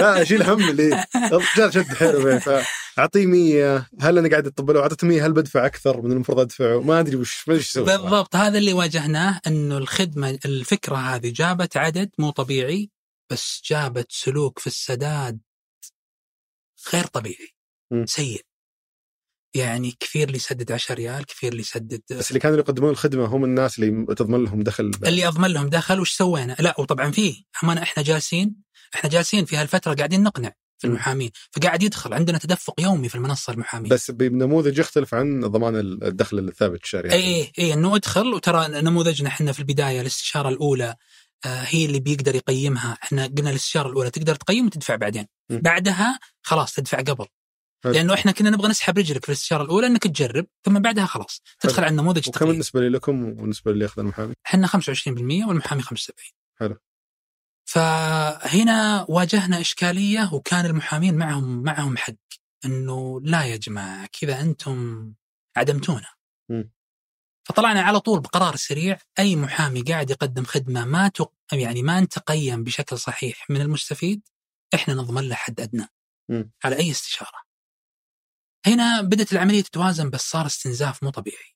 لا 0.00 0.22
اشيل 0.22 0.42
هم 0.42 0.70
اللي 0.70 1.04
الرجال 1.16 1.74
شد 1.74 1.94
حيله 1.94 2.38
فاعطيه 2.38 3.26
100 3.26 3.86
هل 4.00 4.18
أنا 4.18 4.28
قاعد 4.28 4.46
اطبل 4.46 4.74
لو 4.74 4.82
أعطيته 4.82 5.06
100 5.06 5.26
هل 5.26 5.32
بدفع 5.32 5.66
أكثر 5.66 6.00
من 6.02 6.12
المفروض 6.12 6.40
أدفعه 6.40 6.80
ما 6.80 7.00
أدري 7.00 7.16
وش 7.16 7.48
ما 7.48 7.54
أدري 7.54 7.60
إيش 7.60 7.70
أسوي. 7.70 7.84
بالضبط 7.84 8.36
هذا 8.36 8.58
اللي 8.58 8.72
واجهناه 8.72 9.40
إنه 9.46 9.78
الخدمة 9.78 10.38
الفكرة 10.44 10.96
هذه 10.96 11.32
جابت 11.32 11.76
عدد 11.76 12.10
مو 12.18 12.30
طبيعي 12.30 12.90
بس 13.30 13.62
جابت 13.64 14.06
سلوك 14.12 14.58
في 14.58 14.66
السداد 14.66 15.40
غير 16.92 17.06
طبيعي 17.06 17.48
مم. 17.90 18.06
سيء 18.06 18.44
يعني 19.54 19.96
كثير 20.00 20.26
اللي 20.26 20.36
يسدد 20.36 20.72
10 20.72 20.94
ريال 20.94 21.26
كثير 21.26 21.52
اللي 21.52 21.62
يسدد 21.62 22.02
بس 22.10 22.28
اللي 22.28 22.40
كانوا 22.40 22.58
يقدمون 22.58 22.90
الخدمة 22.90 23.24
هم 23.24 23.44
الناس 23.44 23.78
اللي 23.78 24.14
تضمن 24.14 24.44
لهم 24.44 24.62
دخل 24.62 24.90
اللي 25.04 25.28
أضمن 25.28 25.50
لهم 25.50 25.68
دخل 25.68 26.00
وش 26.00 26.12
سوينا؟ 26.12 26.56
لا 26.58 26.80
وطبعا 26.80 27.10
فيه 27.10 27.34
أمانة 27.64 27.82
إحنا 27.82 28.02
جالسين 28.02 28.56
إحنا 28.94 29.10
جالسين 29.10 29.44
في 29.44 29.56
هالفترة 29.56 29.94
قاعدين 29.94 30.22
نقنع 30.22 30.52
في. 30.78 30.86
المحامين 30.86 31.30
فقاعد 31.50 31.82
يدخل 31.82 32.14
عندنا 32.14 32.38
تدفق 32.38 32.80
يومي 32.80 33.08
في 33.08 33.14
المنصة 33.14 33.52
المحامين 33.52 33.88
بس 33.88 34.10
بنموذج 34.10 34.78
يختلف 34.78 35.14
عن 35.14 35.40
ضمان 35.40 35.76
الدخل 35.76 36.38
الثابت 36.38 36.82
الشهري 36.82 37.12
اي 37.12 37.24
اي 37.24 37.52
اي 37.58 37.72
إنه 37.72 37.96
ادخل 37.96 38.34
وترى 38.34 38.68
نموذجنا 38.68 39.28
إحنا 39.28 39.52
في 39.52 39.60
البداية 39.60 40.00
الاستشاره 40.00 40.48
الأولى 40.48 40.96
آه، 41.44 41.62
هي 41.62 41.84
اللي 41.84 42.00
بيقدر 42.00 42.34
يقيمها 42.34 42.98
إحنا 43.02 43.26
قلنا 43.26 43.50
الاستشاره 43.50 43.88
الأولى 43.88 44.10
تقدر 44.10 44.34
تقيم 44.34 44.66
وتدفع 44.66 44.96
بعدين 44.96 45.26
م. 45.50 45.58
بعدها 45.58 46.18
خلاص 46.42 46.74
تدفع 46.74 46.98
قبل 46.98 47.26
حلو. 47.84 47.92
لأنه 47.92 48.14
إحنا 48.14 48.32
كنا 48.32 48.50
نبغى 48.50 48.68
نسحب 48.68 48.98
رجلك 48.98 49.22
في 49.24 49.28
الاستشارة 49.28 49.62
الأولى 49.62 49.86
إنك 49.86 50.02
تجرب 50.02 50.46
ثم 50.64 50.78
بعدها 50.78 51.06
خلاص 51.06 51.42
تدخل 51.60 51.76
حلو. 51.76 51.84
على 51.84 51.90
النموذج 51.92 52.18
وكم 52.18 52.28
التقييم 52.28 52.52
بالنسبة 52.52 52.80
لكم 52.88 53.24
وبالنسبة 53.24 53.70
اللي 53.72 53.84
ياخذ 53.84 54.00
المحامي؟ 54.00 54.34
إحنا 54.46 54.66
25% 54.66 54.76
والمحامي 55.48 55.82
75 55.82 56.32
حلو. 56.60 56.76
فهنا 57.64 59.06
واجهنا 59.08 59.60
إشكالية 59.60 60.30
وكان 60.34 60.66
المحامين 60.66 61.16
معهم 61.16 61.62
معهم 61.62 61.96
حق 61.96 62.14
إنه 62.64 63.20
لا 63.24 63.44
يا 63.44 63.56
جماعة 63.56 64.08
كذا 64.20 64.40
أنتم 64.40 65.12
عدمتونا 65.56 66.08
مم. 66.50 66.70
فطلعنا 67.48 67.80
على 67.82 68.00
طول 68.00 68.20
بقرار 68.20 68.56
سريع 68.56 68.98
أي 69.18 69.36
محامي 69.36 69.82
قاعد 69.82 70.10
يقدم 70.10 70.44
خدمة 70.44 70.84
ما 70.84 71.08
تق... 71.08 71.32
يعني 71.52 71.82
ما 71.82 72.04
تقيم 72.04 72.64
بشكل 72.64 72.98
صحيح 72.98 73.50
من 73.50 73.60
المستفيد 73.60 74.28
إحنا 74.74 74.94
نضمن 74.94 75.28
له 75.28 75.34
حد 75.34 75.60
أدنى 75.60 75.86
مم. 76.28 76.50
على 76.64 76.76
أي 76.76 76.90
استشارة. 76.90 77.49
هنا 78.66 79.00
بدأت 79.02 79.32
العملية 79.32 79.62
تتوازن 79.62 80.10
بس 80.10 80.20
صار 80.20 80.46
استنزاف 80.46 81.02
مو 81.02 81.10
طبيعي. 81.10 81.54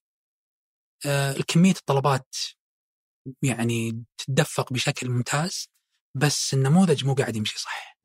آه 1.07 1.33
الكمية 1.33 1.73
الطلبات 1.73 2.35
يعني 3.43 4.05
تتدفق 4.19 4.73
بشكل 4.73 5.11
ممتاز 5.11 5.69
بس 6.17 6.55
النموذج 6.55 7.05
مو 7.05 7.15
قاعد 7.15 7.37
يمشي 7.37 7.59
صح. 7.59 7.97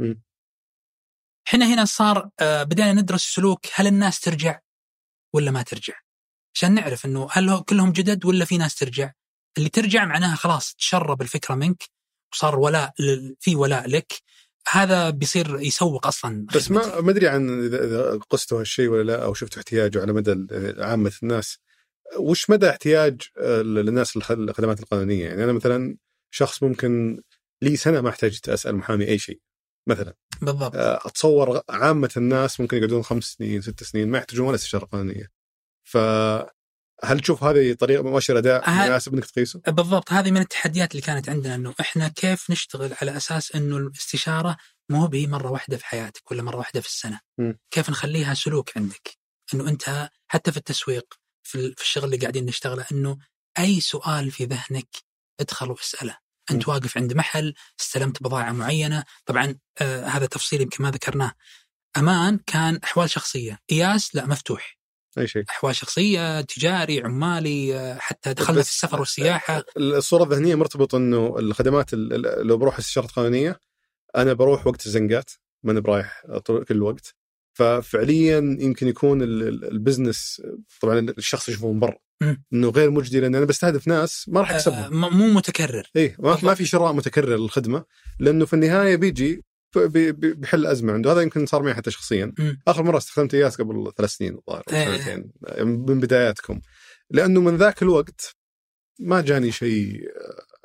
إحنا 1.47 1.73
هنا 1.73 1.85
صار 1.85 2.29
آه 2.39 2.63
بدينا 2.63 2.93
ندرس 2.93 3.23
سلوك 3.23 3.59
هل 3.73 3.87
الناس 3.87 4.19
ترجع 4.19 4.59
ولا 5.35 5.51
ما 5.51 5.61
ترجع؟ 5.61 5.93
عشان 6.55 6.73
نعرف 6.73 7.05
إنه 7.05 7.27
هل 7.31 7.63
كلهم 7.63 7.91
جدد 7.91 8.25
ولا 8.25 8.45
في 8.45 8.57
ناس 8.57 8.75
ترجع؟ 8.75 9.11
اللي 9.57 9.69
ترجع 9.69 10.05
معناها 10.05 10.35
خلاص 10.35 10.75
تشرب 10.75 11.21
الفكرة 11.21 11.55
منك 11.55 11.83
وصار 12.33 12.59
ولاء 12.59 12.93
لل- 12.99 13.35
في 13.39 13.55
ولاء 13.55 13.87
لك 13.89 14.13
هذا 14.67 15.09
بيصير 15.09 15.59
يسوق 15.59 16.07
أصلا. 16.07 16.45
بس 16.55 16.71
ما. 16.71 17.01
ما 17.01 17.11
أدري 17.11 17.27
عن 17.27 17.65
اذا 17.65 17.83
إذا 17.85 18.19
قستوا 18.29 18.59
هالشيء 18.59 18.89
ولا 18.89 19.03
لا 19.03 19.23
أو 19.23 19.33
شفتوا 19.33 19.57
احتياجه 19.59 20.01
على 20.01 20.13
مدى 20.13 20.47
عامة 20.83 21.11
الناس. 21.23 21.57
وش 22.19 22.49
مدى 22.49 22.69
احتياج 22.69 23.21
آه، 23.37 23.61
للناس 23.61 24.17
للخ- 24.17 24.31
الخدمات 24.31 24.79
القانونية؟ 24.79 25.25
يعني 25.25 25.43
أنا 25.43 25.51
مثلا 25.53 25.97
شخص 26.31 26.63
ممكن 26.63 27.21
لي 27.61 27.75
سنة 27.75 28.01
ما 28.01 28.09
أحتاج 28.09 28.39
أسأل 28.47 28.75
محامي 28.75 29.07
أي 29.07 29.17
شيء 29.17 29.39
مثلا. 29.87 30.15
بالضبط. 30.41 30.75
آه، 30.75 30.99
أتصور 31.05 31.61
عامة 31.69 32.09
الناس 32.17 32.59
ممكن 32.59 32.77
يقعدون 32.77 33.03
خمس 33.03 33.23
سنين 33.23 33.61
ست 33.61 33.83
سنين 33.83 34.09
ما 34.09 34.17
يحتاجون 34.17 34.47
ولا 34.47 34.55
استشارة 34.55 34.85
قانونية. 34.85 35.27
فهل 37.01 37.19
تشوف 37.19 37.43
هذه 37.43 37.73
طريقة 37.73 38.03
مؤشر 38.03 38.37
اداء 38.37 38.69
مناسب 38.69 39.13
إنك 39.13 39.25
تقيسه؟ 39.25 39.61
بالضبط 39.67 40.13
هذه 40.13 40.31
من 40.31 40.41
التحديات 40.41 40.91
اللي 40.91 41.01
كانت 41.01 41.29
عندنا 41.29 41.55
إنه 41.55 41.75
إحنا 41.79 42.07
كيف 42.07 42.51
نشتغل 42.51 42.93
على 43.01 43.17
أساس 43.17 43.55
إنه 43.55 43.77
الاستشارة 43.77 44.57
مو 44.89 45.07
بهي 45.07 45.27
مرة 45.27 45.51
واحدة 45.51 45.77
في 45.77 45.85
حياتك 45.85 46.31
ولا 46.31 46.43
مرة 46.43 46.57
واحدة 46.57 46.81
في 46.81 46.87
السنة. 46.87 47.19
م. 47.37 47.53
كيف 47.71 47.89
نخليها 47.89 48.33
سلوك 48.33 48.77
عندك؟ 48.77 49.17
إنه 49.53 49.69
أنت 49.69 50.09
حتى 50.27 50.51
في 50.51 50.57
التسويق 50.57 51.13
في 51.43 51.73
في 51.77 51.81
الشغل 51.81 52.05
اللي 52.05 52.17
قاعدين 52.17 52.45
نشتغله 52.45 52.85
إنه 52.91 53.17
أي 53.59 53.79
سؤال 53.81 54.31
في 54.31 54.45
ذهنك 54.45 54.87
ادخل 55.39 55.71
واسأله. 55.71 56.17
أنت 56.51 56.69
م. 56.69 56.71
واقف 56.71 56.97
عند 56.97 57.13
محل 57.13 57.53
استلمت 57.79 58.23
بضاعة 58.23 58.51
معينة. 58.51 59.03
طبعا 59.25 59.55
آه 59.81 60.05
هذا 60.05 60.25
تفصيل 60.25 60.61
يمكن 60.61 60.83
ما 60.83 60.91
ذكرناه. 60.91 61.33
أمان 61.97 62.39
كان 62.47 62.79
أحوال 62.83 63.09
شخصية. 63.09 63.59
اياس 63.71 64.15
لا 64.15 64.25
مفتوح. 64.25 64.78
أي 65.17 65.27
شيء. 65.27 65.43
أحوال 65.49 65.75
شخصية 65.75 66.41
تجاري 66.41 67.01
عمالي 67.01 67.75
آه، 67.75 67.97
حتى 67.97 68.33
دخلنا 68.33 68.61
في 68.61 68.69
السفر 68.69 68.99
والسياحة. 68.99 69.63
الصورة 69.77 70.23
الذهنية 70.23 70.55
مرتبط 70.55 70.95
إنه 70.95 71.35
الخدمات 71.39 71.93
ال- 71.93 72.13
ال- 72.41 72.47
لو 72.47 72.57
بروح 72.57 72.77
استشارة 72.77 73.07
قانونية 73.07 73.59
أنا 74.15 74.33
بروح 74.33 74.67
وقت 74.67 74.85
الزنقات 74.85 75.31
ماني 75.63 75.81
برايح 75.81 76.23
طول 76.45 76.63
كل 76.65 76.75
الوقت 76.75 77.15
ففعليا 77.53 78.37
يمكن 78.59 78.87
يكون 78.87 79.21
ال- 79.21 79.47
ال- 79.47 79.71
البزنس 79.71 80.41
طبعا 80.81 80.99
الشخص 80.99 81.49
يشوفه 81.49 81.71
من 81.71 81.79
برا. 81.79 81.97
إنه 82.53 82.69
غير 82.69 82.91
مجدي 82.91 83.19
لأن 83.19 83.35
أنا 83.35 83.45
بستهدف 83.45 83.87
ناس 83.87 84.25
ما 84.29 84.41
راح 84.41 84.51
آه، 84.51 84.55
اكسبهم 84.55 85.01
م- 85.01 85.17
مو 85.17 85.27
متكرر. 85.33 85.89
اي 85.95 86.15
ما, 86.19 86.37
ما 86.43 86.53
في 86.53 86.65
شراء 86.65 86.93
متكرر 86.93 87.35
للخدمة 87.37 87.83
لأنه 88.19 88.45
في 88.45 88.53
النهاية 88.53 88.95
بيجي 88.95 89.43
بيحل 89.77 90.65
أزمة 90.65 90.93
عنده. 90.93 91.11
هذا 91.11 91.21
يمكن 91.21 91.45
صار 91.45 91.63
معي 91.63 91.73
حتى 91.73 91.91
شخصيا. 91.91 92.33
آخر 92.67 92.83
مرة 92.83 92.97
استخدمت 92.97 93.33
إياس 93.33 93.55
قبل 93.55 93.91
ثلاث 93.97 94.09
سنين 94.09 94.35
الظاهر 94.35 94.63
إيه. 94.73 94.97
سنتين 94.97 95.31
من 95.87 95.99
بداياتكم. 95.99 96.61
لأنه 97.11 97.41
من 97.41 97.57
ذاك 97.57 97.81
الوقت 97.81 98.35
ما 98.99 99.21
جاني 99.21 99.51
شيء 99.51 100.01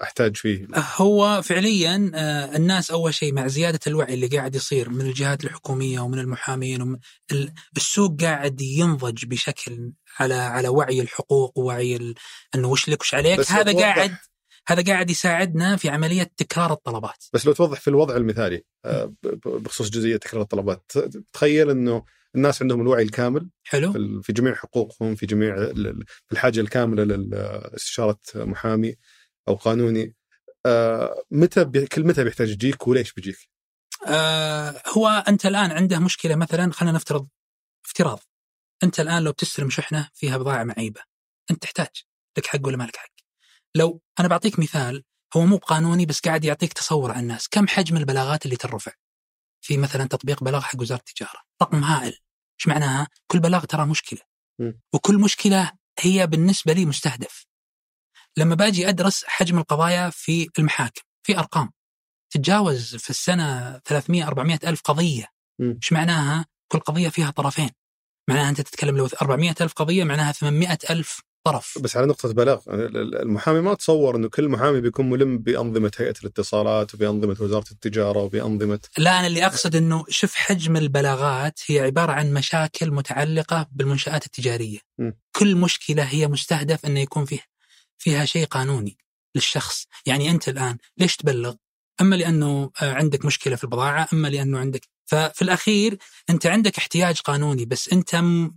أحتاج 0.02 0.36
فيه. 0.36 0.66
هو 0.96 1.42
فعليا 1.42 2.10
آه، 2.14 2.56
الناس 2.56 2.90
أول 2.90 3.14
شيء 3.14 3.32
مع 3.34 3.46
زيادة 3.46 3.80
الوعي 3.86 4.14
اللي 4.14 4.26
قاعد 4.26 4.54
يصير 4.54 4.90
من 4.90 5.00
الجهات 5.00 5.44
الحكومية 5.44 6.00
ومن 6.00 6.18
المحامين 6.18 6.82
ومن 6.82 6.98
ال- 7.32 7.52
السوق 7.76 8.20
قاعد 8.20 8.60
ينضج 8.60 9.24
بشكل 9.26 9.92
على 10.18 10.34
على 10.34 10.68
وعي 10.68 11.00
الحقوق 11.00 11.58
ووعي 11.58 12.14
إنه 12.54 12.68
وش 12.68 12.88
لك 12.88 13.00
وش 13.00 13.14
عليك؟ 13.14 13.52
هذا 13.52 13.72
قاعد 13.80 14.16
هذا 14.68 14.82
قاعد 14.92 15.10
يساعدنا 15.10 15.76
في 15.76 15.88
عملية 15.88 16.22
تكرار 16.36 16.72
الطلبات. 16.72 17.24
بس 17.32 17.46
لو 17.46 17.52
توضح 17.52 17.80
في 17.80 17.88
الوضع 17.88 18.16
المثالي 18.16 18.62
آه، 18.84 19.14
بخصوص 19.44 19.90
جزئية 19.90 20.16
تكرار 20.16 20.42
الطلبات 20.42 20.92
تخيل 21.32 21.70
إنه 21.70 22.04
الناس 22.34 22.62
عندهم 22.62 22.80
الوعي 22.80 23.02
الكامل 23.02 23.50
حلو. 23.64 23.92
في 24.22 24.32
جميع 24.32 24.54
حقوقهم 24.54 25.14
في 25.14 25.26
جميع 25.26 25.54
ال- 25.54 25.86
ال- 25.86 26.04
الحاجة 26.32 26.60
الكاملة 26.60 27.04
لاستشارة 27.04 28.18
محامي 28.34 28.94
أو 29.48 29.54
قانوني. 29.54 30.14
آه، 30.66 31.22
متى 31.30 31.64
كل 31.64 32.04
متى 32.06 32.24
بيحتاج 32.24 32.50
يجيك 32.50 32.88
وليش 32.88 33.12
بيجيك؟ 33.12 33.36
آه 34.06 34.82
هو 34.88 35.24
أنت 35.28 35.46
الآن 35.46 35.70
عنده 35.70 35.98
مشكلة 35.98 36.36
مثلا 36.36 36.72
خلينا 36.72 36.96
نفترض 36.96 37.28
افتراض. 37.86 38.20
أنت 38.82 39.00
الآن 39.00 39.22
لو 39.22 39.32
بتستلم 39.32 39.70
شحنة 39.70 40.08
فيها 40.14 40.36
بضاعة 40.38 40.64
معيبة 40.64 41.00
أنت 41.50 41.62
تحتاج 41.62 41.88
لك 42.38 42.46
حق 42.46 42.66
ولا 42.66 42.76
ما 42.76 42.84
لك 42.84 42.96
حق؟ 42.96 43.13
لو 43.76 44.00
أنا 44.20 44.28
بعطيك 44.28 44.58
مثال 44.58 45.04
هو 45.36 45.46
مو 45.46 45.56
قانوني 45.56 46.06
بس 46.06 46.20
قاعد 46.20 46.44
يعطيك 46.44 46.72
تصور 46.72 47.12
عن 47.12 47.20
الناس. 47.20 47.48
كم 47.48 47.68
حجم 47.68 47.96
البلاغات 47.96 48.44
اللي 48.44 48.56
ترفع؟ 48.56 48.92
في 49.64 49.76
مثلا 49.76 50.04
تطبيق 50.08 50.44
بلاغ 50.44 50.60
حق 50.60 50.80
وزارة 50.80 51.02
التجارة. 51.08 51.40
رقم 51.62 51.84
هائل. 51.84 52.18
إيش 52.60 52.68
معناها؟ 52.68 53.08
كل 53.26 53.40
بلاغ 53.40 53.64
ترى 53.64 53.86
مشكلة. 53.86 54.20
وكل 54.94 55.18
مشكلة 55.20 55.72
هي 56.00 56.26
بالنسبة 56.26 56.72
لي 56.72 56.86
مستهدف. 56.86 57.46
لما 58.36 58.54
باجي 58.54 58.88
أدرس 58.88 59.24
حجم 59.24 59.58
القضايا 59.58 60.10
في 60.10 60.48
المحاكم 60.58 61.02
في 61.26 61.38
أرقام 61.38 61.70
تتجاوز 62.30 62.96
في 62.96 63.10
السنة 63.10 63.78
300 63.78 64.26
400 64.26 64.58
ألف 64.64 64.80
قضية. 64.80 65.26
إيش 65.60 65.92
معناها؟ 65.92 66.46
كل 66.72 66.78
قضية 66.78 67.08
فيها 67.08 67.30
طرفين. 67.30 67.70
معناها 68.28 68.48
أنت 68.48 68.60
تتكلم 68.60 68.96
لو 68.96 69.08
400 69.22 69.54
ألف 69.60 69.72
قضية 69.72 70.04
معناها 70.04 70.32
800 70.32 70.78
ألف 70.90 71.20
طرف 71.44 71.78
بس 71.80 71.96
على 71.96 72.06
نقطة 72.06 72.32
بلاغ 72.32 72.60
المحامي 73.22 73.60
ما 73.60 73.74
تصور 73.74 74.16
إنه 74.16 74.28
كل 74.28 74.48
محامي 74.48 74.80
بيكون 74.80 75.10
ملم 75.10 75.38
بأنظمة 75.38 75.92
هيئة 75.98 76.14
الاتصالات 76.22 76.94
وبأنظمة 76.94 77.36
وزارة 77.40 77.70
التجارة 77.70 78.18
وبأنظمة 78.18 78.80
لا 78.98 79.18
أنا 79.18 79.26
اللي 79.26 79.46
أقصد 79.46 79.76
إنه 79.76 80.04
شوف 80.08 80.34
حجم 80.34 80.76
البلاغات 80.76 81.60
هي 81.66 81.80
عبارة 81.80 82.12
عن 82.12 82.32
مشاكل 82.32 82.90
متعلقة 82.90 83.68
بالمنشآت 83.72 84.26
التجارية. 84.26 84.78
م. 84.98 85.10
كل 85.36 85.56
مشكلة 85.56 86.02
هي 86.02 86.28
مستهدف 86.28 86.86
إنه 86.86 87.00
يكون 87.00 87.24
فيه 87.24 87.40
فيها 87.98 88.24
شيء 88.24 88.46
قانوني 88.46 88.96
للشخص، 89.34 89.86
يعني 90.06 90.30
أنت 90.30 90.48
الآن 90.48 90.78
ليش 90.98 91.16
تبلغ؟ 91.16 91.54
أما 92.00 92.16
لأنه 92.16 92.70
آه، 92.82 92.92
عندك 92.92 93.24
مشكلة 93.24 93.56
في 93.56 93.64
البضاعة، 93.64 94.08
أما 94.12 94.28
لأنه 94.28 94.58
عندك 94.58 94.88
ففي 95.06 95.42
الأخير 95.42 95.98
أنت 96.30 96.46
عندك 96.46 96.78
احتياج 96.78 97.20
قانوني 97.20 97.64
بس 97.64 97.92
أنت 97.92 98.16
م... 98.16 98.50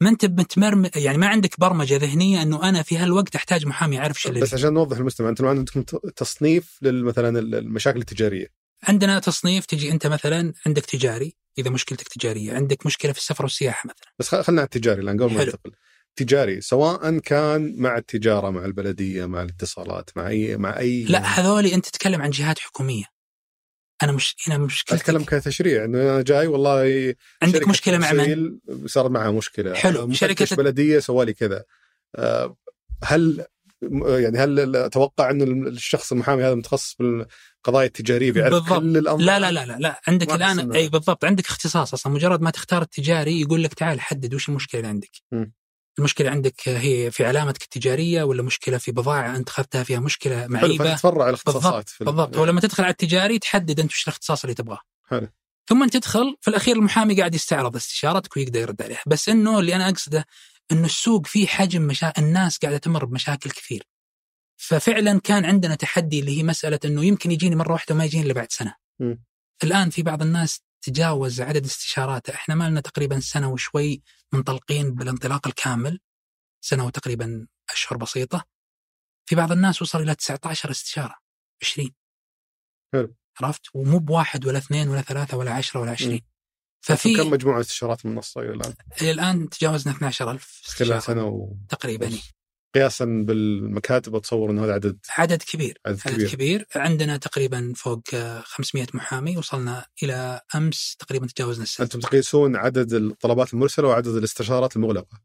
ما 0.00 0.08
انت 0.08 0.24
متمرم 0.24 0.90
يعني 0.96 1.18
ما 1.18 1.26
عندك 1.26 1.60
برمجة 1.60 1.96
ذهنية 1.96 2.42
انه 2.42 2.68
أنا 2.68 2.82
في 2.82 2.96
هالوقت 2.96 3.36
احتاج 3.36 3.66
محامي 3.66 3.96
يعرف 3.96 4.16
إيش 4.16 4.26
اللي 4.26 4.40
بس 4.40 4.54
عشان 4.54 4.72
نوضح 4.72 4.98
للمستمع 4.98 5.28
أنتم 5.28 5.46
عندكم 5.46 5.82
تصنيف 6.16 6.78
مثلا 6.82 7.38
المشاكل 7.38 7.98
التجارية. 7.98 8.46
عندنا 8.82 9.18
تصنيف 9.18 9.66
تجي 9.66 9.92
انت 9.92 10.06
مثلا 10.06 10.52
عندك 10.66 10.86
تجاري 10.86 11.36
إذا 11.58 11.70
مشكلتك 11.70 12.08
تجارية 12.08 12.52
عندك 12.52 12.86
مشكلة 12.86 13.12
في 13.12 13.18
السفر 13.18 13.44
والسياحة 13.44 13.88
مثلا. 13.88 14.12
بس 14.18 14.28
خلينا 14.28 14.60
على 14.60 14.66
التجاري 14.66 15.02
الآن 15.02 15.22
قبل 15.22 15.34
ما 15.34 15.44
ننتقل. 15.44 15.72
تجاري 16.16 16.60
سواء 16.60 17.18
كان 17.18 17.74
مع 17.76 17.96
التجارة 17.96 18.50
مع 18.50 18.64
البلدية 18.64 19.26
مع 19.26 19.42
الاتصالات 19.42 20.10
مع 20.16 20.28
اي 20.28 20.56
مع 20.56 20.78
اي 20.78 21.04
لا 21.04 21.18
هذولي 21.18 21.74
أنت 21.74 21.86
تتكلم 21.86 22.22
عن 22.22 22.30
جهات 22.30 22.58
حكومية. 22.58 23.04
أنا 24.02 24.12
مش 24.12 24.36
هنا 24.46 24.58
مشكلتك 24.58 25.00
أتكلم 25.00 25.24
كتشريع 25.24 25.84
انه 25.84 26.02
أنا 26.02 26.22
جاي 26.22 26.46
والله 26.46 27.14
عندك 27.42 27.68
مشكلة 27.68 27.98
مع 27.98 28.12
من؟ 28.12 28.58
صار 28.86 29.08
معها 29.08 29.30
مشكلة 29.30 29.74
حلو 29.74 30.12
شركة 30.12 30.56
بلدية 30.56 30.98
سوالي 30.98 31.32
كذا 31.32 31.64
آه، 32.16 32.56
هل 33.04 33.46
يعني 34.02 34.38
هل 34.38 34.76
أتوقع 34.76 35.30
انه 35.30 35.68
الشخص 35.68 36.12
المحامي 36.12 36.44
هذا 36.44 36.54
متخصص 36.54 36.96
بالقضايا 36.98 37.86
التجارية 37.86 38.32
بيعرف 38.32 38.52
بالضبط. 38.52 38.80
كل 38.80 38.96
الأمر 38.96 39.20
لا 39.20 39.38
لا 39.38 39.52
لا 39.52 39.66
لا, 39.66 39.76
لا. 39.78 40.00
عندك 40.08 40.32
الآن 40.34 40.72
أي 40.72 40.88
بالضبط 40.88 41.24
عندك 41.24 41.46
اختصاص 41.46 41.92
أصلا 41.92 42.12
مجرد 42.12 42.40
ما 42.40 42.50
تختار 42.50 42.82
التجاري 42.82 43.40
يقول 43.40 43.62
لك 43.62 43.74
تعال 43.74 44.00
حدد 44.00 44.34
وش 44.34 44.48
المشكلة 44.48 44.80
اللي 44.80 44.88
عندك 44.88 45.10
م. 45.32 45.46
المشكلة 45.98 46.30
عندك 46.30 46.68
هي 46.68 47.10
في 47.10 47.24
علامتك 47.24 47.62
التجارية 47.62 48.22
ولا 48.22 48.42
مشكلة 48.42 48.78
في 48.78 48.92
بضاعة 48.92 49.36
أنت 49.36 49.48
أخذتها 49.48 49.82
فيها 49.82 50.00
مشكلة 50.00 50.46
معيبة؟ 50.46 50.84
فتتفرع 50.94 51.28
الاختصاصات 51.28 51.90
بالضبط, 52.00 52.16
بالضبط. 52.16 52.36
ولما 52.36 52.60
تدخل 52.60 52.82
على 52.82 52.90
التجاري 52.90 53.38
تحدد 53.38 53.80
أنت 53.80 53.90
وش 53.90 54.02
الاختصاص 54.02 54.44
اللي 54.44 54.54
تبغاه. 54.54 54.80
حلو. 55.08 55.28
ثم 55.68 55.86
تدخل 55.86 56.36
في 56.40 56.48
الأخير 56.48 56.76
المحامي 56.76 57.14
قاعد 57.14 57.34
يستعرض 57.34 57.76
استشارتك 57.76 58.36
ويقدر 58.36 58.60
يرد 58.60 58.82
عليها. 58.82 59.02
بس 59.06 59.28
أنه 59.28 59.58
اللي 59.58 59.76
أنا 59.76 59.88
أقصده 59.88 60.26
أنه 60.72 60.84
السوق 60.84 61.26
فيه 61.26 61.46
حجم 61.46 61.82
مشا... 61.82 62.12
الناس 62.18 62.58
قاعدة 62.58 62.78
تمر 62.78 63.04
بمشاكل 63.04 63.50
كثير. 63.50 63.86
ففعلا 64.56 65.20
كان 65.20 65.44
عندنا 65.44 65.74
تحدي 65.74 66.20
اللي 66.20 66.38
هي 66.38 66.42
مسألة 66.42 66.78
أنه 66.84 67.04
يمكن 67.04 67.30
يجيني 67.30 67.56
مرة 67.56 67.72
واحدة 67.72 67.94
وما 67.94 68.04
يجيني 68.04 68.24
إلا 68.24 68.32
بعد 68.32 68.52
سنة. 68.52 68.74
م. 69.00 69.14
الآن 69.64 69.90
في 69.90 70.02
بعض 70.02 70.22
الناس 70.22 70.60
تجاوز 70.82 71.40
عدد 71.40 71.64
استشاراته. 71.64 72.34
إحنا 72.34 72.54
ما 72.54 72.70
لنا 72.70 72.80
تقريبا 72.80 73.20
سنة 73.20 73.50
وشوي 73.50 74.02
منطلقين 74.32 74.94
بالانطلاق 74.94 75.46
الكامل. 75.46 76.00
سنة 76.60 76.86
وتقريبا 76.86 77.46
أشهر 77.70 77.96
بسيطة. 77.96 78.44
في 79.26 79.34
بعض 79.36 79.52
الناس 79.52 79.82
وصل 79.82 80.02
إلى 80.02 80.14
19 80.14 80.70
استشارة. 80.70 81.14
20 81.62 81.94
حلو. 82.92 83.14
عرفت؟ 83.40 83.62
ومو 83.74 83.98
بواحد 83.98 84.46
ولا 84.46 84.58
اثنين 84.58 84.88
ولا 84.88 85.02
ثلاثة 85.02 85.36
ولا 85.36 85.52
عشرة 85.54 85.80
ولا 85.80 85.90
20 85.90 86.20
ففي 86.80 87.16
كم 87.16 87.30
مجموعه 87.30 87.60
استشارات 87.60 88.04
المنصه 88.04 88.40
إلى 88.40 88.50
الآن؟ 88.50 88.74
إلى 89.02 89.10
الآن 89.10 89.48
تجاوزنا 89.48 89.92
12000 89.92 90.62
خلال 90.64 91.02
سنة 91.02 91.24
و... 91.24 91.54
تقريبا. 91.68 92.18
قياسا 92.74 93.04
بالمكاتب 93.04 94.14
اتصور 94.14 94.50
إنه 94.50 94.64
هذا 94.64 94.72
عدد 94.72 94.98
عدد 95.10 95.42
كبير. 95.42 95.78
عدد, 95.86 96.00
عدد 96.06 96.16
كبير. 96.16 96.28
كبير. 96.28 96.66
عندنا 96.76 97.16
تقريبا 97.16 97.72
فوق 97.76 98.02
500 98.42 98.86
محامي 98.94 99.36
وصلنا 99.36 99.86
إلى 100.02 100.40
أمس 100.54 100.96
تقريبا 100.98 101.26
تجاوزنا 101.26 101.62
السنة 101.62 101.84
أنتم 101.84 102.00
تقيسون 102.00 102.56
عدد 102.56 102.92
الطلبات 102.92 103.54
المرسلة 103.54 103.88
وعدد 103.88 104.14
الاستشارات 104.14 104.76
المغلقة. 104.76 105.20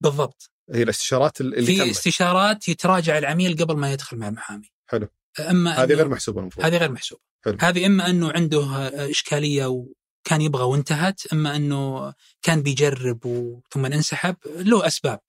بالضبط. 0.00 0.50
هي 0.70 0.82
الاستشارات 0.82 1.40
اللي 1.40 1.66
في 1.66 1.90
استشارات 1.90 2.68
يتراجع 2.68 3.18
العميل 3.18 3.56
قبل 3.56 3.76
ما 3.76 3.92
يدخل 3.92 4.16
مع 4.16 4.28
المحامي. 4.28 4.70
حلو. 4.86 5.08
أما 5.40 5.82
هذه 5.82 5.94
غير 5.94 6.08
محسوبة 6.08 6.40
المفروض. 6.40 6.66
هذه 6.66 6.76
غير 6.76 6.92
محسوبة. 6.92 7.22
حلو. 7.44 7.56
هذه 7.60 7.86
إما 7.86 8.10
أنه 8.10 8.32
عنده 8.32 8.88
إشكالية 9.10 9.66
وكان 9.66 10.40
يبغى 10.40 10.62
وانتهت 10.62 11.32
أما 11.32 11.56
أنه 11.56 12.14
كان 12.42 12.62
بيجرب 12.62 13.26
و... 13.26 13.60
ثم 13.70 13.86
انسحب 13.86 14.36
له 14.46 14.86
أسباب. 14.86 15.20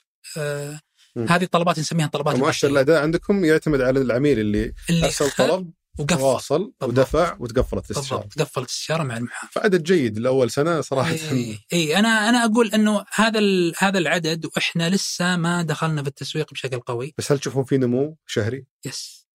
هذه 1.17 1.43
الطلبات 1.43 1.79
نسميها 1.79 2.07
طلبات 2.07 2.35
مؤشر 2.35 2.67
الاداء 2.67 3.01
عندكم 3.01 3.45
يعتمد 3.45 3.81
على 3.81 4.01
العميل 4.01 4.39
اللي, 4.39 4.73
اللي 4.89 5.05
أرسل 5.05 5.31
طلب 5.31 5.71
وقفل. 5.99 6.21
واصل 6.21 6.73
ودفع 6.83 7.37
وتقفلت 7.39 7.91
الاستشارة. 7.91 8.21
بالضبط. 8.21 8.41
قفلت 8.41 8.57
الاستشارة 8.57 9.03
مع 9.03 9.17
المحامي. 9.17 9.51
فعدد 9.51 9.83
جيد 9.83 10.19
لأول 10.19 10.51
سنة 10.51 10.81
صراحة. 10.81 11.11
اي, 11.11 11.59
أي 11.73 11.99
أنا 11.99 12.29
أنا 12.29 12.45
أقول 12.45 12.71
إنه 12.73 13.05
هذا 13.15 13.39
هذا 13.77 13.97
العدد 13.97 14.45
وإحنا 14.45 14.89
لسه 14.89 15.35
ما 15.35 15.63
دخلنا 15.63 16.01
في 16.01 16.07
التسويق 16.07 16.53
بشكل 16.53 16.79
قوي. 16.79 17.13
بس 17.17 17.31
هل 17.31 17.39
تشوفون 17.39 17.63
في 17.63 17.77
نمو 17.77 18.17
شهري؟ 18.25 18.65
يس. 18.85 19.27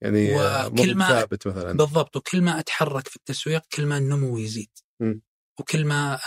يعني 0.00 0.34
وكل 0.34 0.94
ما 0.94 1.08
ثابت 1.08 1.46
مثلا. 1.46 1.72
بالضبط 1.72 2.16
وكل 2.16 2.42
ما 2.42 2.58
أتحرك 2.58 3.08
في 3.08 3.16
التسويق 3.16 3.62
كل 3.72 3.86
ما 3.86 3.98
النمو 3.98 4.38
يزيد. 4.38 4.70
م. 5.00 5.14
وكل 5.58 5.84
ما 5.84 6.18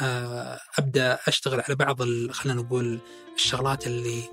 أبدأ 0.79 1.19
أشتغل 1.27 1.61
على 1.61 1.75
بعض 1.75 2.03
خلينا 2.31 2.61
نقول 2.61 2.99
الشغلات 3.35 3.87
اللي 3.87 4.23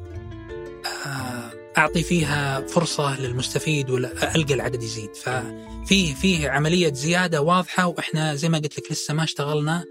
أعطي 1.78 2.02
فيها 2.02 2.66
فرصة 2.66 3.20
للمستفيد 3.20 3.90
ولا 3.90 4.34
القى 4.36 4.54
العدد 4.54 4.82
يزيد 4.82 5.14
ففي 5.14 6.14
فيه 6.14 6.50
عملية 6.50 6.92
زيادة 6.92 7.40
واضحة 7.40 7.86
وإحنا 7.86 8.34
زي 8.34 8.48
ما 8.48 8.58
قلت 8.58 8.78
لك 8.78 8.92
لسه 8.92 9.14
ما 9.14 9.24
اشتغلنا 9.24 9.84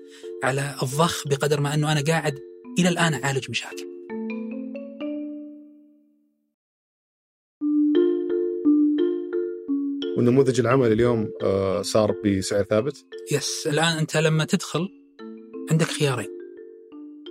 على 0.43 0.75
الضخ 0.83 1.27
بقدر 1.27 1.59
ما 1.59 1.73
أنه 1.73 1.91
أنا 1.91 2.03
قاعد 2.07 2.39
إلى 2.79 2.89
الآن 2.89 3.23
أعالج 3.23 3.49
مشاكل. 3.49 3.90
والنموذج 10.17 10.59
العمل 10.59 10.91
اليوم 10.91 11.31
صار 11.81 12.11
بسعر 12.11 12.63
ثابت؟ 12.63 13.05
يس 13.31 13.67
الآن 13.67 13.97
أنت 13.97 14.17
لما 14.17 14.45
تدخل 14.45 14.89
عندك 15.71 15.85
خيارين 15.87 16.29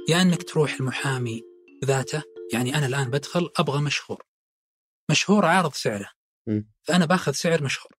يا 0.09 0.23
إنك 0.23 0.43
تروح 0.43 0.75
المحامي 0.81 1.43
ذاته 1.85 2.23
يعني 2.53 2.75
أنا 2.75 2.87
الآن 2.87 3.11
بدخل 3.11 3.51
أبغى 3.57 3.83
مشهور 3.83 4.23
مشهور 5.11 5.47
عارض 5.47 5.73
سعره 5.73 6.11
م. 6.49 6.63
فأنا 6.83 7.05
باخذ 7.05 7.33
سعر 7.33 7.63
مشهور 7.63 7.93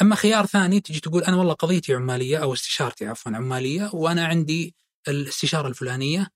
أما 0.00 0.14
خيار 0.14 0.46
ثاني 0.46 0.80
تجي 0.80 1.00
تقول 1.00 1.22
أنا 1.24 1.36
والله 1.36 1.52
قضيتي 1.52 1.94
عمالية 1.94 2.38
أو 2.38 2.52
استشارتي 2.52 3.06
عفوا 3.06 3.32
عمالية 3.32 3.90
وأنا 3.94 4.26
عندي 4.26 4.74
الاستشارة 5.08 5.68
الفلانية 5.68 6.28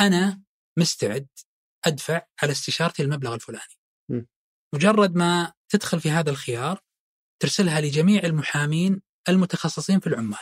أنا 0.00 0.42
مستعد 0.78 1.28
أدفع 1.84 2.22
على 2.42 2.52
استشارتي 2.52 3.02
المبلغ 3.02 3.34
الفلاني 3.34 3.74
م. 4.10 4.22
مجرد 4.74 5.14
ما 5.14 5.52
تدخل 5.68 6.00
في 6.00 6.10
هذا 6.10 6.30
الخيار 6.30 6.80
ترسلها 7.42 7.80
لجميع 7.80 8.22
المحامين 8.24 9.00
المتخصصين 9.28 10.00
في 10.00 10.06
العمال. 10.06 10.38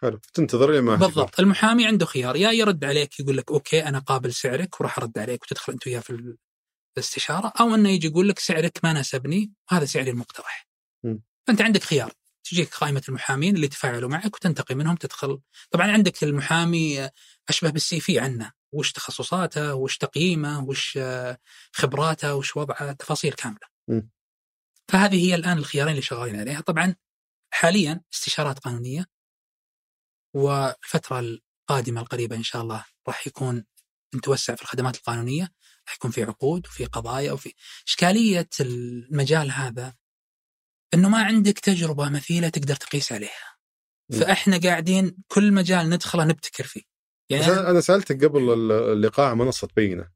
حلو. 0.00 0.20
تنتظر 0.34 0.72
لما 0.72 0.94
بالضبط. 0.94 1.40
المحامي 1.40 1.86
عنده 1.86 2.06
خيار. 2.06 2.36
يا 2.36 2.50
يرد 2.50 2.84
عليك 2.84 3.20
يقول 3.20 3.36
لك 3.36 3.50
أوكي 3.50 3.88
أنا 3.88 3.98
قابل 3.98 4.34
سعرك 4.34 4.80
وراح 4.80 4.98
أرد 4.98 5.18
عليك 5.18 5.42
وتدخل 5.42 5.72
أنت 5.72 5.86
وياه 5.86 6.00
في 6.00 6.36
الاستشارة. 6.96 7.52
أو 7.60 7.74
إنه 7.74 7.88
يجي 7.88 8.06
يقول 8.06 8.28
لك 8.28 8.38
سعرك 8.38 8.78
ما 8.84 8.92
ناسبني 8.92 9.52
وهذا 9.72 9.84
سعري 9.84 10.10
المقترح. 10.10 10.68
م. 11.04 11.18
فأنت 11.46 11.60
عندك 11.62 11.82
خيار. 11.82 12.12
تجيك 12.44 12.74
قائمه 12.74 13.02
المحامين 13.08 13.56
اللي 13.56 13.68
تفاعلوا 13.68 14.10
معك 14.10 14.34
وتنتقي 14.36 14.74
منهم 14.74 14.96
تدخل. 14.96 15.40
طبعا 15.70 15.90
عندك 15.90 16.22
المحامي 16.22 17.08
أشبه 17.48 17.70
بالسي 17.70 18.00
في 18.00 18.20
عنه. 18.20 18.52
وش 18.72 18.92
تخصصاته؟ 18.92 19.74
وش 19.74 19.98
تقييمه؟ 19.98 20.64
وش 20.64 20.98
خبراته؟ 21.72 22.34
وش 22.34 22.56
وضعه؟ 22.56 22.92
تفاصيل 22.92 23.32
كاملة. 23.32 23.66
م. 23.88 24.00
فهذه 24.92 25.26
هي 25.26 25.34
الآن 25.34 25.58
الخيارين 25.58 25.90
اللي 25.90 26.02
شغالين 26.02 26.40
عليها. 26.40 26.60
طبعا 26.60 26.94
حاليا 27.52 28.00
استشارات 28.14 28.58
قانونية 28.58 29.06
والفترة 30.36 31.20
القادمة 31.20 32.00
القريبة 32.00 32.36
إن 32.36 32.42
شاء 32.42 32.62
الله 32.62 32.84
راح 33.08 33.26
يكون 33.26 33.64
نتوسع 34.14 34.54
في 34.54 34.62
الخدمات 34.62 34.96
القانونية 34.96 35.52
راح 35.86 35.94
يكون 35.94 36.10
في 36.10 36.22
عقود 36.22 36.66
وفي 36.66 36.84
قضايا 36.84 37.32
وفي 37.32 37.54
إشكالية 37.88 38.48
المجال 38.60 39.50
هذا 39.50 39.94
إنه 40.94 41.08
ما 41.08 41.22
عندك 41.22 41.58
تجربة 41.58 42.08
مثيلة 42.08 42.48
تقدر 42.48 42.76
تقيس 42.76 43.12
عليها. 43.12 43.56
فإحنا 44.20 44.58
قاعدين 44.58 45.16
كل 45.28 45.52
مجال 45.52 45.90
ندخله 45.90 46.24
نبتكر 46.24 46.64
فيه. 46.64 46.82
يعني 47.30 47.52
أنا 47.52 47.80
سألتك 47.80 48.24
قبل 48.24 48.50
اللقاء 48.72 49.34
منصة 49.34 49.68
بينه 49.76 50.10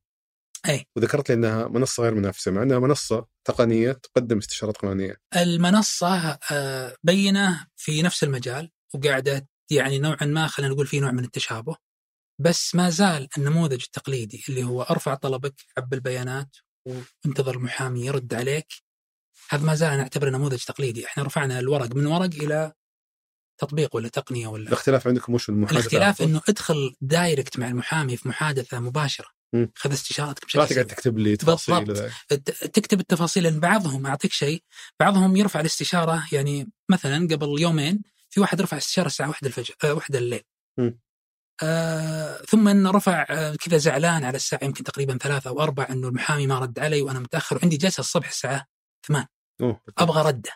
اي 0.68 0.86
وذكرت 0.96 1.28
لي 1.28 1.34
إنها 1.34 1.68
منصة 1.68 2.02
غير 2.02 2.14
منافسة 2.14 2.50
مع 2.50 2.62
إنها 2.62 2.78
منصة 2.78 3.26
تقنية 3.46 3.92
تقدم 3.92 4.38
استشارات 4.38 4.76
قانونية. 4.76 5.16
المنصة 5.36 6.38
بينة 7.02 7.66
في 7.76 8.02
نفس 8.02 8.24
المجال 8.24 8.70
وقاعدة 8.94 9.48
يعني 9.70 9.98
نوعا 9.98 10.24
ما 10.24 10.46
خلينا 10.46 10.74
نقول 10.74 10.86
في 10.86 11.00
نوع 11.00 11.10
من 11.10 11.24
التشابه. 11.24 11.76
بس 12.40 12.74
ما 12.74 12.90
زال 12.90 13.28
النموذج 13.38 13.82
التقليدي 13.82 14.44
اللي 14.48 14.64
هو 14.64 14.82
أرفع 14.82 15.14
طلبك 15.14 15.54
عب 15.78 15.94
البيانات 15.94 16.56
وانتظر 17.24 17.54
المحامي 17.54 18.06
يرد 18.06 18.34
عليك 18.34 18.66
هذا 19.50 19.64
ما 19.64 19.74
زال 19.74 19.98
نعتبره 19.98 20.30
نموذج 20.30 20.58
تقليدي. 20.58 21.06
إحنا 21.06 21.22
رفعنا 21.22 21.58
الورق 21.58 21.96
من 21.96 22.06
ورق 22.06 22.34
إلى 22.34 22.72
تطبيق 23.58 23.96
ولا 23.96 24.08
تقنية 24.08 24.46
ولا 24.46 24.68
الاختلاف 24.68 25.06
عندكم 25.06 25.34
وش 25.34 25.48
المحادثة؟ 25.48 25.80
الاختلاف 25.80 26.22
إنه 26.22 26.40
ادخل 26.48 26.96
دايركت 27.00 27.58
مع 27.58 27.68
المحامي 27.68 28.16
في 28.16 28.28
محادثة 28.28 28.80
مباشرة. 28.80 29.35
خذ 29.74 29.92
استشارتك 29.92 30.42
لا 30.42 30.64
بشكل 30.64 30.74
تقعد 30.74 30.86
سريع. 30.86 30.96
تكتب 30.96 31.18
لي 31.18 31.36
تفاصيل 31.36 32.10
تكتب 32.72 33.00
التفاصيل 33.00 33.42
لأن 33.42 33.60
بعضهم 33.60 34.06
أعطيك 34.06 34.32
شيء 34.32 34.62
بعضهم 35.00 35.36
يرفع 35.36 35.60
الاستشارة 35.60 36.26
يعني 36.32 36.70
مثلا 36.90 37.28
قبل 37.30 37.60
يومين 37.60 38.02
في 38.30 38.40
واحد 38.40 38.60
رفع 38.60 38.76
استشارة 38.76 39.06
الساعة 39.06 39.28
1 39.28 39.46
الفجر 39.46 39.74
آه 39.84 39.92
1 39.94 40.16
الليل 40.16 40.42
مم. 40.78 41.00
آه 41.62 42.42
ثم 42.48 42.68
إنه 42.68 42.90
رفع 42.90 43.26
آه 43.30 43.54
كذا 43.54 43.76
زعلان 43.76 44.24
على 44.24 44.36
الساعة 44.36 44.64
يمكن 44.64 44.84
تقريبا 44.84 45.18
ثلاثة 45.18 45.50
أو 45.50 45.60
أربع 45.60 45.86
إنه 45.90 46.08
المحامي 46.08 46.46
ما 46.46 46.58
رد 46.58 46.78
علي 46.78 47.02
وأنا 47.02 47.18
متأخر 47.18 47.56
وعندي 47.56 47.76
جلسة 47.76 48.00
الصبح 48.00 48.28
الساعة 48.28 48.66
8 49.08 49.28
أوه. 49.60 49.80
أبغى 49.98 50.22
ردة 50.22 50.50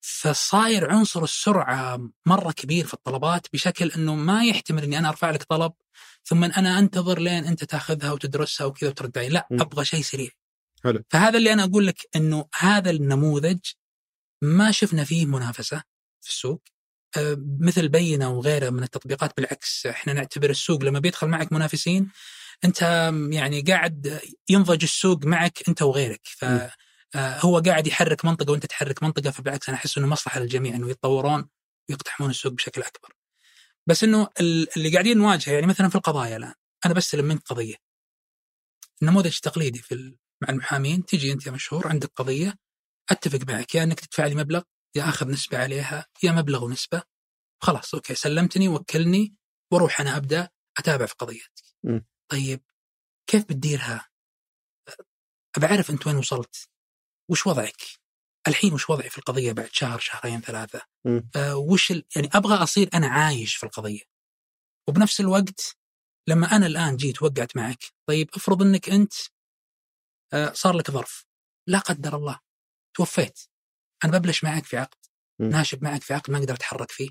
فصاير 0.00 0.90
عنصر 0.90 1.24
السرعة 1.24 2.10
مرة 2.26 2.52
كبير 2.52 2.86
في 2.86 2.94
الطلبات 2.94 3.46
بشكل 3.52 3.90
إنه 3.90 4.14
ما 4.14 4.44
يحتمل 4.44 4.82
إني 4.84 4.98
أنا 4.98 5.08
أرفع 5.08 5.30
لك 5.30 5.42
طلب 5.42 5.72
ثم 6.24 6.44
أنا 6.44 6.78
أنتظر 6.78 7.18
لين 7.18 7.44
أنت 7.44 7.64
تأخذها 7.64 8.12
وتدرسها 8.12 8.66
وكذا 8.66 8.90
وترد 8.90 9.18
علي 9.18 9.28
لا 9.28 9.48
م. 9.50 9.60
أبغى 9.60 9.84
شيء 9.84 10.02
سريع. 10.02 10.30
حلو. 10.84 11.02
فهذا 11.10 11.38
اللي 11.38 11.52
أنا 11.52 11.64
أقول 11.64 11.86
لك 11.86 11.96
إنه 12.16 12.48
هذا 12.58 12.90
النموذج 12.90 13.58
ما 14.42 14.70
شفنا 14.70 15.04
فيه 15.04 15.26
منافسة 15.26 15.82
في 16.20 16.30
السوق. 16.30 16.62
آه، 17.16 17.36
مثل 17.60 17.88
بينه 17.88 18.30
وغيره 18.30 18.70
من 18.70 18.82
التطبيقات 18.82 19.36
بالعكس 19.36 19.86
إحنا 19.86 20.12
نعتبر 20.12 20.50
السوق 20.50 20.84
لما 20.84 20.98
بيدخل 20.98 21.26
معك 21.26 21.52
منافسين 21.52 22.10
أنت 22.64 22.82
يعني 23.30 23.60
قاعد 23.60 24.20
ينضج 24.48 24.82
السوق 24.82 25.24
معك 25.24 25.62
أنت 25.68 25.82
وغيرك. 25.82 26.20
ف 26.24 26.44
هو 27.16 27.58
قاعد 27.58 27.86
يحرك 27.86 28.24
منطقة 28.24 28.50
وانت 28.52 28.66
تحرك 28.66 29.02
منطقة 29.02 29.30
فبالعكس 29.30 29.68
أنا 29.68 29.78
أحس 29.78 29.98
إنه 29.98 30.06
مصلحة 30.06 30.40
للجميع 30.40 30.74
إنه 30.74 30.90
يتطورون 30.90 31.48
ويقتحمون 31.90 32.30
السوق 32.30 32.52
بشكل 32.52 32.82
أكبر. 32.82 33.12
بس 33.86 34.04
إنه 34.04 34.28
ال- 34.40 34.76
اللي 34.76 34.92
قاعدين 34.92 35.18
نواجهه 35.18 35.52
يعني 35.52 35.66
مثلا 35.66 35.88
في 35.88 35.94
القضايا 35.94 36.36
الآن 36.36 36.54
أنا 36.86 36.94
بستلم 36.94 37.24
منك 37.24 37.42
قضية. 37.42 37.74
النموذج 39.02 39.34
التقليدي 39.34 39.78
في 39.78 40.16
مع 40.42 40.48
المحامين 40.48 41.04
تجي 41.06 41.32
أنت 41.32 41.46
يا 41.46 41.50
مشهور 41.52 41.88
عندك 41.88 42.12
قضية 42.16 42.54
أتفق 43.10 43.38
معك 43.48 43.74
يا 43.74 43.82
إنك 43.82 44.00
تدفع 44.00 44.26
لي 44.26 44.34
مبلغ 44.34 44.62
يا 44.94 45.08
أخذ 45.08 45.28
نسبة 45.30 45.58
عليها 45.58 46.06
يا 46.22 46.32
مبلغ 46.32 46.64
ونسبة 46.64 47.02
خلاص 47.62 47.94
أوكي 47.94 48.14
سلمتني 48.14 48.68
وكلني 48.68 49.34
وأروح 49.72 50.00
أنا 50.00 50.16
أبدأ 50.16 50.48
أتابع 50.78 51.06
في 51.06 51.14
قضيتك. 51.18 51.52
طيب 52.28 52.60
كيف 53.26 53.44
بتديرها؟ 53.44 54.08
ابى 55.56 55.66
اعرف 55.66 55.90
أنت 55.90 56.06
وين 56.06 56.16
وصلت؟ 56.16 56.68
وش 57.30 57.46
وضعك؟ 57.46 57.82
الحين 58.48 58.72
وش 58.74 58.90
وضعي 58.90 59.10
في 59.10 59.18
القضية 59.18 59.52
بعد 59.52 59.68
شهر 59.72 59.98
شهرين 59.98 60.40
ثلاثة؟ 60.40 60.82
آه 61.36 61.56
وش 61.56 61.90
ال... 61.90 62.04
يعني 62.16 62.28
أبغى 62.34 62.54
أصير 62.54 62.88
أنا 62.94 63.06
عايش 63.06 63.56
في 63.56 63.66
القضية. 63.66 64.02
وبنفس 64.88 65.20
الوقت 65.20 65.76
لما 66.28 66.56
أنا 66.56 66.66
الآن 66.66 66.96
جيت 66.96 67.22
وقعت 67.22 67.56
معك، 67.56 67.84
طيب 68.08 68.30
افرض 68.34 68.62
إنك 68.62 68.88
أنت 68.90 69.12
آه 70.32 70.52
صار 70.52 70.76
لك 70.76 70.90
ظرف 70.90 71.26
لا 71.68 71.78
قدر 71.78 72.16
الله 72.16 72.40
توفيت 72.96 73.40
أنا 74.04 74.18
ببلش 74.18 74.44
معك 74.44 74.64
في 74.64 74.76
عقد 74.76 74.98
م. 75.40 75.44
ناشب 75.44 75.84
معك 75.84 76.02
في 76.02 76.14
عقد 76.14 76.30
ما 76.30 76.38
أقدر 76.38 76.54
أتحرك 76.54 76.90
فيه. 76.90 77.10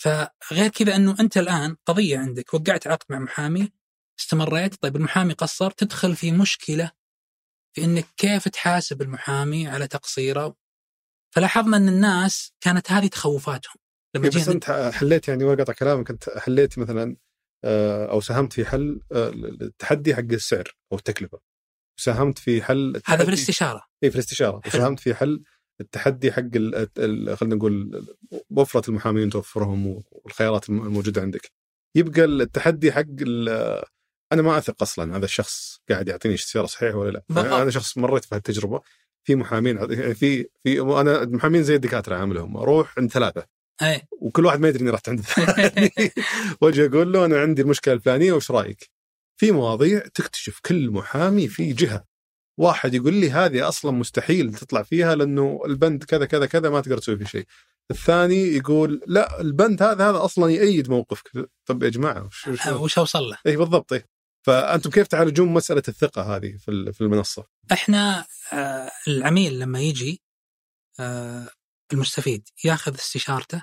فغير 0.00 0.68
كذا 0.68 0.96
إنه 0.96 1.16
أنت 1.20 1.36
الآن 1.36 1.76
قضية 1.86 2.18
عندك 2.18 2.54
وقعت 2.54 2.86
عقد 2.86 3.06
مع 3.10 3.18
محامي 3.18 3.72
استمريت 4.20 4.74
طيب 4.82 4.96
المحامي 4.96 5.32
قصر 5.32 5.70
تدخل 5.70 6.16
في 6.16 6.32
مشكلة 6.32 6.90
في 7.74 7.84
إنك 7.84 8.06
كيف 8.16 8.48
تحاسب 8.48 9.02
المحامي 9.02 9.68
على 9.68 9.86
تقصيره. 9.86 10.56
فلاحظنا 11.34 11.76
إن 11.76 11.88
الناس 11.88 12.52
كانت 12.60 12.92
هذه 12.92 13.06
تخوفاتهم. 13.06 13.74
لما 14.16 14.24
إيه، 14.24 14.30
بس 14.30 14.48
أنت 14.48 14.90
حليت 14.94 15.28
يعني 15.28 15.44
ولا 15.44 15.62
قطع 15.64 15.72
كلامك. 15.72 16.10
أنت 16.10 16.38
حليت 16.38 16.78
مثلا 16.78 17.16
آه، 17.64 18.10
أو 18.10 18.20
ساهمت 18.20 18.52
في 18.52 18.64
حل 18.64 19.00
آه، 19.12 19.28
التحدي 19.62 20.14
حق 20.14 20.20
السعر 20.20 20.76
أو 20.92 20.96
التكلفة. 20.98 21.40
وساهمت 21.98 22.38
في 22.38 22.62
حل 22.62 23.02
هذا 23.06 23.22
في 23.24 23.28
الاستشارة. 23.28 23.82
اي 24.04 24.10
في 24.10 24.16
الاستشارة. 24.16 24.60
وساهمت 24.66 25.00
في 25.00 25.14
حل 25.14 25.42
التحدي 25.80 26.32
حق 26.32 26.42
خلينا 27.34 27.54
نقول 27.54 28.06
وفرة 28.50 28.90
المحامين 28.90 29.30
توفرهم 29.30 30.02
والخيارات 30.12 30.68
الم- 30.68 30.82
الموجودة 30.86 31.22
عندك. 31.22 31.50
يبقى 31.96 32.24
التحدي 32.24 32.92
حق 32.92 33.04
أنا 34.32 34.42
ما 34.42 34.58
أثق 34.58 34.82
أصلا 34.82 35.16
هذا 35.16 35.24
الشخص 35.24 35.80
قاعد 35.90 36.08
يعطيني 36.08 36.34
استشاره 36.34 36.66
صحيحة 36.66 36.96
ولا 36.96 37.22
لا. 37.28 37.62
أنا 37.62 37.70
شخص 37.70 37.98
مريت 37.98 38.24
في 38.24 38.34
هالتجربة. 38.34 38.80
في 39.26 39.36
محامين 39.36 39.76
يعني 39.76 40.14
في 40.14 40.46
في 40.62 40.80
أنا 40.80 41.22
المحامين 41.22 41.62
زي 41.62 41.74
الدكاترة 41.74 42.16
عاملهم. 42.16 42.56
أروح 42.56 42.98
عند 42.98 43.10
ثلاثة. 43.10 43.46
أي. 43.82 44.02
وكل 44.20 44.46
واحد 44.46 44.60
ما 44.60 44.68
يدري 44.68 44.82
إني 44.82 44.90
رحت 44.90 45.08
عند 45.08 45.24
وأجي 46.60 46.86
أقول 46.86 47.12
له 47.12 47.24
أنا 47.24 47.40
عندي 47.40 47.62
المشكلة 47.62 47.94
الفلانية 47.94 48.32
وش 48.32 48.50
رأيك؟ 48.50 48.90
في 49.40 49.52
مواضيع 49.52 49.98
تكتشف 49.98 50.60
كل 50.64 50.90
محامي 50.90 51.48
في 51.48 51.72
جهة. 51.72 52.04
واحد 52.60 52.94
يقول 52.94 53.14
لي 53.14 53.30
هذه 53.30 53.68
أصلا 53.68 53.90
مستحيل 53.92 54.54
تطلع 54.54 54.82
فيها 54.82 55.14
لأنه 55.14 55.60
البند 55.66 56.04
كذا 56.04 56.26
كذا 56.26 56.46
كذا 56.46 56.70
ما 56.70 56.80
تقدر 56.80 56.98
تسوي 56.98 57.16
فيه 57.16 57.24
شيء. 57.24 57.44
الثاني 57.90 58.56
يقول 58.56 59.00
لا 59.06 59.40
البند 59.40 59.82
هذا 59.82 60.10
هذا 60.10 60.24
أصلا 60.24 60.50
يأيد 60.50 60.90
موقفك. 60.90 61.50
طب 61.66 61.82
يا 61.82 61.88
جماعة 61.88 62.26
وش, 62.26 62.48
وش 62.48 62.66
وش 62.66 62.98
أوصل 62.98 63.22
له؟ 63.22 63.38
اي 63.46 63.56
بالضبط 63.56 63.92
اي 63.92 64.04
فأنتم 64.46 64.90
كيف 64.90 65.06
تعالجون 65.06 65.48
مسألة 65.48 65.82
الثقة 65.88 66.36
هذه 66.36 66.56
في 66.56 66.70
ال- 66.70 66.94
في 66.94 67.00
المنصة؟ 67.00 67.46
إحنا 67.72 68.26
آه 68.52 68.90
العميل 69.08 69.58
لما 69.58 69.80
يجي 69.80 70.22
آه 71.00 71.48
المستفيد 71.92 72.48
ياخذ 72.64 72.94
استشارته. 72.94 73.62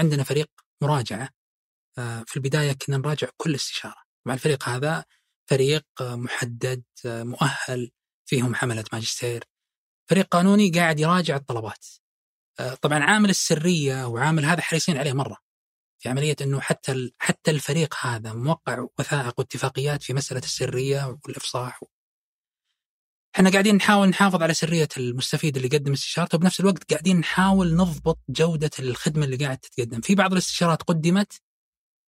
عندنا 0.00 0.24
فريق 0.24 0.50
مراجعة 0.82 1.28
آه 1.98 2.24
في 2.26 2.36
البداية 2.36 2.72
كنا 2.72 2.96
نراجع 2.96 3.28
كل 3.36 3.54
استشارة. 3.54 4.02
مع 4.26 4.34
الفريق 4.34 4.68
هذا 4.68 5.04
فريق 5.50 5.86
محدد 6.00 6.84
مؤهل 7.04 7.90
فيهم 8.26 8.54
حملة 8.54 8.84
ماجستير. 8.92 9.44
فريق 10.10 10.26
قانوني 10.26 10.70
قاعد 10.70 11.00
يراجع 11.00 11.36
الطلبات. 11.36 11.86
طبعا 12.82 12.98
عامل 13.04 13.30
السرية 13.30 14.06
وعامل 14.06 14.44
هذا 14.44 14.60
حريصين 14.60 14.96
عليه 14.96 15.12
مرة. 15.12 15.36
في 16.04 16.10
عملية 16.10 16.36
إنه 16.40 16.60
حتى 16.60 17.12
حتى 17.18 17.50
الفريق 17.50 17.94
هذا 18.00 18.32
موقع 18.32 18.86
وثائق 18.98 19.34
واتفاقيات 19.38 20.02
في 20.02 20.14
مسألة 20.14 20.40
السرية 20.40 21.18
والإفصاح 21.24 21.80
إحنا 23.36 23.50
قاعدين 23.50 23.76
نحاول 23.76 24.08
نحافظ 24.08 24.42
على 24.42 24.54
سرية 24.54 24.88
المستفيد 24.96 25.56
اللي 25.56 25.68
يقدم 25.72 25.92
استشارته 25.92 26.36
وبنفس 26.36 26.60
الوقت 26.60 26.92
قاعدين 26.92 27.20
نحاول 27.20 27.76
نضبط 27.76 28.18
جودة 28.28 28.70
الخدمة 28.78 29.24
اللي 29.24 29.36
قاعد 29.36 29.58
تتقدم، 29.58 30.00
في 30.00 30.14
بعض 30.14 30.32
الاستشارات 30.32 30.82
قدمت 30.82 31.42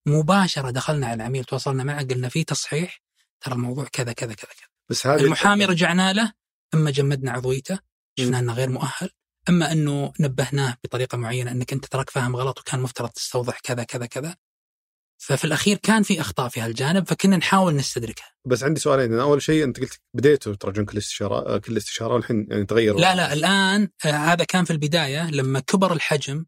مباشرة 0.06 0.70
دخلنا 0.70 1.06
على 1.06 1.14
العميل 1.14 1.44
تواصلنا 1.44 1.84
معه 1.84 2.04
قلنا 2.04 2.28
في 2.28 2.44
تصحيح 2.44 3.02
ترى 3.40 3.54
الموضوع 3.54 3.84
كذا 3.84 4.12
كذا 4.12 4.34
كذا 4.34 4.50
كذا. 4.50 4.68
بس 4.90 5.06
هذه 5.06 5.20
المحامي 5.20 5.64
رجعنا 5.64 6.12
له 6.12 6.32
اما 6.74 6.90
جمدنا 6.90 7.32
عضويته 7.32 7.78
شفنا 8.18 8.38
إنه 8.38 8.52
غير 8.52 8.68
مؤهل. 8.68 9.10
أما 9.48 9.72
أنه 9.72 10.12
نبهناه 10.20 10.76
بطريقة 10.84 11.18
معينة 11.18 11.50
أنك 11.50 11.72
أنت 11.72 11.86
تراك 11.86 12.10
فاهم 12.10 12.36
غلط 12.36 12.58
وكان 12.58 12.80
مفترض 12.80 13.08
تستوضح 13.08 13.60
كذا 13.60 13.84
كذا 13.84 14.06
كذا. 14.06 14.36
ففي 15.18 15.44
الأخير 15.44 15.76
كان 15.76 16.02
في 16.02 16.20
أخطاء 16.20 16.48
في 16.48 16.60
هالجانب 16.60 17.08
فكنا 17.08 17.36
نحاول 17.36 17.76
نستدركها. 17.76 18.32
بس 18.46 18.64
عندي 18.64 18.80
سؤالين 18.80 19.12
أنا 19.12 19.22
أول 19.22 19.42
شيء 19.42 19.64
أنت 19.64 19.80
قلت 19.80 20.00
بديتوا 20.14 20.54
تراجعون 20.54 20.86
كل 20.86 20.98
استشارة 20.98 21.58
كل 21.58 21.76
استشارة 21.76 22.14
والحين 22.14 22.46
يعني 22.50 22.64
تغيروا 22.64 23.00
لا 23.00 23.14
لا 23.14 23.32
الآن 23.32 23.88
آه، 24.04 24.08
هذا 24.08 24.44
كان 24.44 24.64
في 24.64 24.70
البداية 24.70 25.30
لما 25.30 25.60
كبر 25.60 25.92
الحجم 25.92 26.44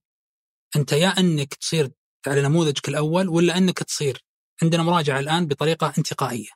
أنت 0.77 0.93
يا 0.93 1.09
أنك 1.09 1.55
تصير 1.55 1.91
على 2.27 2.43
نموذجك 2.43 2.89
الأول 2.89 3.29
ولا 3.29 3.59
أنك 3.59 3.79
تصير 3.79 4.25
عندنا 4.63 4.83
مراجعة 4.83 5.21
الآن 5.21 5.47
بطريقة 5.47 5.93
انتقائية 5.99 6.49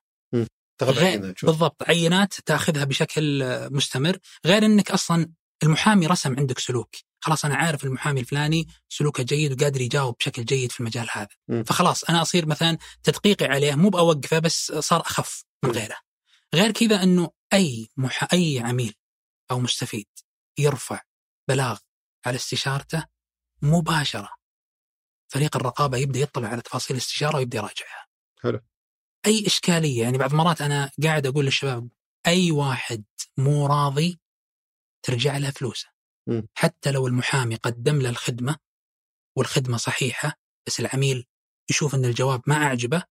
تاخذ 0.78 1.30
نشوف. 1.30 1.50
بالضبط 1.50 1.82
عينات 1.88 2.34
تاخذها 2.46 2.84
بشكل 2.84 3.42
آه، 3.42 3.68
مستمر 3.68 4.18
غير 4.46 4.64
أنك 4.64 4.90
أصلا 4.90 5.32
المحامي 5.62 6.06
رسم 6.06 6.36
عندك 6.38 6.58
سلوك 6.58 6.96
خلاص 7.20 7.44
أنا 7.44 7.54
عارف 7.54 7.84
المحامي 7.84 8.20
الفلاني 8.20 8.68
سلوكه 8.88 9.22
جيد 9.22 9.52
وقادر 9.52 9.80
يجاوب 9.80 10.16
بشكل 10.18 10.44
جيد 10.44 10.72
في 10.72 10.80
المجال 10.80 11.08
هذا 11.12 11.28
مم. 11.48 11.64
فخلاص 11.64 12.04
أنا 12.04 12.22
أصير 12.22 12.46
مثلا 12.46 12.78
تدقيقي 13.02 13.46
عليه 13.46 13.74
مو 13.74 13.88
بأوقفه 13.88 14.38
بس 14.38 14.72
صار 14.72 15.00
أخف 15.00 15.44
من. 15.64 15.70
غيره 15.70 15.96
غير 16.54 16.70
كذا 16.70 17.02
إنه 17.02 17.30
أي 17.52 17.88
مح... 17.96 18.28
أي 18.32 18.60
عميل 18.60 18.94
أو 19.50 19.60
مستفيد 19.60 20.06
يرفع 20.58 21.00
بلاغ 21.48 21.78
على 22.26 22.36
استشارته 22.36 23.04
مباشرة 23.62 24.28
فريق 25.32 25.56
الرقابة 25.56 25.98
يبدأ 25.98 26.20
يطلع 26.20 26.48
على 26.48 26.62
تفاصيل 26.62 26.96
الاستشارة 26.96 27.36
ويبدأ 27.36 27.58
يراجعها. 27.58 28.06
حلو. 28.42 28.60
أي 29.26 29.46
إشكالية 29.46 30.02
يعني 30.02 30.18
بعض 30.18 30.30
المرات 30.30 30.60
أنا 30.62 30.90
قاعد 31.02 31.26
أقول 31.26 31.44
للشباب 31.44 31.88
أي 32.26 32.50
واحد 32.50 33.04
مو 33.36 33.66
راضي 33.66 34.20
ترجع 35.02 35.36
له 35.36 35.50
فلوسه. 35.50 35.88
حتى 36.54 36.90
لو 36.90 37.06
المحامي 37.06 37.54
قدم 37.54 38.00
له 38.02 38.08
الخدمة 38.08 38.56
والخدمة 39.38 39.76
صحيحة 39.76 40.38
بس 40.66 40.80
العميل 40.80 41.26
يشوف 41.70 41.94
إن 41.94 42.04
الجواب 42.04 42.42
ما 42.46 42.54
أعجبه 42.54 43.02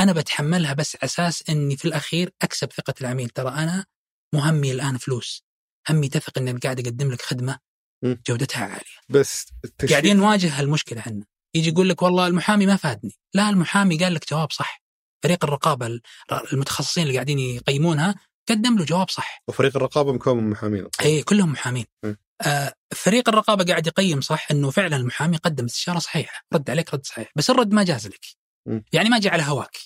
أنا 0.00 0.12
بتحملها 0.12 0.72
بس 0.72 0.96
على 0.96 1.04
أساس 1.04 1.44
إني 1.48 1.76
في 1.76 1.84
الأخير 1.84 2.32
أكسب 2.42 2.72
ثقة 2.72 2.94
العميل. 3.00 3.28
ترى 3.28 3.48
أنا 3.48 3.86
مهمي 4.34 4.72
الآن 4.72 4.96
فلوس. 4.98 5.44
همي 5.88 6.08
تثق 6.08 6.38
إني 6.38 6.52
قاعد 6.52 6.80
أقدم 6.80 7.12
لك 7.12 7.22
خدمة 7.22 7.58
م. 8.04 8.14
جودتها 8.26 8.64
عالية. 8.64 8.84
بس 9.08 9.46
التشريع- 9.64 9.90
قاعدين 9.90 10.16
نواجه 10.16 10.60
هالمشكلة 10.60 10.98
إحنا. 11.00 11.26
يجي 11.56 11.68
يقول 11.68 11.88
لك 11.88 12.02
والله 12.02 12.26
المحامي 12.26 12.66
ما 12.66 12.76
فادني. 12.76 13.12
لا 13.34 13.48
المحامي 13.50 13.98
قال 13.98 14.14
لك 14.14 14.30
جواب 14.30 14.52
صح. 14.52 14.82
فريق 15.24 15.44
الرقابة 15.44 15.86
ال- 15.86 16.02
المتخصصين 16.52 17.02
اللي 17.02 17.14
قاعدين 17.14 17.38
يقيمونها 17.38 18.14
قدم 18.50 18.78
له 18.78 18.84
جواب 18.84 19.10
صح. 19.10 19.42
وفريق 19.48 19.76
الرقابة 19.76 20.12
مكون 20.12 20.36
من 20.36 20.50
محامين. 20.50 20.86
اي 21.04 21.22
كلهم 21.22 21.52
محامين. 21.52 21.84
م. 22.04 22.14
آه 22.42 22.74
فريق 22.94 23.28
الرقابة 23.28 23.64
قاعد 23.64 23.86
يقيم 23.86 24.20
صح 24.20 24.46
إنه 24.50 24.70
فعلا 24.70 24.96
المحامي 24.96 25.36
قدم 25.36 25.64
استشارة 25.64 25.98
صحيحة. 25.98 26.40
رد 26.54 26.70
عليك 26.70 26.94
رد 26.94 27.06
صحيح. 27.06 27.28
بس 27.36 27.50
الرد 27.50 27.72
ما 27.72 27.82
جاز 27.82 28.06
لك. 28.06 28.20
م. 28.66 28.80
يعني 28.92 29.08
ما 29.08 29.18
جاء 29.18 29.32
على 29.32 29.42
هواك. 29.42 29.76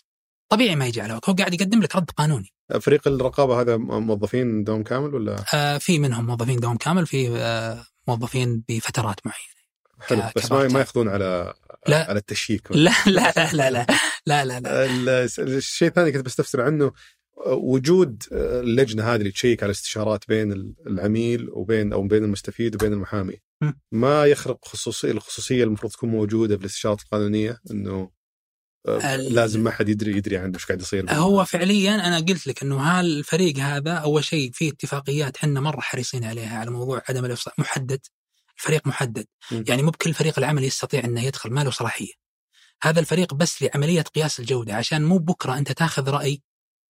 طبيعي 0.48 0.76
ما 0.76 0.86
يجي 0.86 1.00
على 1.00 1.12
هواك. 1.12 1.28
هو 1.28 1.34
قاعد 1.34 1.54
يقدم 1.54 1.82
لك 1.82 1.96
رد 1.96 2.10
قانوني. 2.10 2.52
فريق 2.80 3.08
الرقابة 3.08 3.60
هذا 3.60 3.76
موظفين 3.76 4.64
دوم 4.64 4.82
كامل 4.82 5.14
ولا؟ 5.14 5.44
آه 5.54 5.78
في 5.78 5.98
منهم 5.98 6.26
موظفين 6.26 6.60
دوام 6.60 6.76
كامل 6.76 7.06
في 7.06 7.30
آه 7.38 7.84
موظفين 8.08 8.64
بفترات 8.68 9.20
معينة. 9.26 9.54
حلو. 10.00 10.22
بس 10.36 10.52
ما 10.52 10.68
ما 10.68 10.78
ياخذون 10.80 11.08
على 11.08 11.54
لا. 11.88 12.08
على 12.08 12.18
التشييك. 12.18 12.68
لا 12.70 12.92
لا 13.06 13.32
لا 13.36 13.52
لا 13.52 13.70
لا 13.70 13.86
لا 14.26 14.44
لا, 14.44 14.60
لا. 14.60 14.84
ال- 14.84 15.28
الشيء 15.38 15.88
الثاني 15.88 16.12
كنت 16.12 16.24
بستفسر 16.26 16.60
عنه 16.60 16.92
وجود 17.46 18.22
اللجنة 18.32 19.02
هذه 19.02 19.20
اللي 19.20 19.30
تشيك 19.30 19.62
على 19.62 19.70
الاستشارات 19.70 20.24
بين 20.28 20.74
العميل 20.86 21.50
وبين 21.50 21.92
أو 21.92 22.02
بين 22.02 22.24
المستفيد 22.24 22.74
وبين 22.74 22.92
المحامي. 22.92 23.36
ما 23.92 24.26
يخرق 24.26 24.68
خصوصية 24.68 25.10
الخصوصية 25.10 25.64
المفروض 25.64 25.92
تكون 25.92 26.10
موجودة 26.10 26.56
في 26.56 26.62
الاستشارات 26.62 27.00
القانونية 27.00 27.60
إنه 27.70 28.10
آه، 28.88 29.16
لازم 29.16 29.60
ما 29.60 29.70
حد 29.70 29.88
يدري 29.88 30.16
يدري 30.16 30.36
عنه 30.36 30.54
إيش 30.54 30.66
قاعد 30.66 30.80
يصير 30.80 31.12
هو 31.12 31.44
فعليا 31.44 31.94
أنا 31.94 32.18
قلت 32.18 32.46
لك 32.46 32.62
إنه 32.62 32.76
هالفريق 32.76 33.56
هذا 33.56 33.92
أول 33.92 34.24
شيء 34.24 34.50
في 34.52 34.68
اتفاقيات 34.68 35.36
إحنا 35.36 35.60
مرة 35.60 35.80
حريصين 35.80 36.24
عليها 36.24 36.58
على 36.58 36.70
موضوع 36.70 37.02
عدم 37.08 37.24
الافصاح 37.24 37.58
محدد. 37.58 38.00
الفريق 38.58 38.86
محدد. 38.86 39.26
م. 39.52 39.64
يعني 39.68 39.82
مو 39.82 39.90
بكل 39.90 40.14
فريق 40.14 40.38
العمل 40.38 40.64
يستطيع 40.64 41.04
إنه 41.04 41.24
يدخل 41.24 41.50
ما 41.50 41.64
له 41.64 41.70
صلاحية. 41.70 42.12
هذا 42.82 43.00
الفريق 43.00 43.34
بس 43.34 43.62
لعملية 43.62 44.02
قياس 44.02 44.40
الجودة 44.40 44.74
عشان 44.74 45.04
مو 45.04 45.18
بكرة 45.18 45.58
أنت 45.58 45.72
تاخذ 45.72 46.10
رأي 46.10 46.42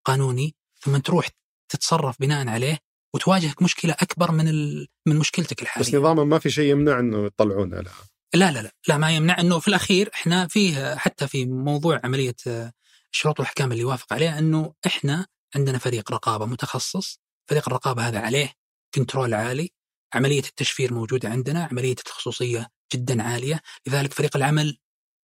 قانوني 0.04 0.54
ثم 0.80 0.96
تروح 0.96 1.28
تتصرف 1.68 2.16
بناء 2.20 2.48
عليه 2.48 2.78
وتواجهك 3.14 3.62
مشكلة 3.62 3.92
أكبر 3.92 4.32
من 4.32 4.48
ال... 4.48 4.88
من 5.06 5.16
مشكلتك 5.16 5.62
الحالية. 5.62 5.88
بس 5.88 5.94
نظاما 5.94 6.24
ما 6.24 6.38
في 6.38 6.50
شيء 6.50 6.70
يمنع 6.70 6.98
إنه 6.98 7.26
يطلعون 7.26 7.74
لا. 7.74 7.90
لا 8.34 8.52
لا 8.52 8.72
لا 8.88 8.96
ما 8.96 9.16
يمنع 9.16 9.40
إنه 9.40 9.58
في 9.58 9.68
الأخير 9.68 10.10
إحنا 10.14 10.46
فيه 10.46 10.94
حتى 10.94 11.28
في 11.28 11.46
موضوع 11.46 12.00
عملية 12.04 12.36
آه، 12.46 12.72
الشروط 13.12 13.40
والاحكام 13.40 13.72
اللي 13.72 13.82
يوافق 13.82 14.12
عليها 14.12 14.38
إنه 14.38 14.74
إحنا 14.86 15.26
عندنا 15.56 15.78
فريق 15.78 16.12
رقابة 16.12 16.46
متخصص، 16.46 17.20
فريق 17.50 17.68
الرقابة 17.68 18.08
هذا 18.08 18.20
عليه 18.20 18.52
كنترول 18.94 19.34
عالي، 19.34 19.70
عملية 20.14 20.42
التشفير 20.42 20.94
موجودة 20.94 21.28
عندنا، 21.28 21.64
عملية 21.64 21.96
الخصوصيه 22.06 22.68
جدا 22.94 23.22
عالية، 23.22 23.60
لذلك 23.86 24.12
فريق 24.12 24.36
العمل 24.36 24.78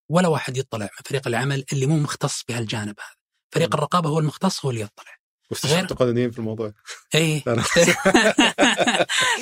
ولا 0.10 0.28
واحد 0.28 0.58
يطلع 0.58 0.86
من 0.86 1.04
فريق 1.06 1.28
العمل 1.28 1.66
اللي 1.74 1.86
مو 1.86 1.98
مختص 1.98 2.44
بهالجانب 2.50 2.96
هذا. 3.00 3.19
فريق. 3.52 3.76
الرقابة 3.76 4.10
هو 4.10 4.20
المختص 4.20 4.66
هو 4.66 4.70
اللي 4.72 4.82
يطلع. 4.82 5.20
واستشارات 5.52 5.94
قانونيين 5.94 6.32
في 6.32 6.40
الموضوع 6.40 6.74
لا. 7.14 7.42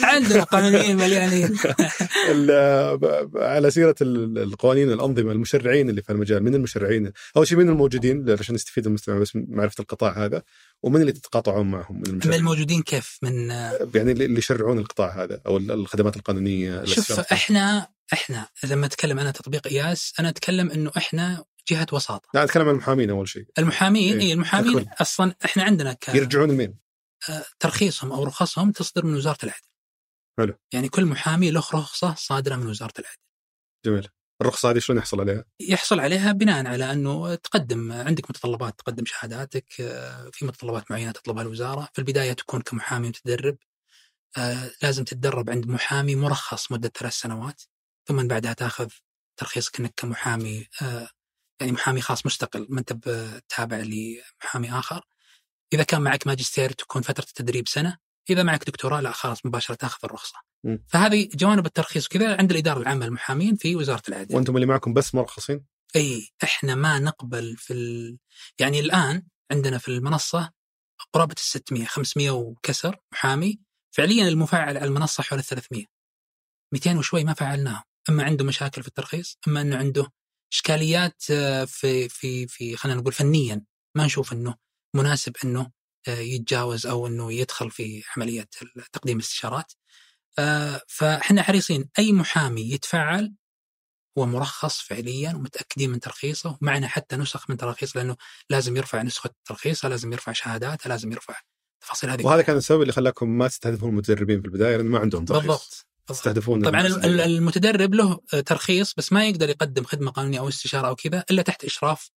عندنا 0.04 0.44
قانونيين 0.44 0.98
مليانين 0.98 1.58
على 3.36 3.72
سيرة 3.72 3.96
ال- 4.02 4.38
القوانين 4.38 4.90
والانظمه 4.90 5.32
المشرعين 5.32 5.90
اللي 5.90 6.02
في 6.02 6.10
المجال 6.12 6.44
من 6.44 6.56
المشرعين 6.56 7.12
أول 7.38 7.48
شيء 7.48 7.58
من 7.58 7.70
الموجودين 7.70 8.36
عشان 8.40 8.56
يستفيد 8.56 8.86
المستمع 8.88 9.18
بس 9.20 9.32
معرفة 9.36 9.82
القطاع 9.82 10.26
هذا 10.26 10.44
ومن 10.84 11.02
اللي 11.02 11.12
تتقاطعون 11.12 11.72
معهم 11.72 12.04
من 12.06 12.34
الموجودين 12.34 12.82
كيف؟ 12.82 13.20
من 13.22 13.50
يعني 13.96 14.12
اللي 14.12 14.38
يشرعون 14.40 14.80
القطاع 14.80 15.24
هذا 15.24 15.42
أو 15.46 15.58
ال- 15.58 15.72
الخدمات 15.72 16.16
القانونية 16.18 16.86
شوف. 16.86 17.20
إحنا 17.20 17.88
إحنا 18.14 18.48
لما 18.64 18.86
أتكلم 18.86 19.20
أنا 19.20 19.32
تطبيق 19.32 19.68
قياس 19.68 20.14
أنا 20.20 20.30
أتكلم 20.30 20.72
إنه 20.72 20.92
إحنا 20.98 21.44
جهة 21.70 21.88
وساطة 21.94 22.30
لا 22.34 22.44
أتكلم 22.44 22.64
عن 22.64 22.70
المحامين 22.70 23.10
أول 23.10 23.30
شيء 23.30 23.46
المحامين 23.58 24.20
إيه، 24.20 24.28
اي 24.28 24.34
المحامين 24.34 24.78
أكمل. 24.78 24.94
أصلا 25.02 25.36
إحنا 25.46 25.64
عندنا 25.64 25.94
ك... 25.94 26.10
يرجعون 26.10 26.52
لمين؟ 26.52 26.78
آه، 27.30 27.46
ترخيصهم 27.60 28.12
أو 28.12 28.24
رخصهم 28.24 28.72
تصدر 28.72 29.06
من 29.06 29.16
وزارة 29.16 29.38
العدل 29.44 29.68
حلو. 30.40 30.54
يعني 30.74 30.90
كل 30.90 31.06
محامي 31.06 31.52
له 31.52 31.60
رخصة 31.60 32.16
صادرة 32.16 32.56
من 32.56 32.68
وزارة 32.68 32.94
العدل 33.00 33.18
جميل 33.86 34.08
الرخصة 34.42 34.72
هذه 34.72 34.80
شلون 34.80 35.00
يحصل 35.00 35.20
عليها؟ 35.20 35.46
يحصل 35.60 36.00
عليها 36.00 36.32
بناء 36.32 36.68
على 36.68 36.92
أنه 36.92 37.36
تقدم 37.36 37.92
عندك 37.92 38.30
متطلبات 38.30 38.80
تقدم 38.80 39.06
شهاداتك 39.06 39.82
آه، 39.82 40.30
في 40.34 40.46
متطلبات 40.46 40.92
معينة 40.92 41.12
تطلبها 41.12 41.44
الوزارة 41.44 41.90
في 41.94 42.00
البداية 42.00 42.34
تكون 42.34 42.62
كمحامي 42.62 43.08
متدرب 43.08 43.58
آه، 44.38 44.72
لازم 44.82 45.04
تتدرب 45.04 45.50
عند 45.50 45.68
محامي 45.68 46.16
مرخص 46.16 46.72
مدة 46.72 46.92
ثلاث 47.00 47.14
سنوات 47.14 47.62
ثم 48.08 48.28
بعدها 48.28 48.54
تأخذ 48.54 48.90
ترخيصك 49.38 49.80
إنك 49.80 49.94
كمحامي 49.98 50.68
يعني 51.60 51.72
محامي 51.72 52.02
خاص 52.02 52.26
مستقل 52.26 52.68
ما 52.70 52.80
أنت 52.80 52.94
تابع 53.50 53.78
لمحامي 53.78 54.72
آخر. 54.72 55.06
إذا 55.74 55.84
كان 55.84 56.02
معك 56.02 56.28
ماجستير 56.28 56.72
تكون 56.72 57.02
فترة 57.02 57.24
التدريب 57.24 57.68
سنة 57.68 57.98
إذا 58.30 58.44
معك 58.44 58.64
دكتوراه 58.68 59.02
لا 59.02 59.12
خلاص 59.12 59.46
مباشرة 59.46 59.76
تاخذ 59.76 60.00
الرخصة. 60.04 60.36
م. 60.64 60.78
فهذه 60.88 61.30
جوانب 61.34 61.66
الترخيص 61.66 62.08
كذا 62.08 62.38
عند 62.38 62.52
الإدارة 62.52 62.80
العامة 62.80 63.06
للمحامين 63.06 63.56
في 63.56 63.76
وزارة 63.76 64.02
العدل 64.10 64.36
وأنتم 64.36 64.56
اللي 64.56 64.66
معكم 64.66 64.94
بس 64.94 65.16
مرخصين؟ 65.16 65.66
إي 65.96 66.30
إحنا 66.44 66.76
ما 66.76 67.00
نقبل 67.00 67.56
في 67.58 67.74
ال... 67.74 68.18
يعني 68.60 68.80
الآن 68.80 69.24
عندنا 69.52 69.78
في 69.78 69.88
المنصة 69.88 70.52
قرابة 71.14 71.34
ال 71.34 71.40
600 71.40 71.86
500 71.86 72.32
وكسر 72.32 72.96
محامي. 73.12 73.60
فعليا 73.92 74.28
المفعل 74.28 74.78
على 74.78 74.86
المنصة 74.86 75.24
حول 75.24 75.40
ال 75.40 75.44
300 75.44 75.86
200 76.74 76.98
وشوي 76.98 77.24
ما 77.24 77.34
فعلناهم. 77.34 77.84
أما 78.10 78.24
عنده 78.24 78.46
مشاكل 78.46 78.82
في 78.82 78.88
الترخيص 78.88 79.38
أما 79.48 79.62
إنه 79.62 79.78
عنده 79.78 80.12
إشكاليات 80.54 81.24
آه، 81.32 81.66
في 81.66 82.10
في 82.10 82.48
في 82.48 82.78
خلينا 82.78 83.00
نقول 83.00 83.14
فنيا 83.14 83.62
ما 83.96 84.06
نشوف 84.06 84.34
إنه 84.34 84.56
مناسب 84.96 85.34
إنه 85.44 85.72
آه، 86.08 86.20
يتجاوز 86.20 86.86
أو 86.88 87.08
إنه 87.08 87.34
يدخل 87.34 87.72
في 87.72 88.04
عملية 88.18 88.50
تقديم 88.94 89.18
الاستشارات 89.18 89.74
آه، 90.40 90.82
فإحنا 90.88 91.42
حريصين 91.44 91.90
أي 92.00 92.14
محامي 92.14 92.72
يتفعل 92.72 93.34
هو 94.18 94.26
مرخص 94.26 94.82
فعليا 94.82 95.36
ومتأكدين 95.36 95.90
من 95.90 96.00
ترخيصه 96.00 96.58
ومعنا 96.62 96.88
حتى 96.88 97.16
نسخ 97.16 97.50
من 97.50 97.58
تراخيص 97.58 97.98
لأنه 97.98 98.16
لازم 98.50 98.78
يرفع 98.78 99.02
نسخة 99.02 99.30
ترخيصه 99.46 99.90
لازم 99.90 100.14
يرفع 100.14 100.32
شهاداته 100.32 100.90
لازم 100.90 101.12
يرفع 101.12 101.36
التفاصيل 101.84 102.10
هذه 102.10 102.26
وهذا 102.26 102.42
كان 102.42 102.58
السبب 102.58 102.82
اللي 102.82 102.94
خلاكم 102.94 103.30
ما 103.30 103.48
تستهدفون 103.48 103.90
المتدربين 103.90 104.42
في 104.42 104.48
البداية 104.48 104.78
لأن 104.78 104.86
ما 104.86 105.00
عندهم 105.00 105.26
ترخيص. 105.26 105.42
بالضبط. 105.42 105.87
بالضبط. 106.08 106.26
تستهدفون 106.26 106.62
طبعا 106.62 106.88
المتدرب 107.26 107.94
له 107.94 108.20
ترخيص 108.46 108.94
بس 108.94 109.14
ما 109.14 109.28
يقدر 109.28 109.50
يقدم 109.50 109.84
خدمة 109.84 110.12
قانونية 110.12 110.40
أو 110.40 110.48
استشارة 110.48 110.88
أو 110.88 110.96
كذا 110.96 111.24
إلا 111.32 111.42
تحت 111.42 111.66
إشراف 111.66 112.12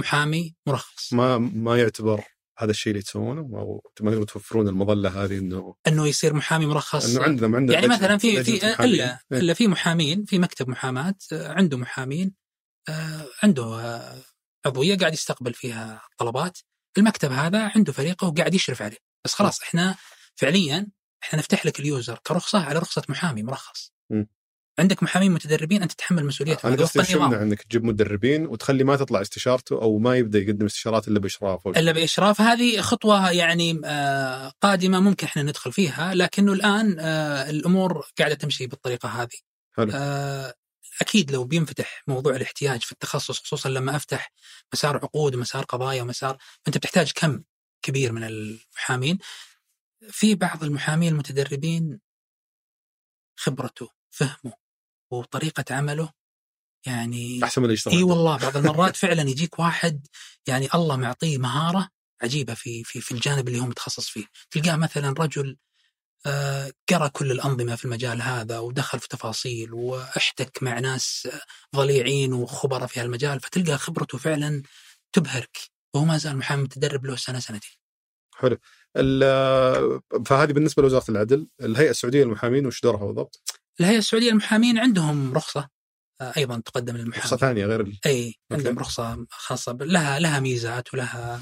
محامي 0.00 0.54
مرخص 0.66 1.12
ما 1.12 1.38
ما 1.38 1.78
يعتبر 1.78 2.24
هذا 2.58 2.70
الشيء 2.70 2.90
اللي 2.90 3.02
تسوونه 3.02 3.40
أو 3.40 3.82
ما 4.00 4.10
تقدرون 4.10 4.26
توفرون 4.26 4.68
المظلة 4.68 5.24
هذه 5.24 5.38
إنه 5.38 5.74
إنه 5.86 6.08
يصير 6.08 6.34
محامي 6.34 6.66
مرخص 6.66 7.16
إنه 7.16 7.24
عندنا 7.24 7.56
عندنا 7.56 7.74
يعني 7.74 7.88
مثلا 7.88 8.18
في 8.18 8.44
في. 8.44 8.84
إلا 8.84 9.18
إيه. 9.32 9.38
إلا 9.38 9.54
في 9.54 9.68
محامين 9.68 10.24
في 10.24 10.38
مكتب 10.38 10.68
محاماة 10.68 11.14
آه، 11.32 11.52
عنده 11.52 11.76
محامين 11.76 12.34
آه، 12.88 13.26
عنده 13.42 13.64
آه، 13.64 14.22
عضوية 14.66 14.96
قاعد 14.96 15.12
يستقبل 15.12 15.54
فيها 15.54 16.02
طلبات 16.18 16.58
المكتب 16.98 17.32
هذا 17.32 17.72
عنده 17.76 17.92
فريقه 17.92 18.28
وقاعد 18.28 18.54
يشرف 18.54 18.82
عليه 18.82 18.98
بس 19.24 19.34
خلاص 19.34 19.62
إحنا 19.62 19.96
فعليا 20.36 20.86
إحنا 21.22 21.38
نفتح 21.38 21.66
لك 21.66 21.80
اليوزر 21.80 22.18
كرخصه 22.26 22.64
على 22.64 22.78
رخصة 22.78 23.02
محامي 23.08 23.42
مرخص 23.42 23.92
م. 24.10 24.24
عندك 24.78 25.02
محامين 25.02 25.32
متدربين 25.32 25.82
أنت 25.82 25.92
تتحمل 25.92 26.26
مسؤوليتهم 26.26 26.72
أنا 26.72 26.82
قصدي 26.82 27.04
شو 27.04 27.24
إنك 27.24 27.62
تجيب 27.62 27.84
مدربين 27.84 28.46
وتخلي 28.46 28.84
ما 28.84 28.96
تطلع 28.96 29.20
استشارته 29.20 29.82
أو 29.82 29.98
ما 29.98 30.16
يبدأ 30.16 30.38
يقدم 30.38 30.66
استشارات 30.66 31.08
إلا 31.08 31.18
بإشراف 31.18 31.66
إلا 31.66 31.92
بإشراف 31.92 32.40
هذه 32.40 32.80
خطوة 32.80 33.30
يعني 33.30 33.80
آه، 33.84 34.52
قادمة 34.60 35.00
ممكن 35.00 35.26
إحنا 35.26 35.42
ندخل 35.42 35.72
فيها 35.72 36.14
لكنه 36.14 36.52
الآن 36.52 36.96
آه، 37.00 37.50
الأمور 37.50 38.06
قاعدة 38.18 38.34
تمشي 38.34 38.66
بالطريقة 38.66 39.08
هذه. 39.08 39.38
حلو. 39.76 39.90
آه، 39.94 40.54
أكيد 41.00 41.30
لو 41.30 41.44
بينفتح 41.44 42.02
موضوع 42.06 42.36
الاحتياج 42.36 42.82
في 42.82 42.92
التخصص 42.92 43.38
خصوصا 43.38 43.68
لما 43.68 43.96
أفتح 43.96 44.32
مسار 44.72 44.96
عقود 44.96 45.34
ومسار 45.34 45.64
قضايا 45.64 46.02
ومسار 46.02 46.36
فأنت 46.64 46.78
بتحتاج 46.78 47.12
كم 47.12 47.42
كبير 47.82 48.12
من 48.12 48.24
المحامين. 48.24 49.18
في 50.10 50.34
بعض 50.34 50.64
المحامين 50.64 51.12
المتدربين 51.12 52.00
خبرته 53.36 53.90
فهمه 54.10 54.52
وطريقة 55.12 55.64
عمله 55.70 56.12
يعني 56.86 57.44
أحسن 57.44 57.62
من 57.62 57.70
اللي 57.70 57.98
إي 57.98 58.02
والله 58.02 58.36
بعض 58.36 58.56
المرات 58.56 58.96
فعلا 59.06 59.22
يجيك 59.22 59.58
واحد 59.58 60.06
يعني 60.46 60.68
الله 60.74 60.96
معطيه 60.96 61.38
مهارة 61.38 61.88
عجيبة 62.22 62.54
في 62.54 62.84
في 62.84 63.00
في 63.00 63.12
الجانب 63.12 63.48
اللي 63.48 63.60
هو 63.60 63.66
متخصص 63.66 64.08
فيه، 64.08 64.24
تلقاه 64.50 64.76
مثلا 64.76 65.14
رجل 65.18 65.56
آه، 66.26 66.72
قرأ 66.88 67.08
كل 67.08 67.32
الأنظمة 67.32 67.76
في 67.76 67.84
المجال 67.84 68.22
هذا 68.22 68.58
ودخل 68.58 69.00
في 69.00 69.08
تفاصيل 69.08 69.72
وأحتك 69.74 70.62
مع 70.62 70.78
ناس 70.78 71.28
ضليعين 71.76 72.32
وخبراء 72.32 72.86
في 72.86 73.00
هالمجال 73.00 73.40
فتلقى 73.40 73.78
خبرته 73.78 74.18
فعلا 74.18 74.62
تبهرك. 75.12 75.58
وهو 75.94 76.04
ما 76.04 76.18
زال 76.18 76.36
محامي 76.36 76.62
متدرب 76.62 77.06
له 77.06 77.16
سنة 77.16 77.38
سنتين. 77.38 77.87
حلو 78.38 78.58
فهذه 80.26 80.52
بالنسبة 80.52 80.82
لوزارة 80.82 81.10
العدل 81.10 81.48
الهيئة 81.62 81.90
السعودية 81.90 82.24
للمحامين 82.24 82.66
وش 82.66 82.82
دورها 82.82 83.06
بالضبط؟ 83.06 83.42
الهيئة 83.80 83.98
السعودية 83.98 84.30
للمحامين 84.30 84.78
عندهم 84.78 85.34
رخصة 85.34 85.68
آه، 86.20 86.32
أيضا 86.36 86.60
تقدم 86.64 86.96
رخصة 86.96 87.04
للمحامي 87.04 87.38
ثانية 87.40 87.66
غير 87.66 87.80
ال... 87.80 87.98
إي 88.06 88.26
أوكي. 88.26 88.36
عندهم 88.52 88.78
رخصة 88.78 89.26
خاصة 89.30 89.72
ب- 89.72 89.82
لها 89.82 90.18
لها 90.18 90.40
ميزات 90.40 90.94
ولها 90.94 91.40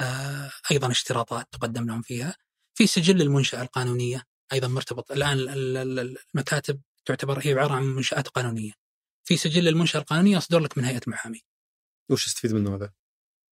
آه، 0.00 0.50
أيضا 0.70 0.90
اشتراطات 0.90 1.46
تقدم 1.52 1.86
لهم 1.86 2.02
فيها 2.02 2.36
في 2.74 2.86
سجل 2.86 3.22
المنشأة 3.22 3.62
القانونية 3.62 4.22
أيضا 4.52 4.68
مرتبط 4.68 5.12
الآن 5.12 5.32
ال- 5.38 5.48
ال- 5.48 5.98
ال- 5.98 6.16
المكاتب 6.34 6.80
تعتبر 7.04 7.38
هي 7.42 7.52
عبارة 7.52 7.74
عن 7.74 7.82
منشآت 7.82 8.28
قانونية 8.28 8.72
في 9.24 9.36
سجل 9.36 9.68
المنشأة 9.68 9.98
القانونية 10.00 10.36
يصدر 10.36 10.58
لك 10.58 10.78
من 10.78 10.84
هيئة 10.84 11.00
المحامين 11.06 11.40
وش 12.10 12.26
تستفيد 12.26 12.52
منه 12.54 12.76
هذا؟ 12.76 12.92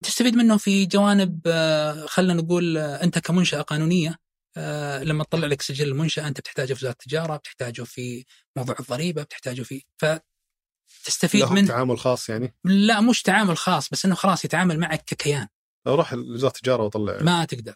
تستفيد 0.05 0.37
منه 0.37 0.57
في 0.57 0.87
جوانب 0.87 1.41
آه، 1.47 2.07
خلينا 2.07 2.35
نقول 2.35 2.79
آه، 2.79 3.03
أنت 3.03 3.19
كمنشأة 3.19 3.63
قانونية 3.63 4.19
آه، 4.57 5.03
لما 5.03 5.25
تطلع 5.25 5.47
لك 5.47 5.63
سجل 5.63 5.89
المنشأة 5.89 6.29
أنت 6.29 6.41
بتحتاجه 6.41 6.67
في 6.67 6.73
وزارة 6.73 6.93
التجارة 6.93 7.37
بتحتاجه 7.37 7.83
في 7.83 8.25
موضوع 8.57 8.77
الضريبة 8.81 9.23
بتحتاجه 9.23 9.63
في 9.63 9.83
فتستفيد 9.97 11.41
لهم 11.41 11.55
من 11.55 11.67
تعامل 11.67 11.99
خاص 11.99 12.29
يعني؟ 12.29 12.55
لا 12.65 13.01
مش 13.01 13.23
تعامل 13.23 13.57
خاص 13.57 13.89
بس 13.89 14.05
إنه 14.05 14.15
خلاص 14.15 14.45
يتعامل 14.45 14.79
معك 14.79 15.05
ككيان 15.05 15.49
راح 15.87 16.15
لوزارة 16.15 16.53
التجارة 16.57 16.83
واطلع 16.83 17.23
ما 17.23 17.45
تقدر 17.45 17.75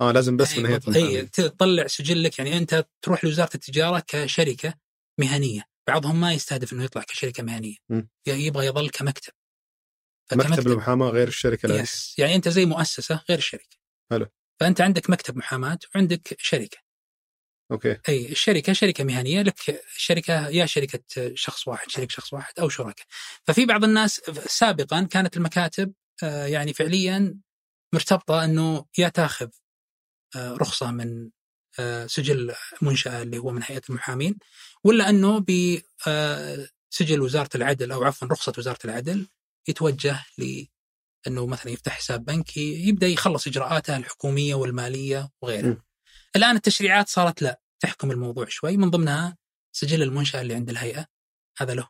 آه 0.00 0.12
لازم 0.12 0.36
بس 0.36 0.58
من 0.58 0.66
هيئه 0.66 0.78
بالضبط. 0.78 0.96
اي 0.96 1.26
تطلع 1.26 1.86
سجلك 1.86 2.38
يعني 2.38 2.56
أنت 2.56 2.86
تروح 3.02 3.24
لوزارة 3.24 3.50
التجارة 3.54 4.02
كشركة 4.06 4.74
مهنية 5.20 5.62
بعضهم 5.88 6.20
ما 6.20 6.32
يستهدف 6.32 6.72
إنه 6.72 6.84
يطلع 6.84 7.02
كشركة 7.02 7.42
مهنية 7.42 7.76
م. 7.88 8.02
يبغى 8.26 8.66
يظل 8.66 8.90
كمكتب 8.90 9.32
مكتب 10.32 10.66
المحاماه 10.66 11.08
غير 11.08 11.28
الشركة 11.28 11.66
العادية. 11.66 11.82
يس 11.82 12.14
يعني 12.18 12.34
أنت 12.34 12.48
زي 12.48 12.64
مؤسسة 12.64 13.24
غير 13.28 13.38
الشركة 13.38 13.76
حلو. 14.10 14.26
فأنت 14.60 14.80
عندك 14.80 15.10
مكتب 15.10 15.36
محاماة 15.36 15.78
وعندك 15.94 16.36
شركة. 16.38 16.78
okay. 17.70 17.98
أي 18.08 18.32
الشركة 18.32 18.72
شركة 18.72 19.04
مهنية. 19.04 19.42
لك 19.42 19.82
شركة 19.96 20.48
يا 20.48 20.66
شركة 20.66 21.34
شخص 21.34 21.68
واحد 21.68 21.90
شريك 21.90 22.10
شخص 22.10 22.32
واحد 22.32 22.60
أو 22.60 22.68
شركاء. 22.68 23.06
ففي 23.44 23.66
بعض 23.66 23.84
الناس 23.84 24.20
سابقا 24.46 25.02
كانت 25.02 25.36
المكاتب 25.36 25.92
آه، 26.22 26.46
يعني 26.46 26.72
فعليا 26.72 27.38
مرتبطة 27.94 28.44
إنه 28.44 28.86
يا 28.98 29.08
تاخذ 29.08 29.48
آه، 30.36 30.52
رخصة 30.52 30.90
من 30.90 31.30
آه، 31.78 32.06
سجل 32.06 32.54
منشأة 32.82 33.22
اللي 33.22 33.38
هو 33.38 33.50
من 33.50 33.62
هيئة 33.64 33.82
المحامين 33.90 34.38
ولا 34.84 35.08
إنه 35.08 35.38
بسجل 35.38 37.20
وزارة 37.20 37.50
العدل 37.54 37.92
أو 37.92 38.04
عفوا 38.04 38.28
رخصة 38.28 38.52
وزارة 38.58 38.78
العدل 38.84 39.26
يتوجه 39.68 40.24
ل 40.38 40.64
إنه 41.26 41.46
مثلا 41.46 41.72
يفتح 41.72 41.92
حساب 41.92 42.24
بنكي 42.24 42.88
يبدأ 42.88 43.06
يخلص 43.06 43.46
إجراءاته 43.46 43.96
الحكومية 43.96 44.54
والمالية 44.54 45.30
وغيرها. 45.42 45.82
الآن 46.36 46.56
التشريعات 46.56 47.08
صارت 47.08 47.42
لا 47.42 47.60
تحكم 47.80 48.10
الموضوع 48.10 48.46
شوي 48.48 48.76
من 48.76 48.90
ضمنها 48.90 49.36
سجل 49.72 50.02
المنشأة 50.02 50.40
اللي 50.40 50.54
عند 50.54 50.70
الهيئة 50.70 51.06
هذا 51.58 51.74
له. 51.74 51.88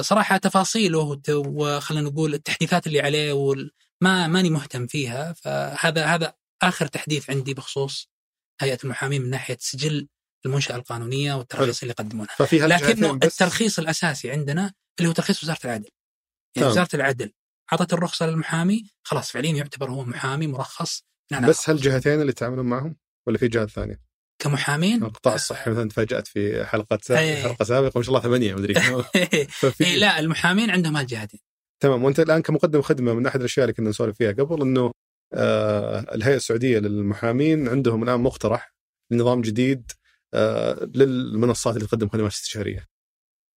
صراحة 0.00 0.36
تفاصيله 0.36 1.20
وخلينا 1.28 2.08
نقول 2.10 2.34
التحديثات 2.34 2.86
اللي 2.86 3.00
عليه 3.00 3.32
وال- 3.32 3.70
ما 4.00 4.26
ماني 4.26 4.50
مهتم 4.50 4.86
فيها 4.86 5.32
فهذا 5.32 6.06
هذا 6.06 6.34
آخر 6.62 6.86
تحديث 6.86 7.30
عندي 7.30 7.54
بخصوص 7.54 8.10
هيئة 8.60 8.78
المحامين 8.84 9.22
من 9.22 9.30
ناحية 9.30 9.56
سجل 9.60 10.08
المنشأة 10.46 10.76
القانونية 10.76 11.34
والترخيص 11.34 11.82
اللي 11.82 11.90
يقدمونها. 11.98 12.34
لكنه 12.78 13.12
بس 13.18 13.32
الترخيص 13.32 13.78
الأساسي 13.78 14.30
عندنا 14.30 14.74
اللي 14.98 15.08
هو 15.08 15.12
ترخيص 15.12 15.42
وزارة 15.42 15.58
العدل. 15.64 15.88
يعني 16.56 16.70
تمام. 16.70 16.70
وزارة 16.70 16.96
العدل 16.96 17.32
أعطت 17.72 17.92
الرخصة 17.92 18.26
للمحامي 18.26 18.90
خلاص 19.02 19.30
فعليا 19.30 19.52
يعتبر 19.52 19.90
هو 19.90 20.04
محامي 20.04 20.46
مرخص 20.46 21.04
نعم 21.32 21.46
بس 21.46 21.70
هالجهتين 21.70 22.20
اللي 22.20 22.30
يتعاملون 22.30 22.66
معهم 22.66 22.96
ولا 23.26 23.38
في 23.38 23.48
جهات 23.48 23.70
ثانية؟ 23.70 24.00
كمحامين 24.42 25.02
القطاع 25.02 25.34
الصحي 25.34 25.70
مثلا 25.70 25.88
تفاجأت 25.88 26.26
في 26.26 26.64
حلقة 26.64 26.98
إيه. 27.10 27.42
حلقة 27.42 27.64
سابقة 27.64 27.92
ما 27.98 28.02
شاء 28.02 28.08
الله 28.08 28.20
ثمانية 28.20 28.54
مدري 28.54 28.74
كم. 28.74 29.02
ففي 29.60 29.84
إيه 29.84 29.96
لا 29.96 30.18
المحامين 30.18 30.70
عندهم 30.70 30.96
هالجهتين 30.96 31.40
تمام 31.80 32.04
وأنت 32.04 32.20
الآن 32.20 32.42
كمقدم 32.42 32.82
خدمة 32.82 33.14
من 33.14 33.26
أحد 33.26 33.40
الأشياء 33.40 33.64
اللي 33.64 33.72
كنا 33.72 33.88
نسولف 33.88 34.16
فيها 34.16 34.32
قبل 34.32 34.62
إنه 34.62 34.92
آه 35.34 36.14
الهيئة 36.14 36.36
السعودية 36.36 36.78
للمحامين 36.78 37.68
عندهم 37.68 38.02
الآن 38.02 38.20
مقترح 38.20 38.74
لنظام 39.10 39.40
جديد 39.40 39.92
آه 40.34 40.90
للمنصات 40.94 41.76
اللي 41.76 41.86
تقدم 41.86 42.08
خدمات 42.08 42.32
استشارية. 42.32 42.86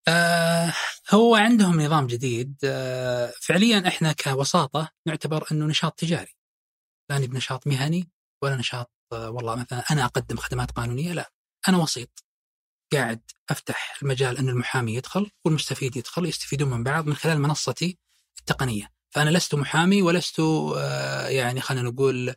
آه 0.08 0.74
هو 1.12 1.36
عندهم 1.36 1.82
نظام 1.82 2.08
جديد. 2.08 2.56
آه 2.64 3.34
فعليا 3.42 3.88
إحنا 3.88 4.12
كوساطة 4.12 4.90
نعتبر 5.08 5.48
إنه 5.52 5.66
نشاط 5.66 6.00
تجاري. 6.00 6.36
لا 7.10 7.18
نبي 7.18 7.38
نشاط 7.38 7.68
مهني 7.68 8.10
ولا 8.44 8.56
نشاط 8.56 8.92
آه 9.14 9.30
والله 9.30 9.56
مثلا 9.56 9.80
أنا 9.92 10.06
أقدم 10.06 10.38
خدمات 10.38 10.72
قانونية 10.72 11.14
لا. 11.14 11.32
أنا 11.70 11.78
وسيط. 11.78 12.24
قاعد 12.94 13.22
أفتح 13.50 13.98
المجال 14.02 14.38
ان 14.38 14.50
المحامي 14.50 14.96
يدخل 14.96 15.32
والمستفيد 15.46 15.98
يدخل 15.98 16.26
يستفيدون 16.26 16.70
من 16.70 16.84
بعض 16.84 17.08
من 17.08 17.16
خلال 17.16 17.40
منصتي 17.42 17.98
التقنية. 18.40 18.92
فأنا 19.10 19.30
لست 19.30 19.56
محامي 19.56 20.02
ولست 20.02 20.40
آه 20.40 21.28
يعني 21.28 21.62
خلينا 21.62 21.90
نقول 21.90 22.36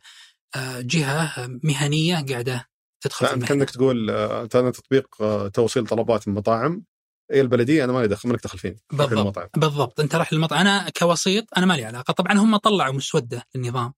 آه 0.55 0.81
جهة 0.81 1.33
مهنية 1.63 2.25
قاعدة 2.29 2.69
تدخل 3.01 3.27
في 3.27 3.33
المحل. 3.33 3.47
كأنك 3.47 3.69
تقول 3.69 4.09
آه 4.09 4.41
أنت 4.41 4.55
أنا 4.55 4.71
تطبيق 4.71 5.21
آه 5.21 5.47
توصيل 5.47 5.87
طلبات 5.87 6.27
من 6.27 6.33
مطاعم 6.33 6.85
اي 7.31 7.41
البلدية؟ 7.41 7.83
أنا 7.83 7.93
مالي 7.93 8.07
دخل 8.07 8.29
مالك 8.29 8.43
دخل 8.43 8.57
فيني 8.57 8.79
بالضبط. 8.91 9.49
بالضبط. 9.57 9.99
أنت 9.99 10.15
راح 10.15 10.33
للمطعم. 10.33 10.59
أنا 10.59 10.89
كوسيط 10.89 11.45
أنا 11.57 11.65
ما 11.65 11.73
لي 11.73 11.85
علاقة. 11.85 12.11
طبعا 12.13 12.33
هم 12.37 12.57
طلعوا 12.57 12.93
مسودة 12.93 13.47
للنظام. 13.55 13.93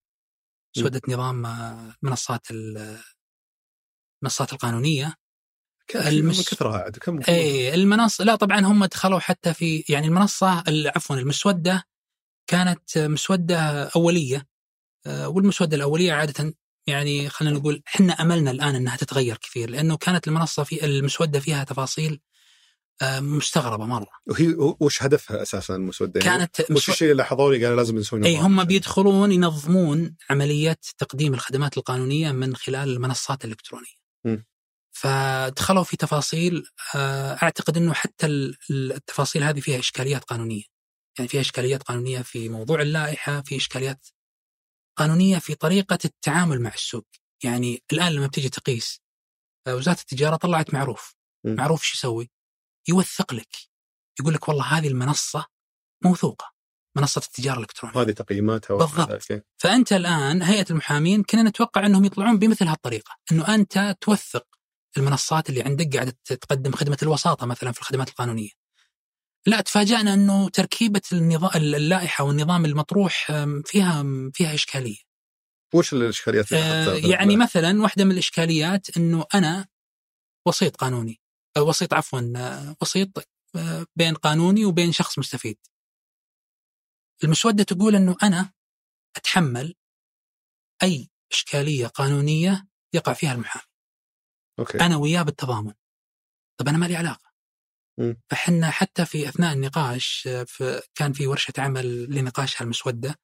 مسودة 0.78 1.02
نظام 1.08 1.46
آه، 1.46 1.96
منصات 2.02 2.52
ال- 2.52 2.98
المنصات 4.24 4.54
القانونية. 4.54 5.14
المس- 5.96 6.50
كثرها 6.50 6.78
عاد 6.78 6.98
كم 6.98 7.20
اي 7.30 7.74
المنصه 7.74 8.24
لا 8.24 8.36
طبعا 8.36 8.60
هم 8.60 8.86
دخلوا 8.86 9.20
حتى 9.20 9.54
في 9.54 9.84
يعني 9.90 10.08
المنصة 10.08 10.64
ال- 10.68 10.88
عفوا 10.96 11.16
المسودة 11.16 11.84
كانت 12.50 12.98
مسودة 12.98 13.84
أولية. 13.96 14.48
آه، 15.06 15.28
والمسودة 15.30 15.76
الأولية 15.78 16.14
عادة 16.14 16.54
يعني 16.88 17.30
خلينا 17.30 17.58
نقول 17.60 17.84
إحنا 17.88 18.14
أملنا 18.14 18.52
الآن 18.52 18.76
إنها 18.76 18.96
تتغير 18.98 19.38
كثير 19.38 19.70
لأنه 19.70 19.98
كانت 19.98 20.28
المنصة 20.28 20.64
في 20.64 20.86
المسودة 20.86 21.40
فيها 21.40 21.64
تفاصيل 21.64 22.14
آه، 22.14 22.20
مستغربة 23.04 23.86
مرة 23.86 24.10
وهي 24.28 24.56
وش 24.80 25.04
هدفها 25.04 25.42
أساسا 25.42 25.76
المسودة؟ 25.76 26.22
يعني 26.26 26.48
كانت 26.48 26.72
وش 26.72 26.90
الشيء 26.90 27.12
اللي 27.12 27.18
لاحظوه 27.24 27.54
قالوا 27.54 27.76
لازم 27.76 27.98
نسوي 27.98 28.26
إي 28.26 28.38
هم 28.38 28.64
بيدخلون 28.64 29.32
ينظمون 29.32 30.16
عمليه 30.30 30.78
تقديم 30.98 31.34
الخدمات 31.34 31.78
القانونية 31.78 32.32
من 32.32 32.56
خلال 32.56 32.90
المنصات 32.90 33.46
الإلكترونية. 33.46 33.98
م. 34.26 34.38
فدخلوا 34.92 35.84
في 35.84 35.98
تفاصيل 35.98 36.68
آه، 36.96 37.34
أعتقد 37.44 37.78
إنه 37.78 37.94
حتى 37.94 38.26
ال- 38.26 38.58
ال- 38.70 38.94
التفاصيل 38.94 39.44
هذه 39.44 39.60
فيها 39.60 39.80
إشكاليات 39.80 40.24
قانونية. 40.24 40.64
يعني 41.18 41.28
فيها 41.30 41.42
إشكاليات 41.42 41.84
قانونية 41.84 42.22
في 42.22 42.50
موضوع 42.50 42.82
اللائحة، 42.82 43.42
في 43.42 43.56
إشكاليات 43.56 44.08
قانونية 44.98 45.38
في 45.38 45.56
طريقة 45.56 45.98
التعامل 46.06 46.62
مع 46.62 46.74
السوق. 46.74 47.08
يعني 47.44 47.84
الآن 47.94 48.12
لما 48.12 48.28
بتيجي 48.28 48.50
تقيس 48.50 49.02
آه، 49.68 49.76
وزارة 49.76 50.00
التجارة 50.00 50.36
طلعت 50.36 50.74
معروف. 50.74 51.16
م. 51.46 51.54
معروف 51.56 51.84
شو 51.84 51.94
يسوي؟ 51.98 52.30
يوثق 52.90 53.34
لك. 53.34 53.56
يقول 54.20 54.34
لك 54.34 54.48
والله 54.48 54.64
هذه 54.64 54.88
المنصة 54.88 55.46
موثوقة. 56.04 56.58
منصة 56.98 57.22
التجارة 57.26 57.58
الإلكترونية. 57.58 58.02
هذه 58.02 58.12
تقييماتها 58.12 58.78
بالضبط. 58.78 59.12
أوكي. 59.12 59.42
فأنت 59.58 59.94
الآن 59.94 60.42
هيئة 60.42 60.66
المحامين 60.70 61.24
كنا 61.24 61.44
نتوقع 61.44 61.86
أنهم 61.86 62.06
يطلعون 62.06 62.40
بمثل 62.40 62.68
هالطريقة 62.68 63.16
إنه 63.32 63.56
أنت 63.56 63.96
توثق 64.02 64.46
المنصات 64.98 65.50
اللي 65.50 65.62
عندك 65.62 65.96
قاعدة 65.96 66.18
تقدم 66.26 66.72
خدمة 66.72 66.98
الوساطة 67.04 67.46
مثلا 67.46 67.72
في 67.72 67.80
الخدمات 67.80 68.10
القانونية. 68.10 68.50
لا 69.46 69.62
تفاجأنا 69.62 70.14
إنه 70.14 70.50
تركيبة 70.50 71.02
النظام 71.14 71.52
اللائحة 71.56 72.24
والنظام 72.24 72.66
المطروح 72.66 73.32
فيها 73.66 74.06
فيها 74.34 74.54
إشكالية. 74.54 74.98
وش 75.74 75.94
الإشكاليات 75.94 76.52
اللي 76.52 76.64
آه،؟ 76.64 76.94
يعني 76.94 77.36
مثلا 77.36 77.82
واحدة 77.82 78.06
من 78.06 78.12
الإشكاليات 78.12 78.98
إنه 78.98 79.26
أنا 79.36 79.68
وسيط 80.48 80.76
قانوني 80.76 81.22
وسيط 81.60 81.94
عفوا 81.94 82.22
وسيط 82.82 83.28
آه، 83.56 83.86
بين 83.96 84.16
قانوني 84.16 84.66
وبين 84.66 84.92
شخص 84.92 85.20
مستفيد. 85.20 85.58
المسودة 87.24 87.64
تقول 87.64 87.96
إنه 87.96 88.16
أنا 88.24 88.54
أتحمل 89.16 89.76
أي 90.84 91.10
إشكالية 91.32 91.88
قانونية 91.88 92.68
يقع 92.94 93.14
فيها 93.14 93.34
المحامي. 93.34 93.66
أوكي 94.60 94.86
أنا 94.86 94.98
وياه 94.98 95.22
بالتضامن. 95.22 95.74
طب 96.60 96.68
أنا 96.68 96.78
ما 96.78 96.86
لي 96.86 96.96
علاقة. 96.96 97.32
مم. 98.00 98.22
فحنا 98.30 98.70
حتى 98.70 99.06
في 99.06 99.30
أثناء 99.30 99.54
النقاش 99.54 100.28
آه، 100.28 100.44
في 100.44 100.82
كان 100.96 101.14
في 101.14 101.28
ورشة 101.28 101.54
عمل 101.58 102.16
لنقاش 102.16 102.62
هالمسوده 102.62 103.16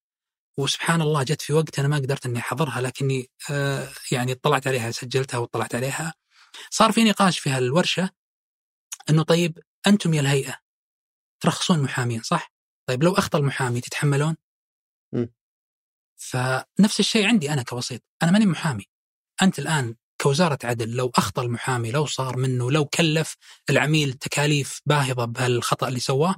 وسبحان 0.59 1.01
الله 1.01 1.23
جت 1.23 1.41
في 1.41 1.53
وقت 1.53 1.79
أنا 1.79 1.87
ما 1.87 1.97
قدرت 1.97 2.25
إني 2.25 2.39
أحضرها 2.39 2.81
لكني 2.81 3.29
آه، 3.51 3.89
يعني 4.11 4.31
اطلعت 4.31 4.67
عليها 4.67 4.91
سجلتها 4.91 5.37
واطلعت 5.37 5.75
عليها. 5.75 6.13
صار 6.69 6.91
في 6.91 7.03
نقاش 7.03 7.39
في 7.39 7.49
هالورشة 7.49 8.09
إنه 9.09 9.23
طيب 9.23 9.59
أنتم 9.87 10.13
يا 10.13 10.21
الهيئة 10.21 10.59
ترخصون 11.43 11.79
محامين 11.83 12.21
صح؟ 12.21 12.53
طيب 12.89 13.03
لو 13.03 13.13
اخطا 13.13 13.37
المحامي 13.37 13.81
تتحملون؟ 13.81 14.35
مم. 15.13 15.33
فنفس 16.17 16.99
الشيء 16.99 17.27
عندي 17.27 17.53
أنا 17.53 17.63
كوسيط 17.63 18.01
أنا 18.23 18.31
ماني 18.31 18.45
محامي 18.45 18.85
أنت 19.41 19.59
الآن 19.59 19.95
كوزارة 20.21 20.59
عدل 20.63 20.95
لو 20.95 21.11
اخطا 21.17 21.41
المحامي 21.41 21.91
لو 21.91 22.05
صار 22.05 22.37
منه 22.37 22.71
لو 22.71 22.85
كلف 22.85 23.35
العميل 23.69 24.13
تكاليف 24.13 24.81
باهظة 24.85 25.25
بهالخطأ 25.25 25.87
اللي 25.87 25.99
سواه 25.99 26.35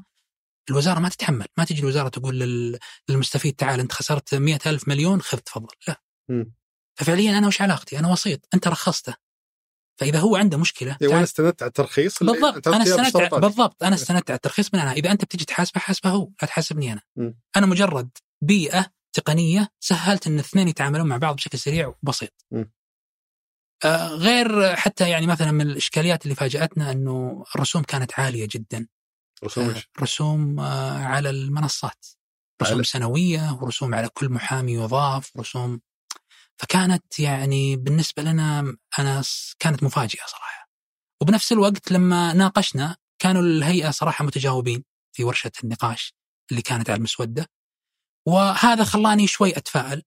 الوزارة 0.69 0.99
ما 0.99 1.09
تتحمل 1.09 1.45
ما 1.57 1.65
تجي 1.65 1.79
الوزارة 1.81 2.09
تقول 2.09 2.39
لل- 2.39 2.79
للمستفيد 3.09 3.55
تعال 3.55 3.79
أنت 3.79 3.91
خسرت 3.91 4.35
مئة 4.35 4.69
ألف 4.69 4.87
مليون 4.87 5.21
خذ 5.21 5.37
تفضل 5.37 5.75
لا 5.87 6.01
مم. 6.29 6.53
ففعليا 6.99 7.37
أنا 7.37 7.47
وش 7.47 7.61
علاقتي 7.61 7.99
أنا 7.99 8.11
وسيط 8.11 8.47
أنت 8.53 8.67
رخصته 8.67 9.15
فإذا 9.99 10.19
هو 10.19 10.35
عنده 10.35 10.57
مشكلة 10.57 10.97
إيه، 11.01 11.07
وأنا 11.07 11.23
استندت 11.23 11.61
على 11.63 11.67
الترخيص 11.69 12.23
بالضبط 12.23 12.67
أنا 12.67 12.83
استندت 12.83 12.99
باشتراطات. 13.01 13.41
بالضبط 13.41 13.83
أنا 13.83 13.95
استندت 13.95 14.29
على 14.31 14.35
الترخيص 14.35 14.73
من 14.73 14.79
أنا 14.79 14.91
إذا 14.91 15.11
أنت 15.11 15.25
بتجي 15.25 15.45
تحاسبه 15.45 15.79
حاسبه 15.81 16.09
هو 16.09 16.29
لا 16.41 16.47
تحاسبني 16.47 16.93
أنا 16.93 17.01
مم. 17.15 17.39
أنا 17.55 17.65
مجرد 17.65 18.09
بيئة 18.41 18.85
تقنية 19.13 19.69
سهلت 19.79 20.27
إن 20.27 20.33
الاثنين 20.33 20.67
يتعاملون 20.67 21.07
مع 21.07 21.17
بعض 21.17 21.35
بشكل 21.35 21.57
سريع 21.59 21.87
وبسيط. 21.87 22.45
آه 23.85 24.07
غير 24.07 24.75
حتى 24.75 25.09
يعني 25.09 25.27
مثلا 25.27 25.51
من 25.51 25.61
الإشكاليات 25.69 26.23
اللي 26.23 26.35
فاجأتنا 26.35 26.91
إنه 26.91 27.43
الرسوم 27.55 27.83
كانت 27.83 28.19
عالية 28.19 28.47
جدا 28.51 28.87
رسوم 29.43 29.69
آه؟ 29.69 29.83
رسوم 30.01 30.59
آه 30.59 30.97
على 31.03 31.29
المنصات 31.29 32.05
رسوم 32.61 32.83
على- 32.83 32.85
سنوية 32.87 33.57
ورسوم 33.61 33.95
على 33.95 34.09
كل 34.13 34.29
محامي 34.29 34.73
يضاف 34.73 35.31
رسوم 35.37 35.81
فكانت 36.61 37.19
يعني 37.19 37.75
بالنسبة 37.75 38.23
لنا 38.23 38.77
أنا 38.99 39.23
كانت 39.59 39.83
مفاجئة 39.83 40.25
صراحة. 40.25 40.69
وبنفس 41.21 41.51
الوقت 41.51 41.91
لما 41.91 42.33
ناقشنا 42.33 42.97
كانوا 43.19 43.41
الهيئة 43.41 43.91
صراحة 43.91 44.25
متجاوبين 44.25 44.83
في 45.15 45.23
ورشة 45.23 45.51
النقاش 45.63 46.13
اللي 46.51 46.61
كانت 46.61 46.89
على 46.89 46.97
المسودة. 46.97 47.47
وهذا 48.27 48.83
خلاني 48.83 49.27
شوي 49.27 49.57
أتفائل 49.57 50.03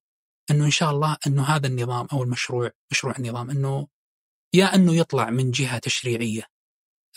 إنه 0.50 0.64
إن 0.64 0.70
شاء 0.70 0.90
الله 0.90 1.16
إنه 1.26 1.42
هذا 1.42 1.66
النظام 1.66 2.06
أو 2.12 2.22
المشروع 2.22 2.70
مشروع 2.90 3.14
النظام 3.18 3.50
إنه 3.50 3.88
يا 4.54 4.74
إنه 4.74 4.94
يطلع 4.94 5.30
من 5.30 5.50
جهة 5.50 5.78
تشريعية 5.78 6.42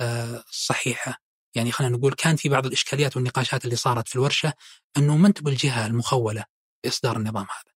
آه، 0.02 0.44
صحيحة. 0.52 1.22
يعني 1.56 1.72
خلينا 1.72 1.98
نقول 1.98 2.14
كان 2.14 2.36
في 2.36 2.50
بعض 2.50 2.66
الإشكاليات 2.66 3.16
والنقاشات 3.18 3.66
اللي 3.66 3.76
صارت 3.76 4.08
في 4.08 4.16
الورشة 4.16 4.54
إنه 4.98 5.18
ما 5.18 5.28
أنتم 5.28 5.44
بالجهة 5.44 5.88
المخولة 5.88 6.46
باصدار 6.84 7.18
النظام 7.18 7.44
هذا. 7.44 7.71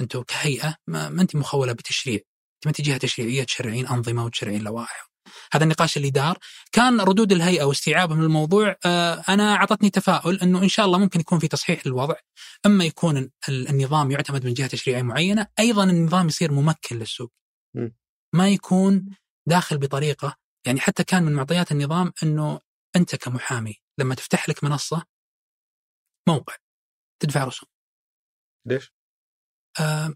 أنتم 0.00 0.22
كهيئة 0.22 0.76
ما, 0.86 1.08
ما 1.08 1.22
انت 1.22 1.36
مخولة 1.36 1.72
بتشريع، 1.72 2.14
انت 2.16 2.66
ما 2.66 2.68
انت 2.68 2.80
جهة 2.80 2.96
تشريعية 2.96 3.44
تشرعين 3.44 3.86
أنظمة 3.86 4.24
وتشرعين 4.24 4.62
لوائح. 4.62 5.08
هذا 5.52 5.64
النقاش 5.64 5.96
اللي 5.96 6.10
دار 6.10 6.38
كان 6.72 7.00
ردود 7.00 7.32
الهيئة 7.32 7.64
واستيعابهم 7.64 8.22
للموضوع 8.22 8.76
آه، 8.86 9.24
أنا 9.28 9.54
أعطتني 9.54 9.90
تفاؤل 9.90 10.40
أنه 10.40 10.62
إن 10.62 10.68
شاء 10.68 10.86
الله 10.86 10.98
ممكن 10.98 11.20
يكون 11.20 11.38
في 11.38 11.48
تصحيح 11.48 11.86
للوضع 11.86 12.14
أما 12.66 12.84
يكون 12.84 13.16
ال- 13.16 13.68
النظام 13.68 14.10
يعتمد 14.10 14.46
من 14.46 14.54
جهة 14.54 14.66
تشريعية 14.66 15.02
معينة 15.02 15.46
أيضا 15.58 15.84
النظام 15.84 16.26
يصير 16.28 16.52
ممكن 16.52 16.98
للسوق. 16.98 17.32
ما 18.34 18.48
يكون 18.48 19.16
داخل 19.48 19.78
بطريقة 19.78 20.36
يعني 20.66 20.80
حتى 20.80 21.04
كان 21.04 21.22
من 21.22 21.32
معطيات 21.32 21.72
النظام 21.72 22.12
أنه 22.22 22.60
أنت 22.96 23.16
كمحامي 23.16 23.74
لما 23.98 24.14
تفتح 24.14 24.48
لك 24.48 24.64
منصة 24.64 25.04
موقع 26.28 26.56
تدفع 27.22 27.44
رسوم 27.44 27.68
ليش؟ 28.66 28.92
آه 29.80 30.14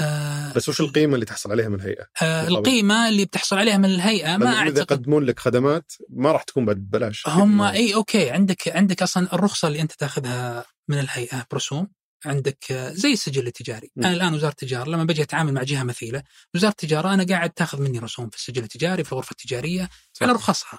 آه 0.00 0.52
بس 0.52 0.68
وش 0.68 0.80
القيمة 0.80 1.14
اللي 1.14 1.26
تحصل 1.26 1.50
عليها 1.50 1.68
من 1.68 1.74
الهيئة؟ 1.74 2.06
آه. 2.22 2.48
القيمة 2.48 3.08
اللي 3.08 3.24
بتحصل 3.24 3.58
عليها 3.58 3.76
من 3.76 3.84
الهيئة 3.84 4.36
ما 4.36 4.50
إذا 4.50 4.58
أعتقد 4.58 4.78
يقدمون 4.78 5.24
لك 5.24 5.40
خدمات 5.40 5.92
ما 6.08 6.32
راح 6.32 6.42
تكون 6.42 6.66
بعد 6.66 6.76
ببلاش 6.76 7.28
هم 7.28 7.62
إي 7.62 7.94
أوكي 7.94 8.30
عندك 8.30 8.68
عندك 8.68 9.02
أصلا 9.02 9.34
الرخصة 9.34 9.68
اللي 9.68 9.80
أنت 9.80 9.92
تأخذها 9.92 10.64
من 10.88 10.98
الهيئة 10.98 11.46
برسوم 11.50 11.88
عندك 12.26 12.72
آه، 12.72 12.92
زي 12.92 13.12
السجل 13.12 13.46
التجاري، 13.46 13.90
م. 13.96 14.04
أنا 14.04 14.12
الآن 14.12 14.34
وزارة 14.34 14.50
التجارة 14.50 14.88
لما 14.88 15.04
بجي 15.04 15.22
أتعامل 15.22 15.54
مع 15.54 15.62
جهة 15.62 15.82
مثيلة، 15.82 16.22
وزارة 16.54 16.70
التجارة 16.70 17.14
أنا 17.14 17.24
قاعد 17.24 17.50
تأخذ 17.50 17.80
مني 17.80 17.98
رسوم 17.98 18.30
في 18.30 18.36
السجل 18.36 18.62
التجاري 18.62 19.04
في 19.04 19.12
الغرفة 19.12 19.30
التجارية 19.30 19.88
صح. 20.12 20.22
على 20.22 20.32
رخصها. 20.32 20.78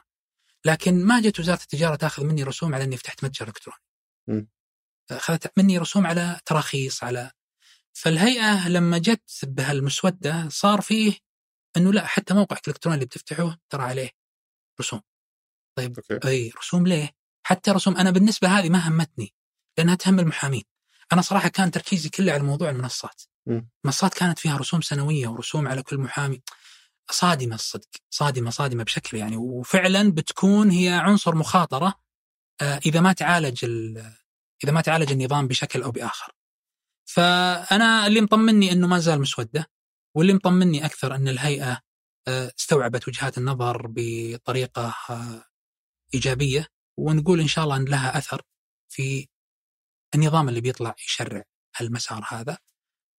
لكن 0.65 1.05
ما 1.05 1.21
جت 1.21 1.39
وزارة 1.39 1.61
التجارة 1.61 1.95
تأخذ 1.95 2.23
مني 2.23 2.43
رسوم 2.43 2.75
على 2.75 2.83
إني 2.83 2.97
فتحت 2.97 3.23
متجر 3.23 3.47
إلكتروني. 3.47 3.79
أخذت 5.11 5.51
مني 5.57 5.77
رسوم 5.77 6.07
على 6.07 6.39
تراخيص 6.45 7.03
على 7.03 7.31
فالهيئة 7.93 8.69
لما 8.69 8.97
جت 8.97 9.39
بهالمسودة 9.43 10.49
صار 10.49 10.81
فيه 10.81 11.17
إنه 11.77 11.93
لا 11.93 12.05
حتى 12.05 12.33
موقعك 12.33 12.67
الالكتروني 12.67 12.95
اللي 12.95 13.05
بتفتحه 13.05 13.57
ترى 13.69 13.83
عليه 13.83 14.09
رسوم. 14.79 15.01
طيب 15.77 15.99
أوكي 16.11 16.27
أي 16.27 16.51
رسوم 16.57 16.87
ليه؟ 16.87 17.09
حتى 17.43 17.71
رسوم 17.71 17.97
أنا 17.97 18.11
بالنسبة 18.11 18.47
هذه 18.47 18.69
ما 18.69 18.87
همتني 18.87 19.33
لأنها 19.77 19.95
تهم 19.95 20.19
المحامين. 20.19 20.63
أنا 21.13 21.21
صراحة 21.21 21.49
كان 21.49 21.71
تركيزي 21.71 22.09
كله 22.09 22.33
على 22.33 22.43
موضوع 22.43 22.69
المنصات. 22.69 23.21
مم. 23.45 23.69
المنصات 23.85 24.13
كانت 24.13 24.39
فيها 24.39 24.57
رسوم 24.57 24.81
سنوية 24.81 25.27
ورسوم 25.27 25.67
على 25.67 25.83
كل 25.83 25.97
محامي. 25.97 26.41
صادمة 27.11 27.55
الصدق، 27.55 27.89
صادمة 28.09 28.49
صادمة 28.49 28.83
بشكل 28.83 29.17
يعني 29.17 29.37
وفعلا 29.37 30.11
بتكون 30.11 30.69
هي 30.71 30.89
عنصر 30.89 31.35
مخاطرة 31.35 31.93
آه، 32.61 32.79
إذا 32.85 32.99
ما 32.99 33.13
تعالج 33.13 33.65
ال- 33.65 34.13
إذا 34.63 34.71
ما 34.71 34.81
تعالج 34.81 35.11
النظام 35.11 35.47
بشكل 35.47 35.83
أو 35.83 35.91
بآخر. 35.91 36.31
فأنا 37.05 38.07
اللي 38.07 38.21
مطمني 38.21 38.71
إنه 38.71 38.87
ما 38.87 38.99
زال 38.99 39.21
مسوده 39.21 39.71
واللي 40.15 40.33
مطمني 40.33 40.85
أكثر 40.85 41.15
إن 41.15 41.27
الهيئة 41.27 41.81
آه، 42.27 42.51
استوعبت 42.59 43.07
وجهات 43.07 43.37
النظر 43.37 43.87
بطريقة 43.89 44.95
آه، 45.09 45.45
إيجابية 46.13 46.67
ونقول 46.99 47.39
إن 47.39 47.47
شاء 47.47 47.63
الله 47.63 47.75
إن 47.77 47.85
لها 47.85 48.17
أثر 48.17 48.41
في 48.89 49.27
النظام 50.15 50.49
اللي 50.49 50.61
بيطلع 50.61 50.95
يشرع 51.07 51.43
هالمسار 51.77 52.25
هذا. 52.29 52.57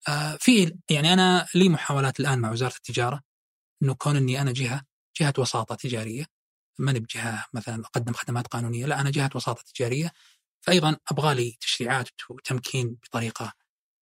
آه، 0.08 0.36
في 0.40 0.78
يعني 0.90 1.12
أنا 1.12 1.46
لي 1.54 1.68
محاولات 1.68 2.20
الآن 2.20 2.38
مع 2.38 2.52
وزارة 2.52 2.76
التجارة 2.76 3.20
إنه 3.82 3.94
كون 3.94 4.16
إني 4.16 4.40
أنا 4.40 4.52
جهة 4.52 4.84
جهة 5.20 5.34
وساطة 5.38 5.74
تجارية 5.74 6.26
ماني 6.78 7.00
بجهة 7.00 7.46
مثلا 7.54 7.84
أقدم 7.84 8.12
خدمات 8.12 8.46
قانونية 8.46 8.86
لا 8.86 9.00
أنا 9.00 9.10
جهة 9.10 9.30
وساطة 9.34 9.62
تجارية 9.74 10.12
فايضا 10.66 10.96
أبغى 11.10 11.34
لي 11.34 11.56
تشريعات 11.60 12.08
وتمكين 12.30 12.94
بطريقة 13.04 13.52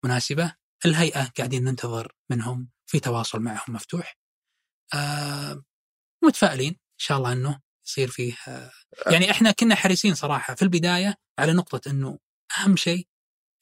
مناسبة. 0.04 0.54
الهيئة 0.84 1.24
قاعدين 1.24 1.64
ننتظر 1.64 2.12
منهم 2.30 2.70
في 2.86 3.00
تواصل 3.00 3.40
معهم 3.40 3.74
مفتوح. 3.74 4.16
آه 4.94 5.64
متفائلين 6.24 6.70
إن 6.72 6.98
شاء 6.98 7.18
الله 7.18 7.32
إنه 7.32 7.60
يصير 7.86 8.08
فيه 8.08 8.36
آه 8.48 8.70
يعني 9.10 9.30
إحنا 9.30 9.50
كنا 9.50 9.74
حريصين 9.74 10.14
صراحة 10.14 10.54
في 10.54 10.62
البداية 10.62 11.14
على 11.38 11.52
نقطة 11.52 11.90
إنه 11.90 12.18
أهم 12.58 12.76
شيء 12.76 13.08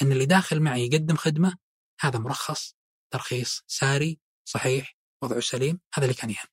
إن 0.02 0.12
اللي 0.12 0.26
داخل 0.26 0.60
معي 0.60 0.86
يقدم 0.86 1.16
خدمة 1.16 1.56
هذا 2.00 2.18
مرخص 2.18 2.74
ترخيص 3.12 3.64
ساري 3.66 4.20
صحيح 4.44 4.96
وضعه 5.22 5.40
سليم 5.40 5.80
هذا 5.94 6.04
اللي 6.04 6.14
كان 6.14 6.30
يهم. 6.30 6.46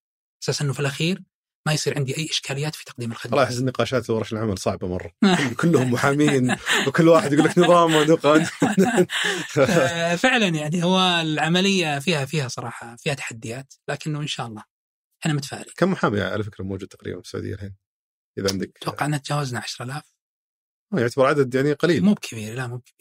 أساس 0.43 0.61
إنه 0.61 0.73
في 0.73 0.79
الأخير 0.79 1.23
ما 1.67 1.73
يصير 1.73 1.97
عندي 1.97 2.17
أي 2.17 2.27
إشكاليات 2.29 2.75
في 2.75 2.85
تقديم 2.85 3.11
الخدمة. 3.11 3.43
احس 3.43 3.59
النقاشات 3.59 4.09
ورش 4.09 4.33
العمل 4.33 4.57
صعبة 4.57 4.87
مرة. 4.87 5.11
كلهم 5.61 5.91
محامين 5.91 6.55
وكل 6.87 7.07
واحد 7.07 7.33
يقول 7.33 7.45
لك 7.45 7.57
نظام 7.57 7.95
ونقاد. 7.95 8.43
فعلا 10.23 10.47
يعني 10.47 10.83
هو 10.83 10.99
العملية 11.21 11.99
فيها 11.99 12.25
فيها 12.25 12.47
صراحة 12.47 12.95
فيها 12.95 13.13
تحديات 13.13 13.73
لكنه 13.87 14.19
إن 14.19 14.27
شاء 14.27 14.47
الله 14.47 14.63
إحنا 15.21 15.33
متفائلين 15.33 15.73
كم 15.77 15.91
محامي 15.91 16.21
على 16.21 16.43
فكرة 16.43 16.63
موجود 16.63 16.87
تقريبا 16.87 17.21
في 17.21 17.25
السعودية 17.25 17.53
الحين؟ 17.53 17.75
إذا 18.37 18.51
عندك 18.51 18.71
أتوقع 18.81 19.05
ان 19.05 19.21
تجاوزنا 19.21 19.59
10000 19.59 19.95
آه، 20.93 20.99
يعتبر 20.99 21.25
عدد 21.25 21.55
يعني 21.55 21.73
قليل. 21.73 22.03
مو 22.03 22.13
بكبير 22.13 22.55
لا 22.55 22.67
مو 22.67 22.77
بكبير 22.77 22.77
مو 22.77 22.77
بكبير. 22.77 22.96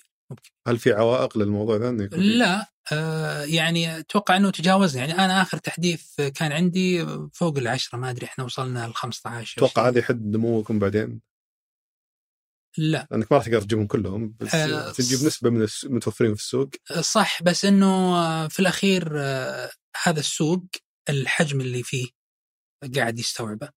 هل 0.68 0.79
في 0.79 0.93
عوائق 0.93 1.39
للموضوع 1.39 1.77
ذا؟ 1.77 1.91
لا 2.16 2.66
آه 2.93 3.43
يعني 3.43 3.99
أتوقع 3.99 4.37
إنه 4.37 4.51
تجاوزنا. 4.51 5.05
يعني 5.05 5.24
أنا 5.24 5.43
آخر 5.43 5.59
تحديث 5.59 6.20
كان 6.20 6.53
عندي 6.53 7.07
فوق 7.33 7.59
العشرة 7.59 7.99
ما 7.99 8.11
أدري 8.11 8.27
إحنا 8.27 8.45
وصلنا 8.45 8.89
ل 8.89 8.95
15 8.95 9.59
أتوقع 9.59 9.89
هذا 9.89 9.99
يحد 9.99 10.37
نموكم 10.37 10.79
بعدين؟ 10.79 11.20
لا. 12.79 13.09
لأنك 13.11 13.33
ما 13.33 13.39
راح 13.39 13.47
تقدر 13.47 13.61
تجيبهم 13.61 13.87
كلهم 13.87 14.35
بس 14.41 14.55
آه، 14.55 14.93
تجيب 14.93 15.27
نسبة 15.27 15.51
من 15.51 15.66
المتوفرين 15.85 16.35
في 16.35 16.41
السوق. 16.41 16.70
صح 17.01 17.43
بس 17.43 17.64
إنه 17.64 18.49
في 18.49 18.61
الأخير 18.61 19.12
آه، 19.16 19.70
هذا 20.03 20.20
السوق 20.20 20.64
الحجم 21.09 21.61
اللي 21.61 21.83
فيه 21.83 22.09
قاعد 22.97 23.18
يستوعبه. 23.18 23.68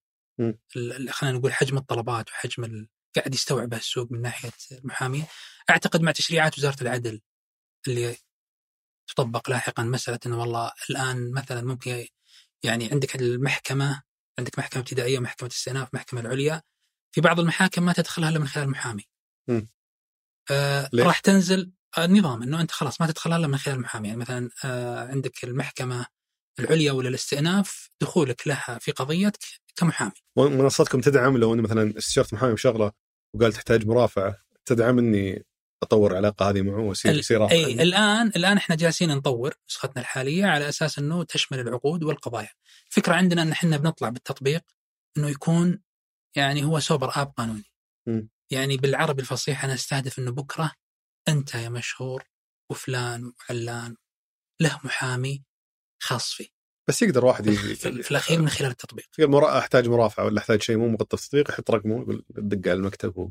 خلينا 1.10 1.38
نقول 1.38 1.52
حجم 1.52 1.76
الطلبات 1.76 2.30
وحجم 2.30 2.64
ال... 2.64 2.88
قاعد 3.16 3.34
يستوعبه 3.34 3.76
السوق 3.76 4.12
من 4.12 4.22
ناحية 4.22 4.52
المحامين 4.72 5.24
أعتقد 5.70 6.00
مع 6.00 6.12
تشريعات 6.12 6.58
وزارة 6.58 6.82
العدل 6.82 7.20
اللي 7.88 8.16
تطبق 9.06 9.50
لاحقا 9.50 9.82
مسألة 9.82 10.18
إنه 10.26 10.40
والله 10.40 10.72
الآن 10.90 11.32
مثلا 11.32 11.62
ممكن 11.62 12.06
يعني 12.62 12.90
عندك 12.92 13.16
المحكمة 13.16 14.02
عندك 14.38 14.58
محكمة 14.58 14.82
ابتدائية 14.82 15.18
ومحكمة 15.18 15.48
استئناف 15.48 15.94
محكمه 15.94 16.20
العليا 16.20 16.62
في 17.12 17.20
بعض 17.20 17.40
المحاكم 17.40 17.82
ما 17.82 17.92
تدخلها 17.92 18.28
إلا 18.28 18.38
من 18.38 18.48
خلال 18.48 18.70
محامي. 18.70 19.04
مم. 19.48 19.68
آه؟ 20.50 20.90
راح 20.94 21.20
تنزل 21.20 21.72
النظام 21.98 22.42
إنه 22.42 22.60
أنت 22.60 22.70
خلاص 22.70 23.00
ما 23.00 23.06
تدخلها 23.06 23.36
إلا 23.36 23.46
من 23.46 23.58
خلال 23.58 23.76
المحامي 23.76 24.08
يعني 24.08 24.20
مثلا 24.20 24.50
آه 24.64 25.08
عندك 25.08 25.44
المحكمة 25.44 26.06
العليا 26.60 26.92
ولا 26.92 27.08
الاستئناف 27.08 27.90
دخولك 28.00 28.48
لها 28.48 28.78
في 28.80 28.92
قضيتك 28.92 29.40
كمحامي. 29.76 30.12
منصتكم 30.36 31.00
تدعم 31.00 31.36
لو 31.36 31.54
أني 31.54 31.62
مثلا 31.62 31.98
استشرت 31.98 32.34
محامي 32.34 32.54
بشغله 32.54 32.92
وقال 33.34 33.52
تحتاج 33.52 33.86
مرافعة 33.86 34.36
تدعم 34.66 34.98
إني 34.98 35.44
أطور 35.82 36.12
العلاقه 36.12 36.50
هذه 36.50 36.62
معه 36.62 36.80
واصير 36.80 37.14
يصير 37.14 37.50
أي. 37.50 37.72
الآن 37.82 38.26
الآن 38.26 38.56
إحنا 38.56 38.76
جالسين 38.76 39.10
نطور 39.10 39.54
نسختنا 39.68 40.02
الحالية 40.02 40.46
على 40.46 40.68
أساس 40.68 40.98
إنه 40.98 41.24
تشمل 41.24 41.60
العقود 41.60 42.02
والقضايا. 42.02 42.50
الفكرة 42.88 43.14
عندنا 43.14 43.42
إن 43.42 43.52
إحنا 43.52 43.76
بنطلع 43.76 44.08
بالتطبيق 44.08 44.62
إنه 45.16 45.30
يكون 45.30 45.82
يعني 46.36 46.64
هو 46.64 46.80
سوبر 46.80 47.10
آب 47.22 47.32
قانوني. 47.36 47.64
م. 48.06 48.22
يعني 48.50 48.76
بالعربي 48.76 49.22
الفصيح 49.22 49.64
أنا 49.64 49.74
أستهدف 49.74 50.18
إنه 50.18 50.30
بكرة 50.30 50.72
أنت 51.28 51.54
يا 51.54 51.68
مشهور 51.68 52.24
وفلان 52.70 53.32
وعلان 53.50 53.96
له 54.60 54.80
محامي 54.84 55.44
خاص 56.02 56.32
فيه 56.32 56.48
بس 56.88 57.02
يقدر 57.02 57.24
واحد 57.24 57.46
ي- 57.46 57.52
في, 57.56 58.10
الأخير 58.10 58.40
من 58.42 58.48
خلال 58.48 58.70
التطبيق. 58.70 59.06
مرا- 59.18 59.58
أحتاج 59.58 59.88
مرافعة 59.88 60.24
ولا 60.24 60.38
أحتاج 60.40 60.62
شيء 60.62 60.76
مو 60.76 60.88
مغطى 60.88 61.16
في 61.16 61.24
التطبيق 61.24 61.50
يحط 61.50 61.70
رقمه 61.70 62.00
يقول 62.02 62.24
دق 62.30 62.70
على 62.70 62.78
المكتب 62.78 63.18
و... 63.18 63.30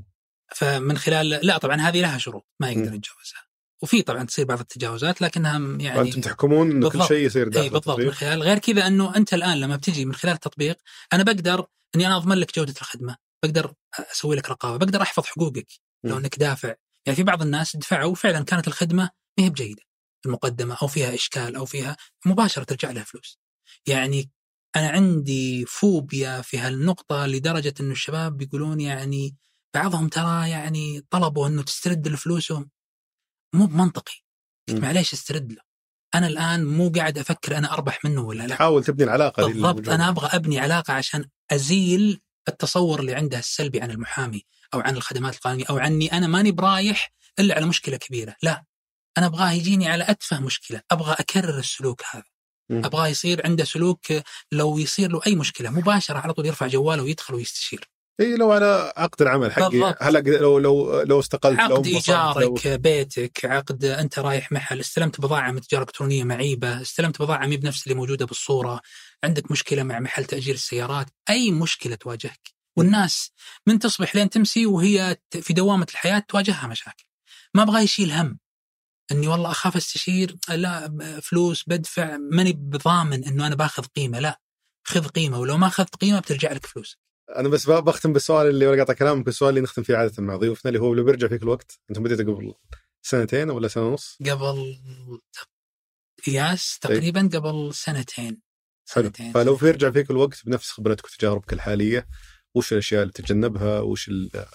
فمن 0.56 0.98
خلال 0.98 1.30
لا 1.30 1.58
طبعا 1.58 1.76
هذه 1.76 2.02
لها 2.02 2.18
شروط 2.18 2.48
ما 2.60 2.70
يقدر. 2.70 2.82
يتجاوزها. 2.94 3.50
وفي 3.84 4.02
طبعا 4.02 4.24
تصير 4.24 4.46
بعض 4.46 4.60
التجاوزات 4.60 5.22
لكنها 5.22 5.60
يعني 5.80 6.00
وأنتم 6.00 6.22
تحكمون 6.22 6.72
انه 6.72 6.90
كل. 6.90 7.04
شيء 7.04 7.26
يصير 7.26 7.48
داخل 7.48 7.70
بالضبط 7.70 7.88
من 7.88 7.94
التطبيق 7.94 8.14
خلال 8.14 8.44
غير 8.44 8.60
كذا 8.60 8.88
إنه 8.88 9.16
أنت 9.16 9.34
الآن 9.34 9.60
لما 9.60 9.76
بتجي 9.76 10.06
من 10.06 10.14
خلال 10.16 10.34
التطبيق 10.34 10.78
أنا 11.14 11.24
بقدر 11.24 11.66
إني 11.96 12.08
أنا 12.08 12.18
أضمن 12.18 12.38
لك 12.38 12.56
جودة 12.56 12.74
الخدمة، 12.82 13.18
بقدر 13.44 13.74
أسوي 14.12 14.36
لك 14.36 14.50
رقابة، 14.50 14.78
بقدر 14.78 15.02
أحفظ 15.02 15.24
حقوقك 15.26 15.68
لو. 16.04 16.18
إنك 16.18 16.40
دافع، 16.40 16.76
يعني 17.06 17.16
في 17.16 17.24
بعض 17.24 17.42
الناس 17.42 17.76
دفعوا 17.76 18.12
وفعلا 18.12 18.44
كانت 18.46 18.68
الخدمة 18.68 19.10
ما 19.40 19.46
هي 19.46 19.50
بجيدة 19.50 19.82
المقدمة 20.26 20.78
أو 20.82 20.88
فيها 20.88 21.14
إشكال 21.14 21.56
أو 21.56 21.66
فيها 21.66 21.98
مباشرة 22.26 22.64
ترجع 22.64 22.92
لها 22.92 23.04
فلوس. 23.04 23.40
يعني 23.88 24.32
أنا 24.76 24.90
عندي 24.90 25.66
فوبيا 25.66 26.42
في 26.42 26.58
هالنقطة 26.58 27.26
لدرجة 27.26 27.74
إنه 27.80 27.92
الشباب 27.92 28.38
بيقولون 28.38 28.80
يعني 28.80 29.36
بعضهم 29.74 30.08
ترى 30.08 30.50
يعني 30.50 31.06
طلبوا 31.10 31.48
إنه 31.48 31.64
تسترد 31.64 32.08
له 32.08 32.18
فلوسهم 32.18 32.70
مو 33.56 33.66
بمنطقي. 33.66 34.24
مم. 34.70 34.82
معليش 34.82 35.14
استطرد 35.14 35.52
له. 35.52 35.62
أنا 36.16 36.28
الآن 36.28 36.66
مو 36.66 36.90
قاعد 36.96 37.18
أفكر 37.18 37.58
أنا 37.58 37.74
أربح 37.74 38.06
منه 38.06 38.22
ولا 38.22 38.44
لا. 38.44 38.56
تحاول 38.56 38.84
تبني 38.84 39.04
العلاقة 39.04 39.48
بالضبط. 39.48 39.90
أنا 39.90 40.10
أبغى 40.10 40.30
أبني 40.34 40.60
علاقة 40.60 40.94
عشان 40.94 41.26
أزيل 41.52 42.22
التصور 42.48 43.00
اللي 43.00 43.16
عنده 43.16 43.40
السلبي 43.40 43.82
عن 43.82 43.92
المحامي 43.92 44.46
أو 44.74 44.80
عن 44.80 44.96
الخدمات 44.96 45.36
القانونية 45.36 45.66
أو 45.70 45.78
عني 45.78 46.14
أنا 46.14 46.28
ماني 46.28 46.52
برايح 46.52 47.14
إلا 47.40 47.56
على 47.56 47.66
مشكلة 47.66 47.98
كبيرة. 47.98 48.36
لا. 48.44 48.66
أنا 49.20 49.28
أبغاه 49.28 49.52
يجيني 49.52 49.88
على 49.88 50.06
اتفه 50.08 50.40
مشكلة. 50.40 50.82
أبغى 50.92 51.16
أكرر 51.20 51.60
السلوك 51.60 52.02
هذا. 52.12 52.24
أبغاه 52.72 53.08
يصير 53.08 53.42
عنده 53.46 53.64
سلوك 53.64 54.06
لو 54.52 54.78
يصير 54.78 55.12
له 55.12 55.22
أي 55.28 55.36
مشكلة 55.36 55.70
مباشرة 55.70 56.18
على 56.18 56.34
طول 56.34 56.46
يرفع 56.46 56.68
جواله 56.68 57.04
ويدخل 57.04 57.36
ويستشير. 57.36 57.90
إي 58.20 58.36
لو 58.36 58.52
على 58.52 58.94
عقد 58.98 59.22
العمل 59.22 59.52
حقي. 59.52 59.96
هلا 60.02 60.20
لو 60.20 60.60
لو 60.60 61.02
لو 61.02 61.20
استقلت 61.20 61.60
لو 61.60 61.76
عقد 61.76 61.88
لو 61.88 61.96
إيجارك 61.96 62.68
بيتك 62.68 63.46
عقد 63.46 63.86
أنت 63.86 64.20
رايح 64.20 64.52
محل 64.52 64.80
استلمت 64.80 65.22
بضاعة 65.22 65.52
من 65.52 65.62
تجارة 65.62 65.84
إلكترونية 65.84 66.24
معيبة 66.24 66.82
استلمت 66.82 67.22
بضاعة 67.22 67.46
مي 67.46 67.58
بنفس 67.58 67.84
اللي 67.84 67.96
موجودة 67.96 68.26
بالصورة 68.26 68.82
عندك 69.24 69.52
مشكلة 69.52 69.84
مع 69.84 70.00
محل 70.00 70.26
تأجير 70.26 70.56
السيارات 70.56 71.08
أي 71.30 71.52
مشكلة 71.52 71.96
تواجهك. 71.96 72.50
والناس 72.78 73.32
من 73.68 73.80
تصبح 73.80 74.16
لين 74.16 74.30
تمسي 74.30 74.66
وهي 74.66 75.18
في 75.42 75.54
دوامة 75.54 75.88
الحياة 75.92 76.20
تواجهها 76.20 76.68
مشاكل. 76.68 77.06
ما 77.54 77.64
أبغى 77.64 77.84
يشيل 77.84 78.12
هم. 78.12 78.40
إني 79.12 79.28
والله 79.28 79.52
أخاف 79.52 79.76
أستشير 79.76 80.36
لا 80.50 80.90
فلوس 81.24 81.64
بدفع 81.68 82.18
ماني 82.18 82.54
بضامن 82.54 83.26
إنه 83.26 83.48
أنا 83.48 83.56
باخذ 83.56 83.84
قيمة 83.96 84.20
لا 84.20 84.42
خذ 84.88 85.08
قيمة 85.08 85.40
ولو 85.40 85.58
ما 85.58 85.68
أخذت 85.68 85.96
قيمة 85.96 86.20
بترجع 86.20 86.52
لك 86.52 86.66
فلوس. 86.66 86.98
أنا 87.36 87.50
بس 87.50 87.70
بختم 87.70 88.14
بالسؤال 88.14 88.48
اللي 88.48 88.68
ولا 88.68 88.78
قاطع 88.82 88.94
كلامك 88.94 89.28
السؤال 89.28 89.50
اللي 89.50 89.62
نختم 89.62 89.84
فيه 89.84 89.96
عادة 89.96 90.24
مع 90.24 90.36
ضيوفنا 90.36 90.70
اللي 90.70 90.80
هو 90.82 90.94
لو 90.94 91.04
بيرجع 91.04 91.28
فيك 91.28 91.44
الوقت 91.44 91.80
أنتم 91.90 92.04
بديتوا 92.04 92.34
قبل 92.34 92.54
سنتين 93.02 93.50
ولا 93.50 93.68
سنة 93.68 93.88
ونص؟ 93.88 94.18
قبل 94.26 94.80
قياس 96.26 96.80
تقريبا 96.82 97.30
قبل 97.34 97.74
سنتين. 97.74 98.42
حلو. 98.92 99.04
سنتين. 99.06 99.32
فلو 99.34 99.56
بيرجع 99.56 99.92
فيك 99.92 100.12
الوقت 100.12 100.46
بنفس 100.46 100.70
خبرتك 100.72 101.06
وتجاربك 101.06 101.54
الحالية 101.54 102.08
وش 102.56 102.74
الأشياء 102.74 103.02
اللي 103.02 103.14
تتجنبها 103.14 103.80
وش 103.80 104.10
ال- 104.10 104.46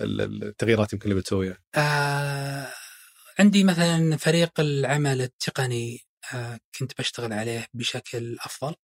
ال- 0.00 0.42
التغييرات 0.44 0.92
يمكن 0.92 1.10
اللي 1.10 1.20
بتسويها؟ 1.20 1.58
آه 1.74 2.72
عندي 3.38 3.64
مثلا 3.64 4.16
فريق 4.16 4.60
العمل 4.60 5.20
التقني 5.22 6.00
آه 6.34 6.58
كنت 6.78 6.98
بشتغل 6.98 7.32
عليه 7.32 7.66
بشكل 7.74 8.36
أفضل. 8.40 8.74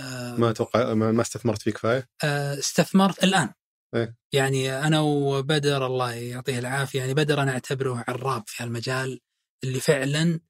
آه 0.00 0.36
ما 0.36 0.50
أتوقع 0.50 0.94
ما 0.94 1.22
استثمرت 1.22 1.62
فيه 1.62 1.70
كفاية؟ 1.70 2.08
آه 2.24 2.58
استثمرت 2.58 3.24
الآن. 3.24 3.52
إيه. 3.94 4.16
يعني 4.32 4.72
أنا 4.72 5.00
وبدر 5.00 5.86
الله 5.86 6.12
يعطيه 6.12 6.58
العافية 6.58 6.98
يعني 6.98 7.14
بدر 7.14 7.42
أنا 7.42 7.52
أعتبره 7.52 8.04
عراب 8.08 8.44
في 8.46 8.62
هالمجال 8.62 9.20
اللي 9.64 9.80
فعلا 9.80 10.40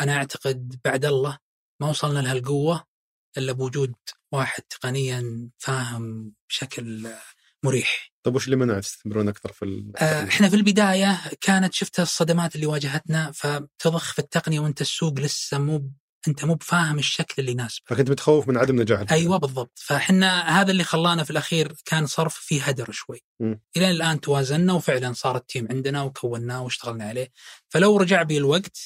أنا 0.00 0.16
أعتقد 0.16 0.80
بعد 0.84 1.04
الله 1.04 1.38
ما 1.80 1.88
وصلنا 1.88 2.18
لهالقوة 2.18 2.84
إلا 3.38 3.52
بوجود 3.52 3.94
واحد 4.32 4.62
تقنيا 4.62 5.50
فاهم 5.58 6.34
بشكل 6.48 7.08
مريح. 7.64 8.12
طيب 8.22 8.34
وش 8.34 8.44
اللي 8.44 8.56
منع 8.56 8.80
تستثمرون 8.80 9.28
أكثر 9.28 9.52
في 9.52 9.64
ال- 9.64 9.92
آه، 9.96 10.24
إحنا 10.28 10.48
في 10.48 10.56
البداية 10.56 11.22
كانت 11.40 11.74
شفت 11.74 12.00
الصدمات 12.00 12.54
اللي 12.54 12.66
واجهتنا 12.66 13.32
فتضخ 13.32 14.12
في 14.12 14.18
التقنية 14.18 14.60
وأنت 14.60 14.80
السوق 14.80 15.20
لسه 15.20 15.58
مو 15.58 15.90
أنت 16.28 16.44
مو 16.44 16.54
بفاهم 16.54 16.98
الشكل 16.98 17.34
اللي 17.38 17.52
يناسبك. 17.52 17.88
فكنت 17.88 18.10
متخوف 18.10 18.48
من 18.48 18.56
عدم 18.56 18.80
نجاح 18.80 19.00
الفكرة. 19.00 19.16
أيوه 19.16 19.36
بالضبط. 19.36 19.78
فإحنا 19.78 20.60
هذا 20.60 20.70
اللي 20.70 20.84
خلانا 20.84 21.24
في 21.24 21.30
الأخير 21.30 21.74
كان 21.84 22.06
صرف 22.06 22.34
فيه 22.34 22.62
هدر 22.62 22.90
شوي. 22.92 23.20
إلى 23.76 23.90
الآن 23.90 24.20
توازنا 24.20 24.72
وفعلا 24.72 25.12
صار 25.12 25.36
ال 25.36 25.42
team 25.42 25.68
عندنا 25.70 26.02
وكوناه 26.02 26.62
واشتغلنا 26.62 27.04
عليه. 27.04 27.32
فلو 27.68 27.96
رجع 27.96 28.22
بي 28.22 28.38
الوقت 28.38 28.78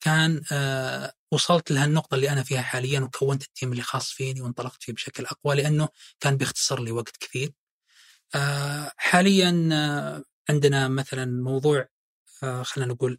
كان 0.00 0.42
آه 0.52 1.12
وصلت 1.32 1.70
لهالنقطة 1.70 2.14
اللي 2.14 2.30
أنا 2.30 2.42
فيها 2.42 2.62
حاليا 2.62 3.00
وكونت 3.00 3.42
ال 3.42 3.48
team 3.48 3.72
اللي 3.72 3.82
خاص 3.82 4.10
فيني 4.10 4.40
وانطلقت 4.40 4.82
فيه 4.82 4.92
بشكل 4.92 5.24
أقوى 5.26 5.54
لأنه 5.56 5.88
كان 6.20 6.36
بيختصر 6.36 6.82
لي 6.82 6.90
وقت 6.90 7.16
كثير. 7.16 7.52
حاليا 8.96 9.68
آه 9.72 10.24
عندنا 10.50 10.88
مثلا 10.88 11.42
موضوع 11.42 11.88
آه 12.42 12.62
خلينا 12.62 12.92
نقول 12.92 13.18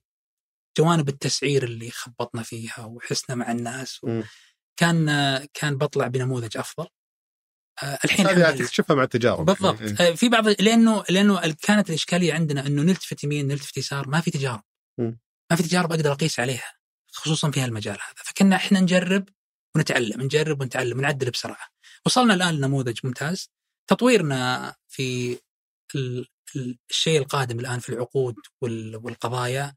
جوانب 0.78 1.10
التسعير 1.10 1.64
اللي 1.64 1.91
خبطنا 1.91 2.43
فيها 2.43 2.86
وحسنا 2.86 3.36
مع 3.36 3.51
الناس. 3.51 4.05
كان 4.80 5.10
آه 5.10 5.47
كان 5.53 5.78
بطلع 5.78 6.08
بنموذج 6.08 6.58
أفضل 6.58 6.88
آه 7.84 7.99
الحين 8.05 8.28
هذه 8.28 8.39
يعني. 8.39 8.58
تكتشفها 8.58 8.95
مع 8.95 9.03
التجارب 9.03 9.45
بالضبط 9.45 9.82
يعني. 9.82 9.97
آه، 9.99 10.16
في 10.16 10.30
بعض 10.30 10.47
لأنه 10.47 11.03
لأنه 11.10 11.53
كانت 11.62 11.89
الإشكالية 11.89 12.34
عندنا 12.34 12.68
إنه 12.68 12.82
نلتفت 12.82 13.24
يمين 13.24 13.47
نلتفت 13.47 13.78
يسار 13.78 14.08
ما 14.08 14.22
في 14.22 14.32
تجارب. 14.32 14.64
ما 15.51 15.55
في 15.55 15.64
تجارب 15.64 15.91
أقدر 15.91 16.12
أقيس 16.12 16.39
عليها 16.39 16.74
خصوصا 17.12 17.51
في 17.51 17.62
هالمجال 17.62 17.93
هذا 17.93 18.24
فكنا 18.26 18.55
إحنا 18.55 18.80
نجرب 18.80 19.30
ونتعلم 19.76 20.22
نجرب 20.22 20.62
ونتعلم 20.62 20.97
ونعدل 20.97 21.32
بسرعة 21.32 21.68
وصلنا 22.05 22.34
الآن 22.34 22.55
لنموذج 22.55 22.99
ممتاز 23.03 23.52
تطويرنا 23.88 24.73
في 24.88 25.38
ال- 25.95 26.27
ال- 26.55 26.77
الشيء 26.89 27.19
القادم 27.19 27.59
الآن 27.59 27.80
في 27.80 27.89
العقود 27.89 28.35
وال- 28.61 28.95
والقضايا 28.95 29.76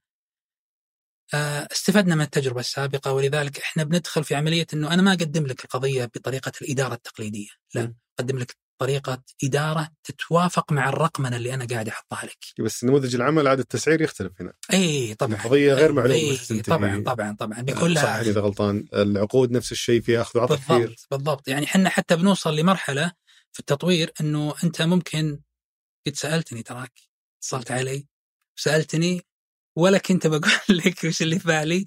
آه، 1.35 1.69
استفدنا 1.73 2.15
من 2.15 2.21
التجربة 2.23 2.61
السابقة 2.61 3.13
ولذلك 3.13 3.59
إحنا 3.59 3.85
بندخل 3.85 4.25
في 4.25 4.35
عملية 4.35 4.67
إنه 4.75 4.95
أنا 4.95 5.03
ما 5.03 5.11
أقدم 5.13 5.47
لك 5.47 5.65
القضية 5.65 6.05
بطريقة 6.05 6.53
الإدارة 6.63 6.95
التقليدية 6.95 7.49
لا. 7.75 7.95
أقدم 8.19 8.39
لك 8.39 8.57
طريقة 8.81 9.23
إدارة 9.45 9.91
تتوافق 10.05 10.73
مع 10.73 10.89
الرقمنة 10.89 11.37
اللي 11.37 11.55
أنا 11.55 11.67
قاعد 11.67 11.89
أحطها 11.89 12.25
لك. 12.25 12.37
بس 12.65 12.85
نموذج 12.85 13.15
العمل 13.15 13.49
عاد 13.49 13.59
التسعير 13.59 14.03
يختلف 14.03 14.33
هنا. 14.41 14.53
اي 14.73 15.15
طبعا. 15.15 15.35
القضية 15.35 15.75
غير 15.75 15.93
معلومة 15.93 16.15
اي. 16.15 16.63
طبعا 16.63 17.03
طبعا 17.07 17.37
طبعا 17.39 17.61
بيكون 17.63 17.95
صح 17.95 18.03
لها 18.03 18.21
إذا 18.21 18.41
غلطان 18.41 18.85
العقود 18.95 19.51
نفس 19.51 19.73
الشيء 19.73 20.01
فيها 20.01 20.21
أخذ 20.23 20.39
وعطاء 20.39 20.59
كثير. 20.59 20.79
بالضبط 20.79 21.07
بالضبط. 21.11 21.49
يعني 21.49 21.67
إحنا 21.67 21.89
حتى 21.91 22.17
بنوصل 22.17 22.57
لمرحلة 22.57 23.13
في 23.53 23.61
التطوير 23.61 24.13
أنه 24.21 24.55
أنت 24.65 24.83
ممكن 24.83 25.43
قد 26.07 26.15
سألتني 26.15 26.63
تراك 26.63 26.93
اتصلت 27.39 27.71
علي 27.71 28.09
وسالتني 28.59 29.23
ولا 29.79 29.99
كنت 29.99 30.27
بقول 30.27 30.51
لك 30.87 31.05
وش 31.05 31.23
اللي 31.23 31.39
في 31.39 31.47
بالي 31.47 31.85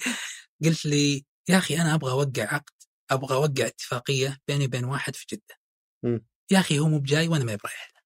قلت 0.65 0.85
لي 0.85 1.25
يا 1.49 1.57
أخي 1.57 1.77
أنا 1.77 1.93
أبغى 1.93 2.11
أوقع 2.11 2.53
عقد 2.53 2.73
أبغى 3.11 3.35
أوقع 3.35 3.67
اتفاقية 3.67 4.37
بيني 4.47 4.65
وبين 4.65 4.85
واحد 4.85 5.15
في 5.15 5.25
جدة. 5.31 5.59
مم. 6.03 6.25
يا 6.51 6.59
أخي 6.59 6.79
هو 6.79 6.87
مو 6.87 6.99
بجاي 6.99 7.27
وأنا 7.27 7.43
ما 7.43 7.55
برايح 7.55 7.91
له 7.95 8.01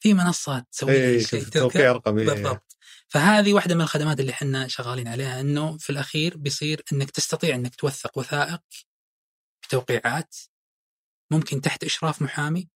في 0.00 0.14
منصات 0.14 0.66
تسوي 0.72 1.06
اي 1.06 1.20
شيء 1.20 1.44
توقيع 1.44 1.92
رقمي 1.92 2.24
بالضبط. 2.24 2.76
فهذه 3.08 3.52
واحدة 3.52 3.74
من 3.74 3.80
الخدمات 3.80 4.20
اللي 4.20 4.32
إحنا 4.32 4.68
شغالين 4.68 5.08
عليها 5.08 5.40
إنه 5.40 5.78
في 5.78 5.90
الأخير 5.90 6.36
بيصير 6.36 6.82
إنك 6.92 7.10
تستطيع 7.10 7.54
إنك 7.54 7.74
توثق 7.74 8.18
وثائق 8.18 8.60
بتوقيعات 9.64 10.36
ممكن 11.30 11.60
تحت 11.60 11.84
إشراف 11.84 12.22
محامي 12.22 12.68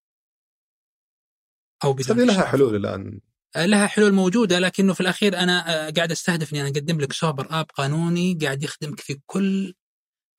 أو 1.84 1.92
بدون 1.92 2.26
لها. 2.26 2.46
حلول 2.46 2.76
الآن 2.76 3.20
آه، 3.56 3.66
لها 3.66 3.86
حلول 3.86 4.12
موجودة 4.12 4.58
لكنه 4.58 4.92
في 4.92 5.00
الأخير 5.00 5.38
أنا 5.38 5.86
آه، 5.88 5.90
قاعد 5.90 6.10
استهدف 6.12 6.52
اني 6.52 6.60
أنا 6.60 6.68
أقدم 6.68 7.00
لك 7.00 7.12
سوبر 7.12 7.46
آب 7.60 7.66
قانوني 7.74 8.38
قاعد 8.42 8.62
يخدمك 8.62 9.00
في 9.00 9.20
كل 9.26 9.74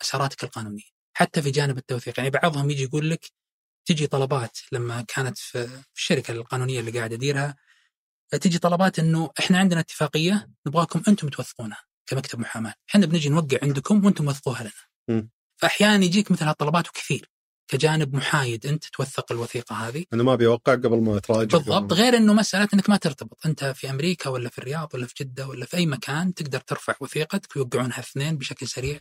مساراتك 0.02 0.44
القانونية 0.44 0.94
حتى 1.14 1.42
في 1.42 1.52
جانب 1.52 1.78
التوثيق 1.78 2.20
يعني 2.20 2.30
بعضهم 2.30 2.70
يجي 2.70 2.84
يقول 2.84 3.10
لك 3.10 3.32
تجي 3.86 4.08
طلبات 4.08 4.58
لما 4.72 5.06
كانت 5.08 5.38
في 5.38 5.68
في 5.68 5.84
الشركة 5.96 6.32
القانونية 6.32 6.80
اللي 6.80 6.92
قاعد 6.92 7.14
أديرها 7.14 7.56
تجي 8.42 8.60
طلبات 8.60 9.00
إنه 9.00 9.30
إحنا 9.40 9.60
عندنا 9.60 9.80
اتفاقية 9.80 10.50
نبغاكم 10.68 11.04
أنتم 11.08 11.30
توثقونها 11.30 11.84
كمكتب 12.06 12.40
محاماة، 12.40 12.74
إحنا 12.90 13.06
بنجي 13.06 13.30
نوقع 13.30 13.58
عندكم 13.64 14.06
وأنتم 14.06 14.28
وثقوها 14.28 14.62
لنا. 14.64 15.20
م. 15.20 15.28
فأحيانا 15.58 16.06
يجيك 16.06 16.32
مثل 16.32 16.46
هالطلبات 16.46 16.90
وكثير 16.90 17.30
كجانب 17.74 18.16
محايد 18.16 18.66
انت 18.66 18.86
توثق 18.86 19.32
الوثيقة 19.32 19.76
هذه. 19.76 20.06
انه 20.14 20.24
ما 20.24 20.36
بيوقع 20.36 20.74
قبل 20.74 21.02
ما 21.02 21.20
تراجع 21.20 21.58
بالضبط 21.58 21.94
غير 21.94 22.18
إنه 22.18 22.34
مسألة 22.34 22.68
إنك 22.74 22.90
ما 22.90 22.98
ترتبط، 22.98 23.46
أنت 23.46 23.66
في 23.66 23.90
أمريكا 23.90 24.30
ولا 24.30 24.50
في 24.50 24.58
الرياض 24.58 24.90
ولا 24.94 25.08
في 25.08 25.14
جدة 25.20 25.48
ولا 25.48 25.66
في 25.66 25.78
أي 25.78 25.86
مكان 25.86 26.34
تقدر 26.34 26.60
ترفع 26.60 26.96
وثيقتك 27.00 27.56
ويوقعونها 27.56 28.00
اثنين 28.00 28.38
بشكل 28.38 28.68
سريع 28.68 29.00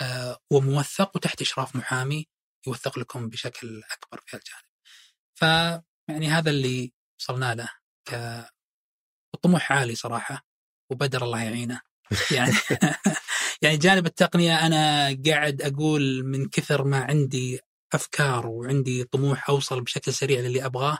آه 0.00 0.38
وموثق 0.50 1.16
وتحت 1.16 1.40
إشراف 1.40 1.76
محامي 1.76 2.26
يوثق 2.66 2.98
لكم 2.98 3.28
بشكل 3.28 3.82
أكبر 3.92 4.20
في 4.26 4.36
هالجانب. 4.36 4.66
ف 5.34 5.42
يعني 6.08 6.28
هذا 6.28 6.50
اللي 6.50 6.92
وصلنا 7.20 7.54
له 7.54 7.68
ك 8.08 8.14
الطموح 9.34 9.72
عالي 9.72 9.94
صراحة 9.94 10.46
وبدر 10.90 11.24
الله 11.24 11.42
يعينه 11.42 11.80
يعني 12.30 12.52
يعني 13.62 13.76
جانب 13.76 14.06
التقنية 14.06 14.66
أنا 14.66 15.08
قاعد 15.26 15.62
أقول 15.62 16.24
من 16.24 16.48
كثر 16.48 16.84
ما 16.84 16.98
عندي 16.98 17.60
أفكار 17.94 18.46
وعندي 18.46 19.04
طموح 19.04 19.50
أوصل 19.50 19.80
بشكل 19.80 20.12
سريع 20.12 20.40
للي 20.40 20.66
أبغاه 20.66 20.98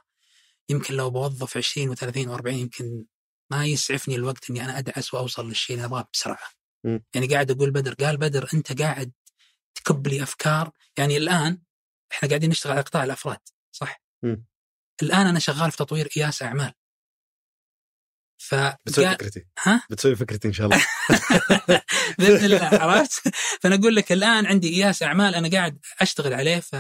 يمكن 0.71 0.95
لو 0.95 1.11
بوظف 1.11 1.57
20 1.57 1.97
و30 1.97 2.01
و40 2.29 2.47
يمكن 2.47 3.05
ما 3.53 3.67
يسعفني 3.67 4.15
الوقت 4.15 4.51
إني 4.51 4.65
أنا 4.65 4.79
أدعس 4.79 5.15
وأوصل 5.15 5.49
للشيء 5.49 5.77
اللي 5.77 5.87
أبغاه 5.87 6.09
بسرعة. 6.13 6.49
م. 6.85 6.99
يعني 7.15 7.27
قاعد 7.27 7.51
أقول 7.51 7.71
بدر 7.71 7.95
قال 7.95 8.17
بدر 8.17 8.49
أنت 8.55 8.83
قاعد 8.83 9.13
تكب 9.75 10.07
لي 10.07 10.23
أفكار 10.23 10.71
يعني 10.99 11.17
الآن 11.17 11.59
إحنا 12.13 12.29
قاعدين 12.29 12.51
نشتغل 12.51 12.73
على 12.73 12.81
قطاع 12.81 13.05
الأفراد 13.05 13.39
صح؟ 13.73 14.03
م. 14.23 14.37
الآن 15.03 15.27
أنا 15.27 15.39
شغال 15.39 15.71
في 15.71 15.77
تطوير 15.77 16.09
قياس 16.09 16.43
أعمال. 16.43 16.73
ف 18.39 18.55
بتسوي 18.87 19.05
فكرتي 19.15 19.47
ها؟ 19.63 19.83
بتسوي 19.91 20.17
فكرتي 20.17 20.49
إن 20.49 20.53
شاء 20.53 20.67
الله 20.67 20.85
بإذن 22.19 22.45
الله 22.45 22.65
عرفت؟ 22.65 23.29
فأنا 23.61 23.75
أقول 23.75 23.97
لك 23.97 24.13
الآن 24.13 24.47
عندي 24.47 24.75
قياس 24.75 25.03
أعمال 25.03 25.35
أنا 25.35 25.49
قاعد 25.51 25.79
أشتغل 26.01 26.35
عليه 26.35 26.61
ف 26.61 26.77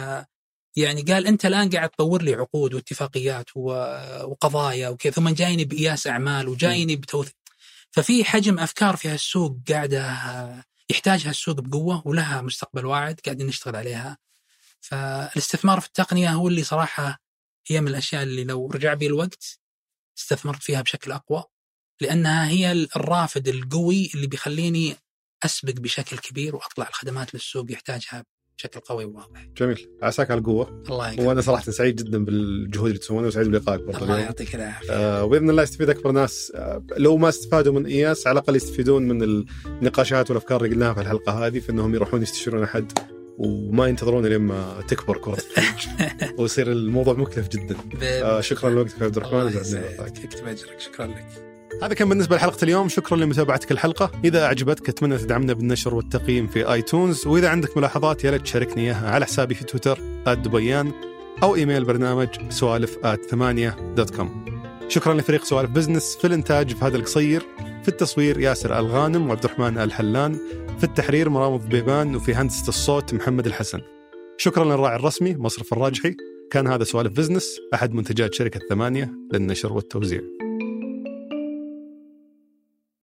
يعني 0.76 1.02
قال 1.02 1.26
أنت 1.26 1.46
الآن 1.46 1.70
قاعد 1.70 1.88
تطور 1.88 2.22
لي 2.22 2.34
عقود 2.34 2.74
واتفاقيات 2.74 3.46
و- 3.54 4.24
وقضايا 4.24 4.88
وكذا 4.88 5.12
ثم 5.12 5.28
جايني 5.28 5.64
بقياس 5.64 6.06
أعمال 6.06 6.48
وجايني 6.48 6.96
بتوثيق 6.96 7.34
ففي 7.90 8.24
حجم 8.24 8.58
أفكار 8.58 8.96
في 8.96 9.08
هالسوق 9.08 9.56
قاعدة 9.68 10.16
يحتاجها 10.90 11.30
السوق 11.30 11.60
بقوة 11.60 12.02
ولها 12.08 12.40
مستقبل 12.42 12.86
واعد 12.86 13.20
قاعدين 13.24 13.46
نشتغل 13.46 13.76
عليها 13.76 14.18
فالاستثمار 14.80 15.80
في 15.80 15.86
التقنية 15.86 16.30
هو 16.30 16.48
اللي 16.48 16.62
صراحة 16.64 17.18
هي 17.66 17.80
من 17.80 17.88
الأشياء 17.88 18.22
اللي 18.22 18.44
لو 18.44 18.70
رجع 18.70 18.94
بي 18.94 19.06
الوقت 19.06 19.58
استثمرت 20.18 20.62
فيها 20.62 20.82
بشكل 20.82 21.12
أقوى 21.12 21.44
لأنها 22.00 22.48
هي 22.48 22.72
الرافد 22.72 23.48
القوي 23.48 24.10
اللي 24.14 24.26
بيخليني 24.26 24.96
أسبق 25.44 25.72
بشكل 25.72 26.18
كبير 26.18 26.56
وأطلع 26.56 26.88
الخدمات 26.88 27.34
للسوق 27.34 27.72
يحتاجها 27.72 28.24
بشكل 28.58 28.80
قوي 28.80 29.04
وواضح. 29.04 29.44
جميل 29.56 29.88
عساك 30.02 30.30
على 30.30 30.38
القوة 30.38 30.82
الله 30.88 31.12
يقوي. 31.12 31.26
وأنا 31.26 31.40
صراحة 31.40 31.62
سعيد 31.62 31.96
جدا 31.96 32.24
بالجهود 32.24 32.86
اللي 32.86 32.98
تسوونها 32.98 33.28
وسعيد 33.28 33.48
بلقائك 33.48 33.80
برضه 33.80 33.98
الله. 33.98 34.18
يعطيك 34.18 34.54
العافية. 34.54 34.92
آه، 34.92 35.24
وبإذن 35.24 35.50
الله 35.50 35.62
يستفيد 35.62 35.90
أكبر 35.90 36.12
ناس 36.12 36.52
آه، 36.54 36.86
لو 36.96 37.16
ما 37.16 37.28
استفادوا 37.28 37.72
من 37.72 37.86
إياس 37.86 38.26
على 38.26 38.38
الأقل 38.38 38.56
يستفيدون 38.56 39.02
من 39.02 39.22
النقاشات 39.22 40.30
والأفكار 40.30 40.64
اللي 40.64 40.74
قلناها 40.74 40.94
في 40.94 41.00
الحلقة 41.00 41.46
هذه 41.46 41.58
في 41.58 41.72
إنهم 41.72 41.94
يروحون 41.94 42.22
يستشيرون 42.22 42.62
أحد 42.62 42.92
وما 43.38 43.86
ينتظرون 43.86 44.26
لما 44.26 44.82
تكبر 44.88 45.18
كره 45.18 45.36
ويصير 46.38 46.72
الموضوع 46.72 47.14
مكلف 47.14 47.48
جدا. 47.48 47.76
آه، 48.02 48.40
شكرا 48.40 48.70
لوقتك 48.70 49.02
عبد 49.02 49.16
الرحمن. 49.16 49.46
يكتب 50.24 50.46
أجرك 50.46 50.80
شكرا 50.80 51.06
لك. 51.06 51.26
هذا 51.82 51.94
كان 51.94 52.08
بالنسبة 52.08 52.36
لحلقة 52.36 52.64
اليوم. 52.64 52.88
شكرا 52.88 53.16
لمتابعتك 53.16 53.72
الحلقة. 53.72 54.10
إذا 54.24 54.44
أعجبتك 54.44 54.88
أتمنى 54.88 55.18
تدعمنا 55.18 55.52
بالنشر 55.52 55.94
والتقييم 55.94 56.46
في 56.46 56.72
iTunes 56.72 57.26
وإذا 57.26 57.48
عندك 57.48 57.76
ملاحظات 57.76 58.24
يا 58.24 58.30
ليت 58.30 58.42
تشاركني 58.42 58.82
إياها 58.82 59.10
على 59.10 59.26
حسابي 59.26 59.54
في 59.54 59.64
تويتر 59.64 59.98
@دبيان 60.26 60.92
أو 61.42 61.54
إيميل 61.54 61.84
برنامج 61.84 62.28
سوالف 62.48 62.98
ثمانية 63.30 63.76
dot 63.96 64.16
com 64.16 64.44
شكرا 64.88 65.14
لفريق 65.14 65.44
سوالف 65.44 65.70
business 65.70 66.16
في 66.16 66.26
الإنتاج 66.26 66.74
في 66.74 66.84
هذا 66.84 66.96
القصير. 66.96 67.42
في 67.86 67.92
التصوير 67.92 68.40
ياسر 68.40 68.78
الغانم 68.78 69.28
وعبد 69.28 69.44
الرحمن 69.44 69.78
الحلان 69.78 70.34
في 70.78 70.84
التحرير 70.84 71.28
مرام 71.28 71.56
بيبان 71.56 72.16
وفي 72.16 72.34
هندسة 72.34 72.68
الصوت 72.68 73.14
محمد 73.14 73.46
الحسن. 73.46 73.80
شكرا 74.36 74.64
للراعي 74.64 74.96
الرسمي 74.96 75.34
مصرف 75.36 75.72
الراجحي. 75.72 76.16
كان 76.50 76.66
هذا 76.66 76.84
سوالف 76.84 77.12
بزنس 77.12 77.60
أحد 77.74 77.94
منتجات 77.94 78.34
شركة 78.34 78.60
ثمانية 78.68 79.12
للنشر 79.32 79.72
والتوزيع. 79.72 80.20